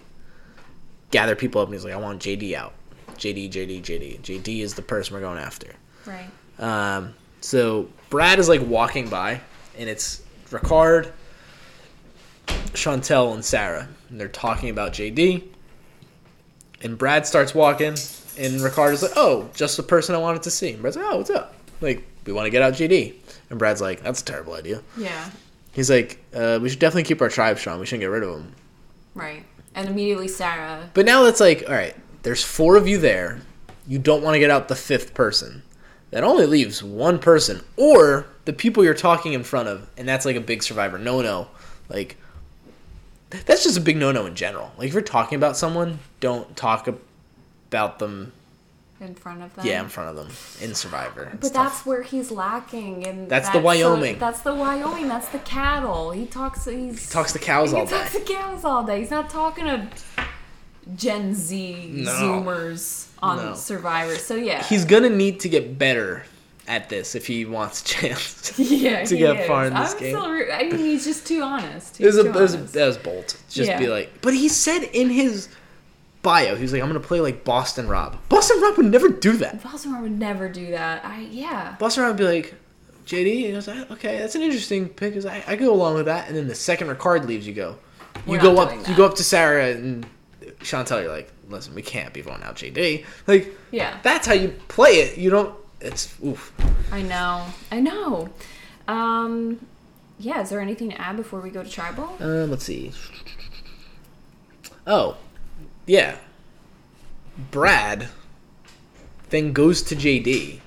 [1.10, 1.68] gather people up.
[1.68, 2.74] And he's like, "I want JD out.
[3.16, 4.20] JD, JD, JD.
[4.20, 5.72] JD is the person we're going after."
[6.04, 6.28] Right.
[6.58, 9.40] Um, so Brad is like walking by,
[9.78, 11.10] and it's Ricard,
[12.46, 15.42] Shantel, and Sara, and they're talking about JD.
[16.82, 17.94] And Brad starts walking,
[18.38, 21.16] and Ricardo's like, "Oh, just the person I wanted to see." And Brad's like, "Oh,
[21.18, 21.54] what's up?
[21.80, 23.14] Like, we want to get out JD."
[23.50, 25.30] And Brad's like, "That's a terrible idea." Yeah.
[25.72, 27.80] He's like, uh, "We should definitely keep our tribe strong.
[27.80, 28.52] We shouldn't get rid of them."
[29.14, 29.44] Right.
[29.74, 30.90] And immediately Sara.
[30.94, 33.40] But now it's like, all right, there's four of you there.
[33.86, 35.62] You don't want to get out the fifth person.
[36.10, 40.24] That only leaves one person, or the people you're talking in front of, and that's
[40.24, 41.48] like a big survivor no no.
[41.88, 42.16] Like,
[43.30, 44.70] that's just a big no no in general.
[44.78, 46.88] Like, if you're talking about someone, don't talk
[47.68, 48.32] about them,
[49.00, 49.66] in front of them.
[49.66, 50.28] yeah, in front of them
[50.66, 51.28] in Survivor.
[51.40, 51.72] But stuff.
[51.72, 54.18] that's where he's lacking, and That's the Wyoming.
[54.18, 55.08] that's the Wyoming.
[55.08, 56.12] That's the cattle.
[56.12, 56.64] He talks.
[56.64, 57.92] He's, talks to cows all day.
[57.92, 59.00] He talks to cows all day.
[59.00, 59.88] He's not talking to
[60.94, 62.10] Gen Z No.
[62.12, 63.54] Zoomers on No.
[63.54, 64.16] Survivor.
[64.16, 66.24] So yeah, He's gonna need to get better
[66.68, 68.52] at this if he wants a chance.
[68.58, 69.46] yeah to get is.
[69.46, 70.16] far in this I'm game.
[70.16, 72.00] Still, I mean, he's just too honest.
[72.00, 73.36] It He's was a, too it was a, that was bold.
[73.48, 73.78] Just Yeah.
[73.78, 75.48] be like, but he said in his
[76.22, 78.16] bio, he was like, I'm gonna play like Boston Rob.
[78.28, 79.62] Boston Rob would never do that.
[79.62, 81.04] Boston Rob would never do that.
[81.04, 81.76] I yeah.
[81.78, 82.54] Boston Rob would be like,
[83.06, 85.14] JD, and he goes, "Ah, okay, that's an interesting pick.
[85.14, 86.26] Cause I, I go along with that.
[86.26, 87.76] And then the second Ricard leaves, you go,
[88.26, 90.04] you We're go up, doing you go up to Sara and
[90.58, 91.02] Shantel.
[91.02, 93.04] You're like, listen, we can't be voting out JD.
[93.28, 93.96] Like, Yeah.
[94.02, 95.18] that's how you play it.
[95.18, 95.54] You don't.
[95.80, 96.52] It's oof.
[96.90, 97.46] I know.
[97.70, 98.30] I know.
[98.88, 99.66] Um,
[100.18, 100.42] yeah.
[100.42, 102.16] Is there anything to add before we go to tribal?
[102.20, 102.92] Um, let's see.
[104.86, 105.16] Oh,
[105.86, 106.16] yeah.
[107.50, 108.08] Brad
[109.30, 110.60] then goes to JD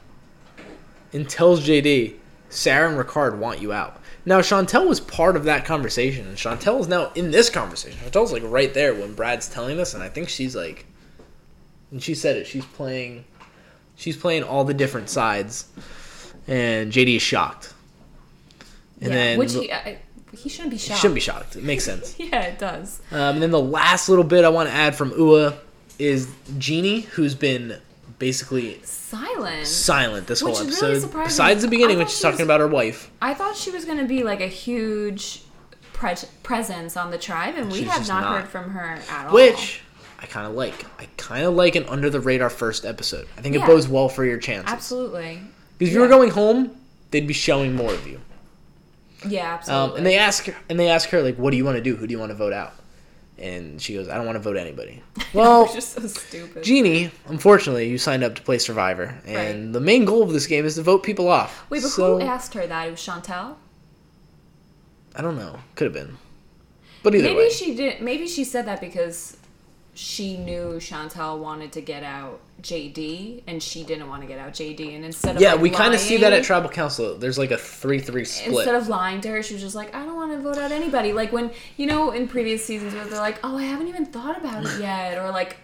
[1.14, 2.15] and tells JD,
[2.49, 3.99] Sara and Ricard want you out.
[4.26, 7.98] Now, Shantel was part of that conversation, and Shantel is now in this conversation.
[7.99, 10.86] Shantel's like right there when Brad's telling this, and I think she's like,
[11.91, 12.45] and she said it.
[12.45, 13.23] She's playing,
[13.99, 15.67] she's playing all the different sides,
[16.47, 17.73] and JD is shocked.
[19.01, 19.15] And yeah.
[19.15, 19.99] then Which he I,
[20.35, 20.99] he shouldn't be shocked.
[21.01, 21.55] shouldn't be shocked.
[21.55, 22.15] It makes sense.
[22.19, 23.01] Yeah, it does.
[23.11, 25.53] Um, and then the last little bit I want to add from Ua
[25.99, 27.77] is Genie, who's been
[28.19, 29.65] basically Silent.
[29.67, 31.07] silent this Which whole is really episode.
[31.07, 31.27] surprising.
[31.30, 33.09] Besides the beginning, when she's she talking was- about her wife.
[33.21, 35.43] I thought she was going to be like a huge
[35.93, 38.41] pre- presence on the tribe, and we She's have not, not.
[38.41, 39.34] heard from her at all.
[39.34, 39.81] Which
[40.21, 40.85] I kind of like.
[40.99, 43.27] I kind of like an under the radar first episode.
[43.37, 44.71] I think it bodes well for your chances.
[44.71, 45.41] absolutely,
[45.77, 46.71] Because if you were going home,
[47.11, 48.19] they'd be showing more of you.
[49.27, 49.91] yeah, absolutely.
[49.91, 51.81] Um, and they ask her, and they ask her like, "What do you want to
[51.83, 51.95] do?
[51.95, 52.73] Who do you want to vote out?"
[53.37, 55.01] And she goes, "I don't want to vote anybody."
[55.33, 56.63] Well, is so stupid.
[56.63, 59.35] Genie, unfortunately, you signed up to play Survivor, and
[59.65, 59.73] Right.
[59.73, 61.65] the main goal of this game is to vote people off.
[61.69, 62.87] Wait, but so, who asked her that?
[62.87, 63.55] It was Shantel.
[65.15, 65.59] I don't know.
[65.75, 66.17] Could have been,
[67.03, 68.01] but either Maybe way, she did.
[68.01, 69.37] Maybe she said that because
[69.93, 74.53] she knew Shantel wanted to get out JD, and she didn't want to get out
[74.53, 74.95] JD.
[74.95, 77.17] And instead of yeah, like, we kind of see that at Tribal Council.
[77.17, 78.55] There's like a three-three split.
[78.55, 80.71] Instead of lying to her, she was just like, I don't want to vote out
[80.71, 81.11] anybody.
[81.13, 84.37] Like when, you know, in previous seasons where they're like, oh, I haven't even thought
[84.37, 85.17] about it yet.
[85.17, 85.57] Or like,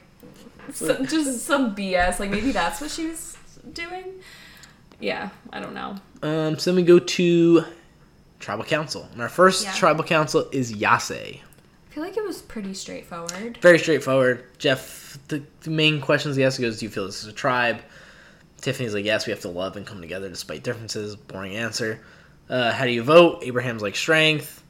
[0.73, 2.19] some, just some BS.
[2.19, 3.37] Like maybe that's what she was
[3.73, 4.05] doing.
[4.99, 5.95] Yeah, I don't know.
[6.23, 7.63] um, so then we go to
[8.39, 9.73] Tribal Council, and our first Yeah.
[9.73, 11.39] Tribal Council is Yase.
[11.95, 13.57] I feel like it was pretty straightforward.
[13.61, 14.43] Very straightforward.
[14.57, 17.79] Jeff, the, the main questions he asks goes, "Do you feel this is a tribe?"
[18.59, 22.01] Tiffany's like, "Yes, we have to love and come together despite differences." Boring answer.
[22.49, 23.43] Uh, how do you vote?
[23.43, 24.61] Abraham's like strength.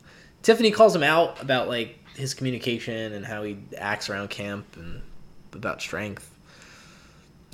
[0.44, 5.02] Tiffany calls him out about like his communication and how he acts around camp and
[5.52, 6.32] about strength.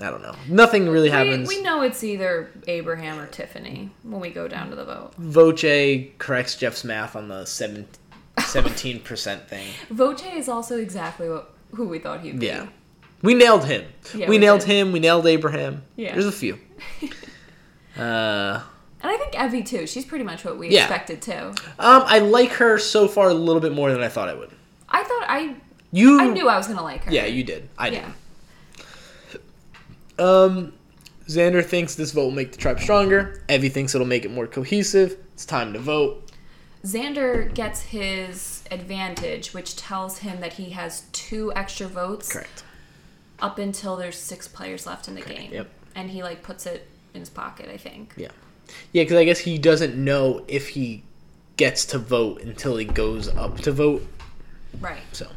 [0.01, 0.35] I don't know.
[0.49, 1.47] Nothing really We, happens.
[1.47, 5.13] we know it's either Abraham or Tiffany when we go down to the vote.
[5.15, 7.87] Voce corrects Jeff's math on the seven,
[8.37, 9.67] 17% thing.
[9.89, 12.47] Voce is also exactly what who we thought he'd be.
[12.47, 12.67] Yeah.
[13.21, 13.85] We nailed him.
[14.15, 14.69] Yeah, we, we nailed did.
[14.69, 14.91] him.
[14.91, 15.83] We nailed Abraham.
[15.95, 16.13] Yeah.
[16.13, 16.57] There's a few.
[17.97, 18.61] uh,
[19.03, 19.85] And I think Evvie too.
[19.87, 20.81] She's pretty much what we Yeah.
[20.81, 21.53] expected too.
[21.79, 24.49] um, I like her so far a little bit more than I thought I would.
[24.89, 25.55] I thought I
[25.91, 27.11] You, I knew I was gonna like her.
[27.11, 27.69] yeah, you did.
[27.77, 28.01] I did.
[28.03, 28.11] yeah.
[30.19, 30.73] Um,
[31.27, 33.43] Xander thinks this vote will make the tribe stronger.
[33.49, 35.17] Evie thinks it'll make it more cohesive.
[35.33, 36.30] It's time to vote.
[36.83, 42.63] Xander gets his advantage, which tells him that he has two extra votes Correct.
[43.39, 45.51] up until there's six players left in the game.
[45.53, 45.69] yep.
[45.95, 48.13] And he like puts it in his pocket, I think.
[48.17, 48.29] Yeah.
[48.93, 51.03] Yeah, because I guess he doesn't know if he
[51.57, 54.07] gets to vote until he goes up to vote.
[54.79, 55.01] Right.
[55.11, 55.27] So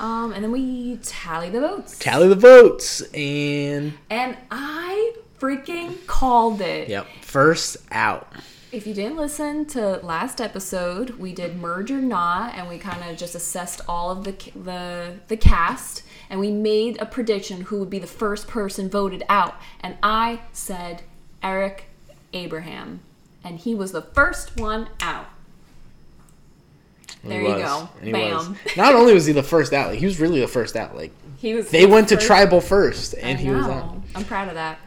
[0.00, 1.98] Um, and then we tally the votes.
[1.98, 6.88] tally the votes and and I freaking called it.
[6.88, 8.26] yep, first out.
[8.74, 13.08] If you didn't listen to last episode, we did merge or not, and we kind
[13.08, 17.78] of just assessed all of the the the cast, and we made a prediction who
[17.78, 21.02] would be the first person voted out, and I said
[21.40, 21.84] Eric
[22.32, 22.98] Abraham,
[23.44, 25.26] and he was the first one out.
[27.22, 27.88] There he you go.
[28.02, 28.56] Bam.
[28.76, 30.96] Not only was he the first out, like, he was really the first out.
[30.96, 31.70] Like He was.
[31.70, 34.02] they the went to tribal first, and he was on.
[34.16, 34.80] I'm proud of that.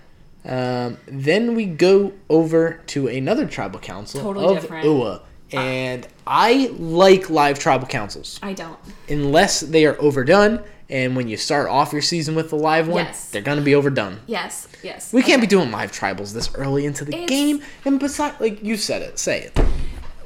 [0.46, 4.86] Um, then we go over to another tribal council Totally of different.
[4.86, 8.78] UA, and I like live tribal councils I don't.
[9.10, 10.64] unless they are overdone.
[10.90, 13.30] And when you start off your season with the live one, Yes.
[13.30, 14.22] they're gonna be overdone.
[14.26, 14.70] Yes.
[14.84, 15.12] Yes.
[15.12, 17.62] We can't be doing live tribals this early into the It's- game.
[17.84, 19.60] And besides, like you said it, say it.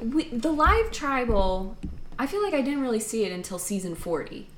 [0.00, 1.76] we, the live tribal
[2.18, 4.48] i feel like i didn't really see it until season 40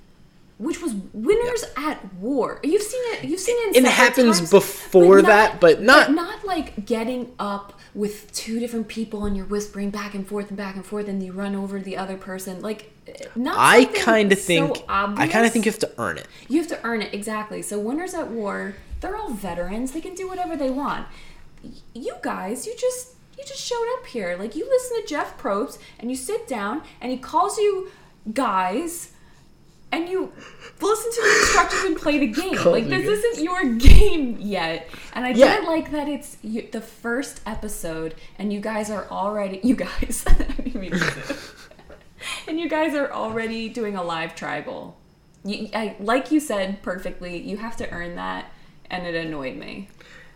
[0.59, 4.51] which was winners at war you've seen it you've seen it in It happens times,
[4.51, 9.91] before that, but not- not like getting up with two different people and you're whispering
[9.91, 12.93] back and forth and back and forth and you run over the other person like
[13.35, 16.27] not I kind of so think I kind of think you have to earn it.
[16.49, 17.61] You have to earn it exactly.
[17.61, 19.93] So winners at war, they're all veterans.
[19.93, 21.07] They can do whatever they want.
[21.95, 24.37] You guys, you just you just showed up here.
[24.39, 27.91] Like you listen to Jeff Probst and you sit down and he calls you
[28.33, 29.11] guys
[29.97, 30.33] and you
[30.81, 32.55] listen to the instructions and play the game.
[32.57, 34.89] Calls Like this isn't your game yet.
[35.15, 35.55] And I Yeah.
[35.55, 40.25] didn't like that it's you, the first episode and you guys are already you guys.
[40.29, 41.37] I didn't mean to say that.
[42.49, 44.97] and you guys are already doing a live tribal.
[45.45, 48.51] You, I, like you said perfectly, you have to earn that,
[48.91, 49.89] and it annoyed me.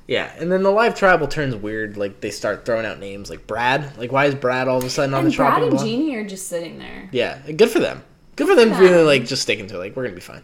[0.06, 1.96] Yeah, and then the live tribal turns weird.
[1.96, 3.96] Like they start throwing out names like Brad.
[3.98, 5.84] Like why is Brad all of a sudden on And the Brad chopping and block?
[5.84, 7.08] Genie are just sitting there.
[7.12, 8.02] Yeah, good for them.
[8.38, 9.78] Good for for them, really like just sticking to it.
[9.78, 10.42] Like we're gonna be fine.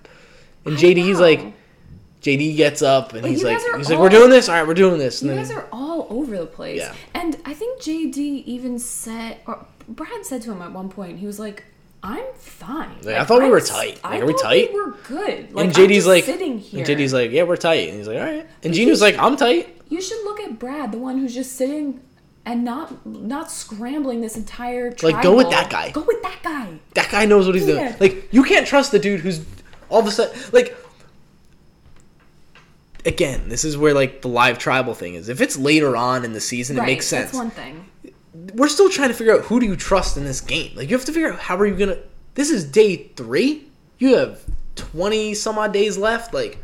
[0.67, 1.25] And I JD's know.
[1.25, 1.55] like,
[2.23, 4.49] JD gets up and Like, he's like, he's like, we're doing this.
[4.49, 5.21] All right, we're doing this.
[5.23, 6.81] And You then guys are all over the place.
[6.81, 6.95] Yeah.
[7.15, 11.27] And I think JD even said, or Brad said to him at one point, he
[11.27, 11.65] was like,
[12.03, 14.01] "I'm fine." Like, I thought we were I'm tight.
[14.03, 14.73] I are we tight?
[14.73, 15.53] We were good.
[15.53, 16.81] Like, and I'm JD's like, sitting here.
[16.81, 17.89] and JD's like, yeah, we're tight.
[17.91, 18.47] And he's like, all right.
[18.63, 19.83] And Gene was like, I'm tight.
[19.91, 22.01] you should look at Brad, the one who's just sitting
[22.47, 24.95] and not not scrambling this entire.
[25.03, 25.91] Like, go with that guy.
[25.91, 26.79] Go with that guy.
[26.95, 27.95] That guy knows what he's doing.
[28.01, 29.45] Like you can't trust the dude who's
[29.89, 30.77] all of a sudden like.
[33.07, 35.29] Again, this is where like the live tribal thing is.
[35.29, 36.85] If it's later on in the season, right.
[36.85, 37.33] it makes sense.
[37.33, 37.87] That's one thing.
[38.55, 40.75] we're still trying to figure out who do you trust in this game.
[40.75, 41.99] Like you have to figure out how are you gonna.
[42.35, 43.69] This is day three.
[43.99, 44.43] You have
[44.75, 46.33] twenty some odd days left.
[46.33, 46.59] Like,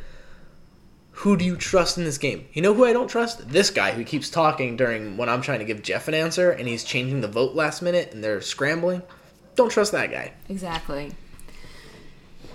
[1.21, 2.47] who do you trust in this game?
[2.53, 3.49] You know who I don't trust?
[3.49, 6.67] This guy who keeps talking during when I'm trying to give Jeff an answer and
[6.67, 9.03] he's changing the vote last minute and they're scrambling.
[9.55, 10.33] Don't trust that guy.
[10.49, 11.13] Exactly.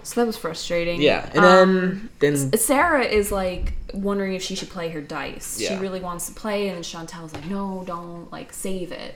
[0.03, 1.01] So that was frustrating.
[1.01, 5.57] Yeah, and Um, then then Sara is like wondering if she should play her dice.
[5.59, 9.15] She really wants to play, and Shantel's like, "No, don't like save it."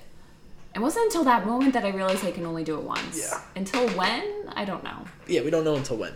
[0.76, 3.20] It wasn't until that moment that I realized I can only do it once.
[3.20, 3.40] Yeah.
[3.56, 4.24] Until when?
[4.56, 5.06] I don't know.
[5.28, 6.14] yeah, we don't know until when.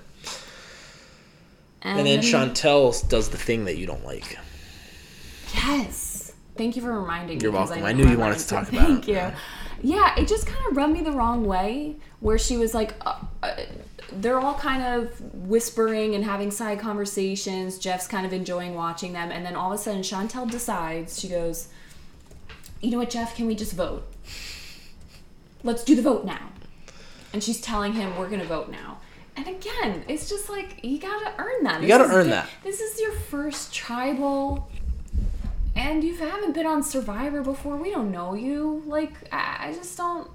[1.84, 4.38] And, And then Shantel does the thing that you don't like.
[5.54, 6.34] Yes.
[6.56, 7.42] Thank you for reminding me.
[7.44, 7.80] You're welcome.
[7.82, 9.12] know I knew you wanted to talk about Thank it.
[9.12, 9.32] you.
[9.96, 10.16] Yeah.
[10.18, 13.56] It just kind of rubbed me the wrong way, where she was like, uh, uh,
[14.14, 17.80] they're all kind of whispering and having side conversations.
[17.80, 21.28] Jeff's kind of enjoying watching them, and then all of a sudden, Shantel decides she
[21.28, 21.68] goes,
[22.80, 23.36] "You know what, Jeff?
[23.36, 24.04] Can we just vote?
[25.64, 26.50] Let's do the vote now."
[27.34, 28.93] And she's telling him, "We're gonna vote now."
[29.36, 31.82] And again, it's just like you gotta earn that.
[31.82, 32.50] You This gotta earn the- that.
[32.64, 34.70] This is your first tribal
[35.76, 37.76] and you haven't been on Survivor before.
[37.78, 38.84] We don't know you.
[38.86, 40.30] Like, I I just don't.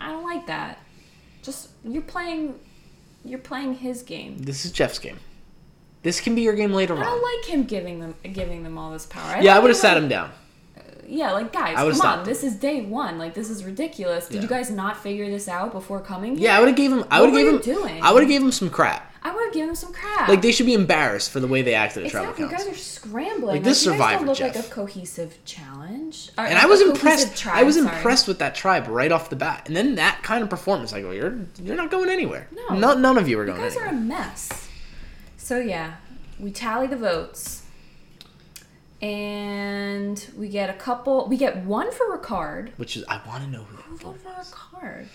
[0.00, 0.78] I don't like that.
[1.42, 2.58] Just you're playing.
[3.24, 4.36] You're playing his game.
[4.38, 5.18] This is Jeff's game.
[6.02, 7.02] This can be your game later I on.
[7.02, 9.40] I don't like him giving them giving them all this power.
[9.40, 10.30] yeah, I would have sat him down.
[11.06, 12.24] Yeah, like guys, come would've on.
[12.24, 13.18] This is day one.
[13.18, 14.26] Like this is ridiculous.
[14.26, 14.42] Did Yeah.
[14.42, 16.38] you guys not figure this out before coming?
[16.38, 17.04] Yeah, I would have gave him.
[17.10, 17.80] I would have were gave you him.
[17.86, 18.02] doing?
[18.02, 19.08] I would have gave him some crap.
[19.24, 20.28] I would have given him some crap.
[20.28, 22.66] Like they should be embarrassed for the way they acted at Tribal Exactly, you guys
[22.66, 23.54] are scrambling.
[23.56, 24.56] Like, this you guys don't look Jeff.
[24.56, 26.30] like a cohesive challenge.
[26.36, 27.36] Or And a I was impressed.
[27.36, 27.86] tribe, I was sorry.
[27.86, 29.62] impressed with that tribe right off the bat.
[29.68, 32.48] And then that kind of performance, I go, you're you're not going anywhere.
[32.68, 32.74] No.
[32.76, 33.60] No, none of you are going.
[33.60, 33.72] Anywhere.
[33.72, 34.68] You guys are a mess.
[35.36, 35.92] So yeah,
[36.40, 37.61] we tally the votes.
[39.02, 41.26] And we get a couple.
[41.28, 42.70] We get one for Ricard.
[42.76, 43.76] Which is I want to know who.
[43.76, 44.28] Who voted for.
[44.30, 45.06] Ricard?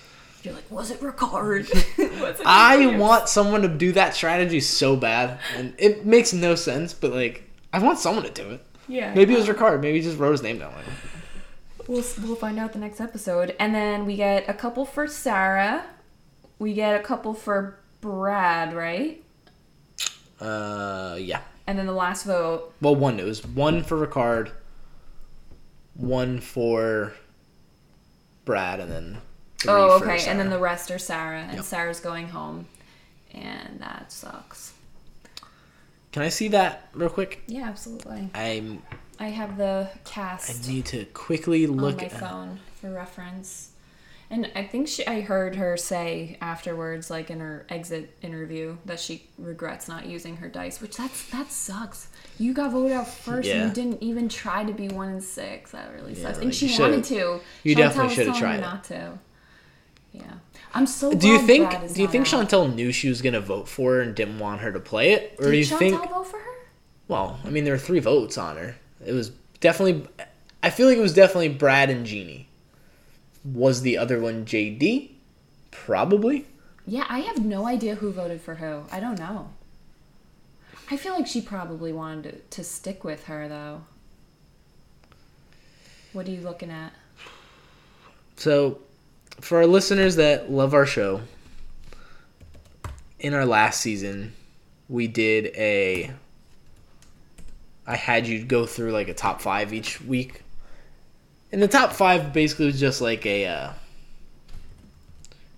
[0.44, 1.68] You're like, was it Ricard?
[2.22, 2.98] was it I Ricard?
[3.00, 6.94] want someone to do that strategy so bad, and it makes no sense.
[6.94, 8.66] But like, I want someone to do it.
[8.90, 9.14] Yeah.
[9.14, 9.82] Maybe it was Ricard.
[9.82, 10.74] Maybe he just wrote his name down.
[10.76, 10.86] Like,
[11.88, 13.56] We'll we'll find out the next episode.
[13.60, 15.86] And then we get a couple for Sara.
[16.60, 19.24] We get a couple for Brad, right?
[20.42, 21.40] uh, yeah.
[21.68, 22.74] And then the last vote.
[22.82, 23.20] Well, one.
[23.20, 24.52] It was one for Ricard,
[25.96, 27.14] one for
[28.46, 29.18] Brad, and then.
[29.68, 30.26] Oh, okay.
[30.28, 31.66] And then the rest are Sara, and Yep.
[31.66, 32.68] Sara's going home,
[33.34, 34.74] and that sucks.
[36.14, 37.44] Can I see that real quick?
[37.48, 38.30] Yeah, absolutely.
[38.34, 38.82] I'm.
[39.20, 40.66] I have the cast.
[40.66, 42.20] I need to quickly look on my at.
[42.20, 43.72] phone for reference.
[44.30, 49.00] And I think she, I heard her say afterwards, like in her exit interview, that
[49.00, 52.10] she regrets not using her dice, which that's that sucks.
[52.38, 55.72] You got voted out first, and you didn't even try to be one in six.
[55.72, 56.38] That really Yeah, sucks.
[56.38, 57.40] like, and she wanted to.
[57.64, 58.60] you Shantel definitely should've tried.
[58.60, 59.18] Not to.
[60.12, 60.24] Yeah,
[60.74, 61.14] I'm so.
[61.14, 61.70] Do you think?
[61.94, 62.50] Do you think out.
[62.50, 65.36] Shantel knew she was gonna vote for her and didn't want her to play it,
[65.40, 66.10] or Did do you Shantel think?
[66.10, 66.44] vote for her?
[67.08, 68.76] Well, I mean, there were three votes on her.
[69.06, 69.32] It was
[69.62, 70.06] definitely.
[70.62, 72.47] I feel like it was definitely Brad and Genie.
[73.44, 75.12] Was the other one JD?
[75.72, 76.46] Probably.
[76.86, 78.84] Yeah, I have no idea who voted for who.
[78.92, 79.50] I don't know.
[80.90, 83.82] I feel like she probably wanted to, to stick with her though.
[86.14, 86.94] What are you looking at?
[88.38, 88.80] So,
[89.42, 91.22] for our listeners that love our show,
[93.20, 94.34] in our last season,
[94.88, 96.12] we did a.
[97.86, 100.44] I had you go through like a top five each week.
[101.52, 103.46] And the top five basically was just like a.
[103.46, 103.72] Uh,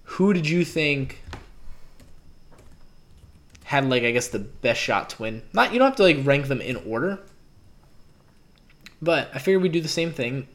[0.03, 1.24] who did you think
[3.64, 5.44] had like I guess the best shot to win?
[5.53, 7.20] Not you don't have to like rank them in order.
[9.02, 10.48] But I figured we'd do the same thing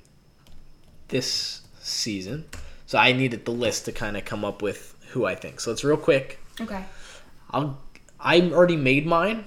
[1.09, 2.45] this season.
[2.87, 5.61] So I needed the list to kind of come up with who I think.
[5.61, 6.39] So it's real quick.
[6.61, 6.85] Okay.
[7.51, 7.79] I'll
[8.21, 9.45] I already made mine,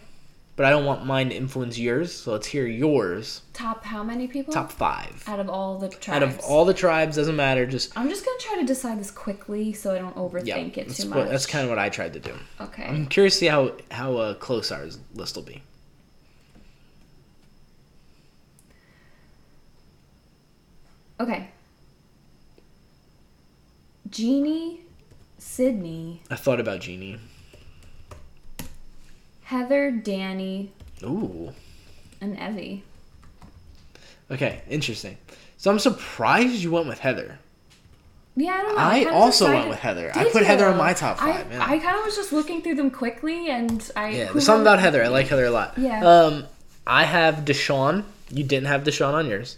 [0.58, 2.12] but I don't want mine to influence yours.
[2.12, 3.44] So let's hear yours.
[3.54, 4.52] Top how many people?
[4.52, 6.10] Top five out of all the tribes.
[6.10, 7.16] out of all the tribes.
[7.16, 7.68] Doesn't matter.
[7.68, 10.58] Just I'm just gonna try to decide this quickly so I don't overthink yeah.
[10.58, 11.30] it That's, too what, much.
[11.30, 12.34] that's kind of what I tried to do.
[12.60, 12.86] okay.
[12.86, 15.62] I'm curious to see how how uh, close our list will be.
[21.20, 21.50] Okay.
[24.10, 24.82] Genie,
[25.38, 27.20] Sydney, I thought about Genie.
[29.52, 31.54] Heather, Danny, Ooh.
[32.20, 32.82] and Evvie.
[34.30, 35.16] Okay, interesting.
[35.56, 37.40] So I'm surprised you went with Heather.
[38.36, 38.82] Yeah, I don't know.
[38.82, 40.12] I kinda also decided- went with Heather.
[40.14, 41.66] I put Heather on my top five, I, yeah.
[41.66, 44.80] I kind of was just looking through them quickly, and I Yeah, there's something about
[44.80, 45.02] Heather.
[45.02, 45.78] I like Heather a lot.
[45.78, 46.06] Yeah.
[46.06, 46.44] Um,
[46.86, 48.04] I have Deshawn.
[48.30, 49.56] You didn't have Deshawn on yours.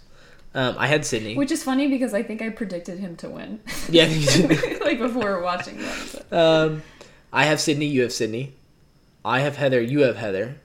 [0.54, 1.36] Um, I had Sydney.
[1.36, 3.60] Which is funny because I think I predicted him to win.
[3.90, 4.06] Yeah,
[4.82, 6.26] like before watching that.
[6.32, 6.84] um,
[7.34, 7.88] I have Sydney.
[7.88, 8.54] You have Sydney.
[9.30, 9.80] I have Heather.
[9.80, 10.56] You have Heather.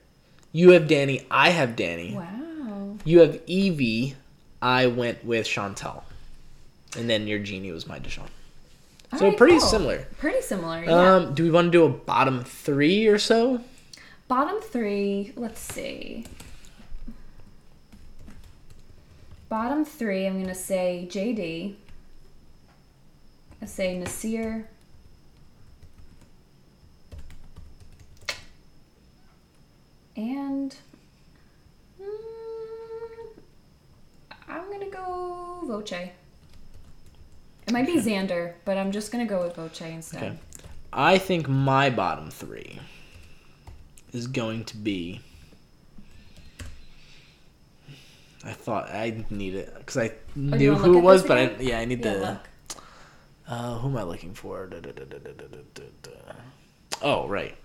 [0.51, 1.27] You have Danny.
[1.29, 2.15] I have Danny.
[2.15, 2.97] Wow.
[3.05, 4.15] You have Evvie.
[4.59, 6.01] I went with Shantel.
[6.97, 8.29] And then your Genie was my Deshawn.
[9.17, 9.67] So Alright, pretty cool.
[9.67, 10.07] similar.
[10.17, 10.83] Pretty similar.
[10.83, 11.15] Yeah.
[11.15, 13.61] Um, do we want to do a bottom three or so?
[14.27, 15.31] Bottom three.
[15.35, 16.25] Let's see.
[19.47, 20.25] Bottom three.
[20.25, 21.75] I'm gonna say JD.
[23.61, 24.65] I say Naseer.
[30.15, 30.75] And
[32.01, 32.05] mm,
[34.47, 35.91] I'm gonna go Voce.
[35.91, 40.23] It might be Xander, but I'm just gonna go with Voce instead.
[40.23, 40.37] Okay.
[40.93, 42.79] I think my bottom three
[44.13, 45.19] is going to be.
[48.45, 51.79] I thought I need it because I oh, knew who it was, but I, yeah,
[51.79, 52.39] I need yeah, the.
[53.47, 54.67] Uh, who am I looking for?
[54.67, 55.05] Da, da, da,
[57.01, 57.55] oh right,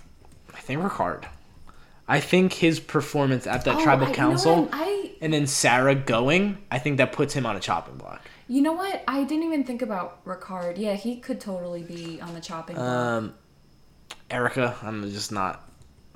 [0.52, 1.26] I think Ricard.
[2.10, 4.68] I think his performance at that Oh, tribal I- council.
[4.72, 8.22] I and then Sara going, I think that puts him on a chopping block.
[8.48, 9.04] You know what?
[9.06, 10.76] I didn't even think about Ricard.
[10.76, 12.86] Yeah, he could totally be on the chopping block.
[12.88, 13.34] Um,
[14.30, 15.68] Erika, I'm just not.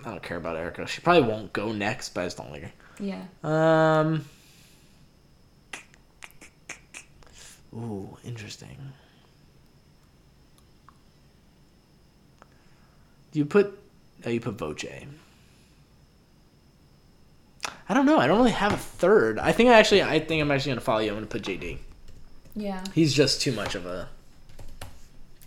[0.05, 0.87] I don't care about Erika.
[0.87, 2.73] She probably won't go next, but I just don't like her.
[2.99, 3.23] yeah.
[3.45, 4.25] Um.
[7.73, 8.77] Ooh, interesting.
[13.33, 13.79] Do you put?
[14.27, 14.85] Oh, you put Voce.
[17.89, 18.19] I don't know.
[18.19, 19.39] I don't really have a third.
[19.39, 20.02] I think I actually.
[20.02, 21.11] I think I'm actually gonna follow you.
[21.11, 21.78] I'm gonna put JD.
[22.56, 22.82] Yeah.
[22.94, 24.09] He's just too much of a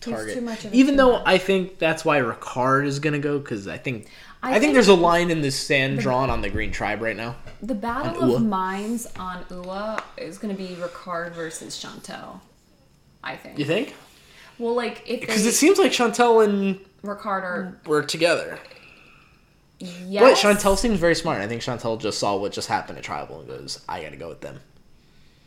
[0.04, 0.36] He's target.
[0.36, 1.24] too much of a Even though much.
[1.26, 4.08] I think that's why Ricard is gonna go because I think
[4.44, 7.36] I, think, there's a line in the sand drawn on the Green Tribe right now.
[7.62, 12.40] the battle of minds on Ua is going to be Ricard versus Shantel.
[13.24, 13.58] I think.
[13.58, 13.96] You think?
[14.60, 18.60] Well, like if Because it seems like Shantel and Ricard are were together.
[19.80, 21.40] Yes, But Shantel seems very smart.
[21.42, 24.30] I think Shantel just saw what just happened at Tribal and goes, I gotta go
[24.30, 24.60] with them.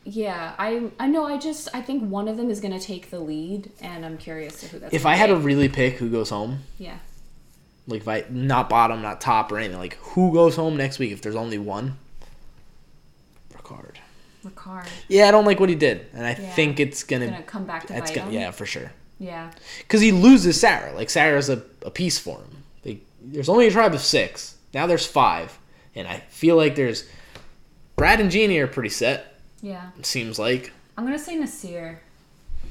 [0.05, 1.27] Yeah, I I know.
[1.27, 4.17] I just I think one of them is going to take the lead, and I'm
[4.17, 4.95] curious to who that's.
[4.95, 6.97] If I had to really pick who goes home, yeah,
[7.87, 11.13] like if I not bottom, not top or anything, like who goes home next week
[11.13, 11.99] if there's only one?
[13.53, 13.97] Ricard.
[14.45, 16.51] Ricard Yeah, I don't like what he did, and I Yeah.
[16.55, 17.27] think it's gonna.
[17.27, 18.33] gonna come back to bite gonna him.
[18.33, 18.93] yeah for sure.
[19.19, 19.51] yeah,
[19.81, 20.93] Because he loses Sara.
[20.95, 22.60] Like Sara's a, a piece for him.
[23.23, 24.57] There's only a tribe of six.
[24.75, 25.59] Now there's five,
[25.95, 27.09] and I feel like there's
[27.97, 29.41] Brad and Genie are pretty set.
[29.61, 29.91] yeah.
[29.99, 30.73] It seems like.
[30.97, 31.97] I'm gonna say Naseer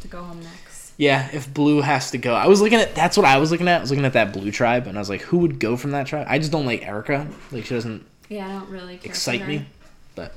[0.02, 0.94] to go home next.
[0.98, 2.94] Yeah, if Blue has to go, I was looking at.
[2.96, 3.78] That's what I was looking at.
[3.78, 5.92] I was looking at that Blue tribe, and I was like, who would go from
[5.92, 6.28] that tribe?
[6.30, 7.28] I just don't like Erika.
[7.52, 9.66] Like she doesn't Yeah, I don't really excite me.
[10.16, 10.34] But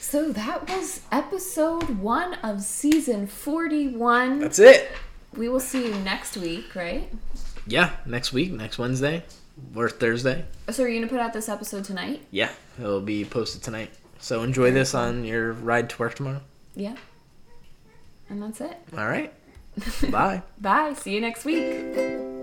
[0.00, 4.38] So that was episode one of season 41.
[4.38, 4.90] that's it.
[5.36, 7.10] we will see you next week, right?
[7.66, 9.22] Yeah, next week, next Wednesday
[9.74, 10.44] or Thursday.
[10.70, 12.22] So are you gonna put out this episode tonight?
[12.30, 13.90] Yeah, it'll be posted tonight.
[14.18, 16.40] So enjoy this on your ride to work tomorrow.
[16.74, 16.96] Yeah.
[18.28, 18.76] And that's it.
[18.96, 19.32] All right.
[20.10, 20.42] Bye.
[20.60, 20.94] Bye.
[20.94, 22.33] See you next week.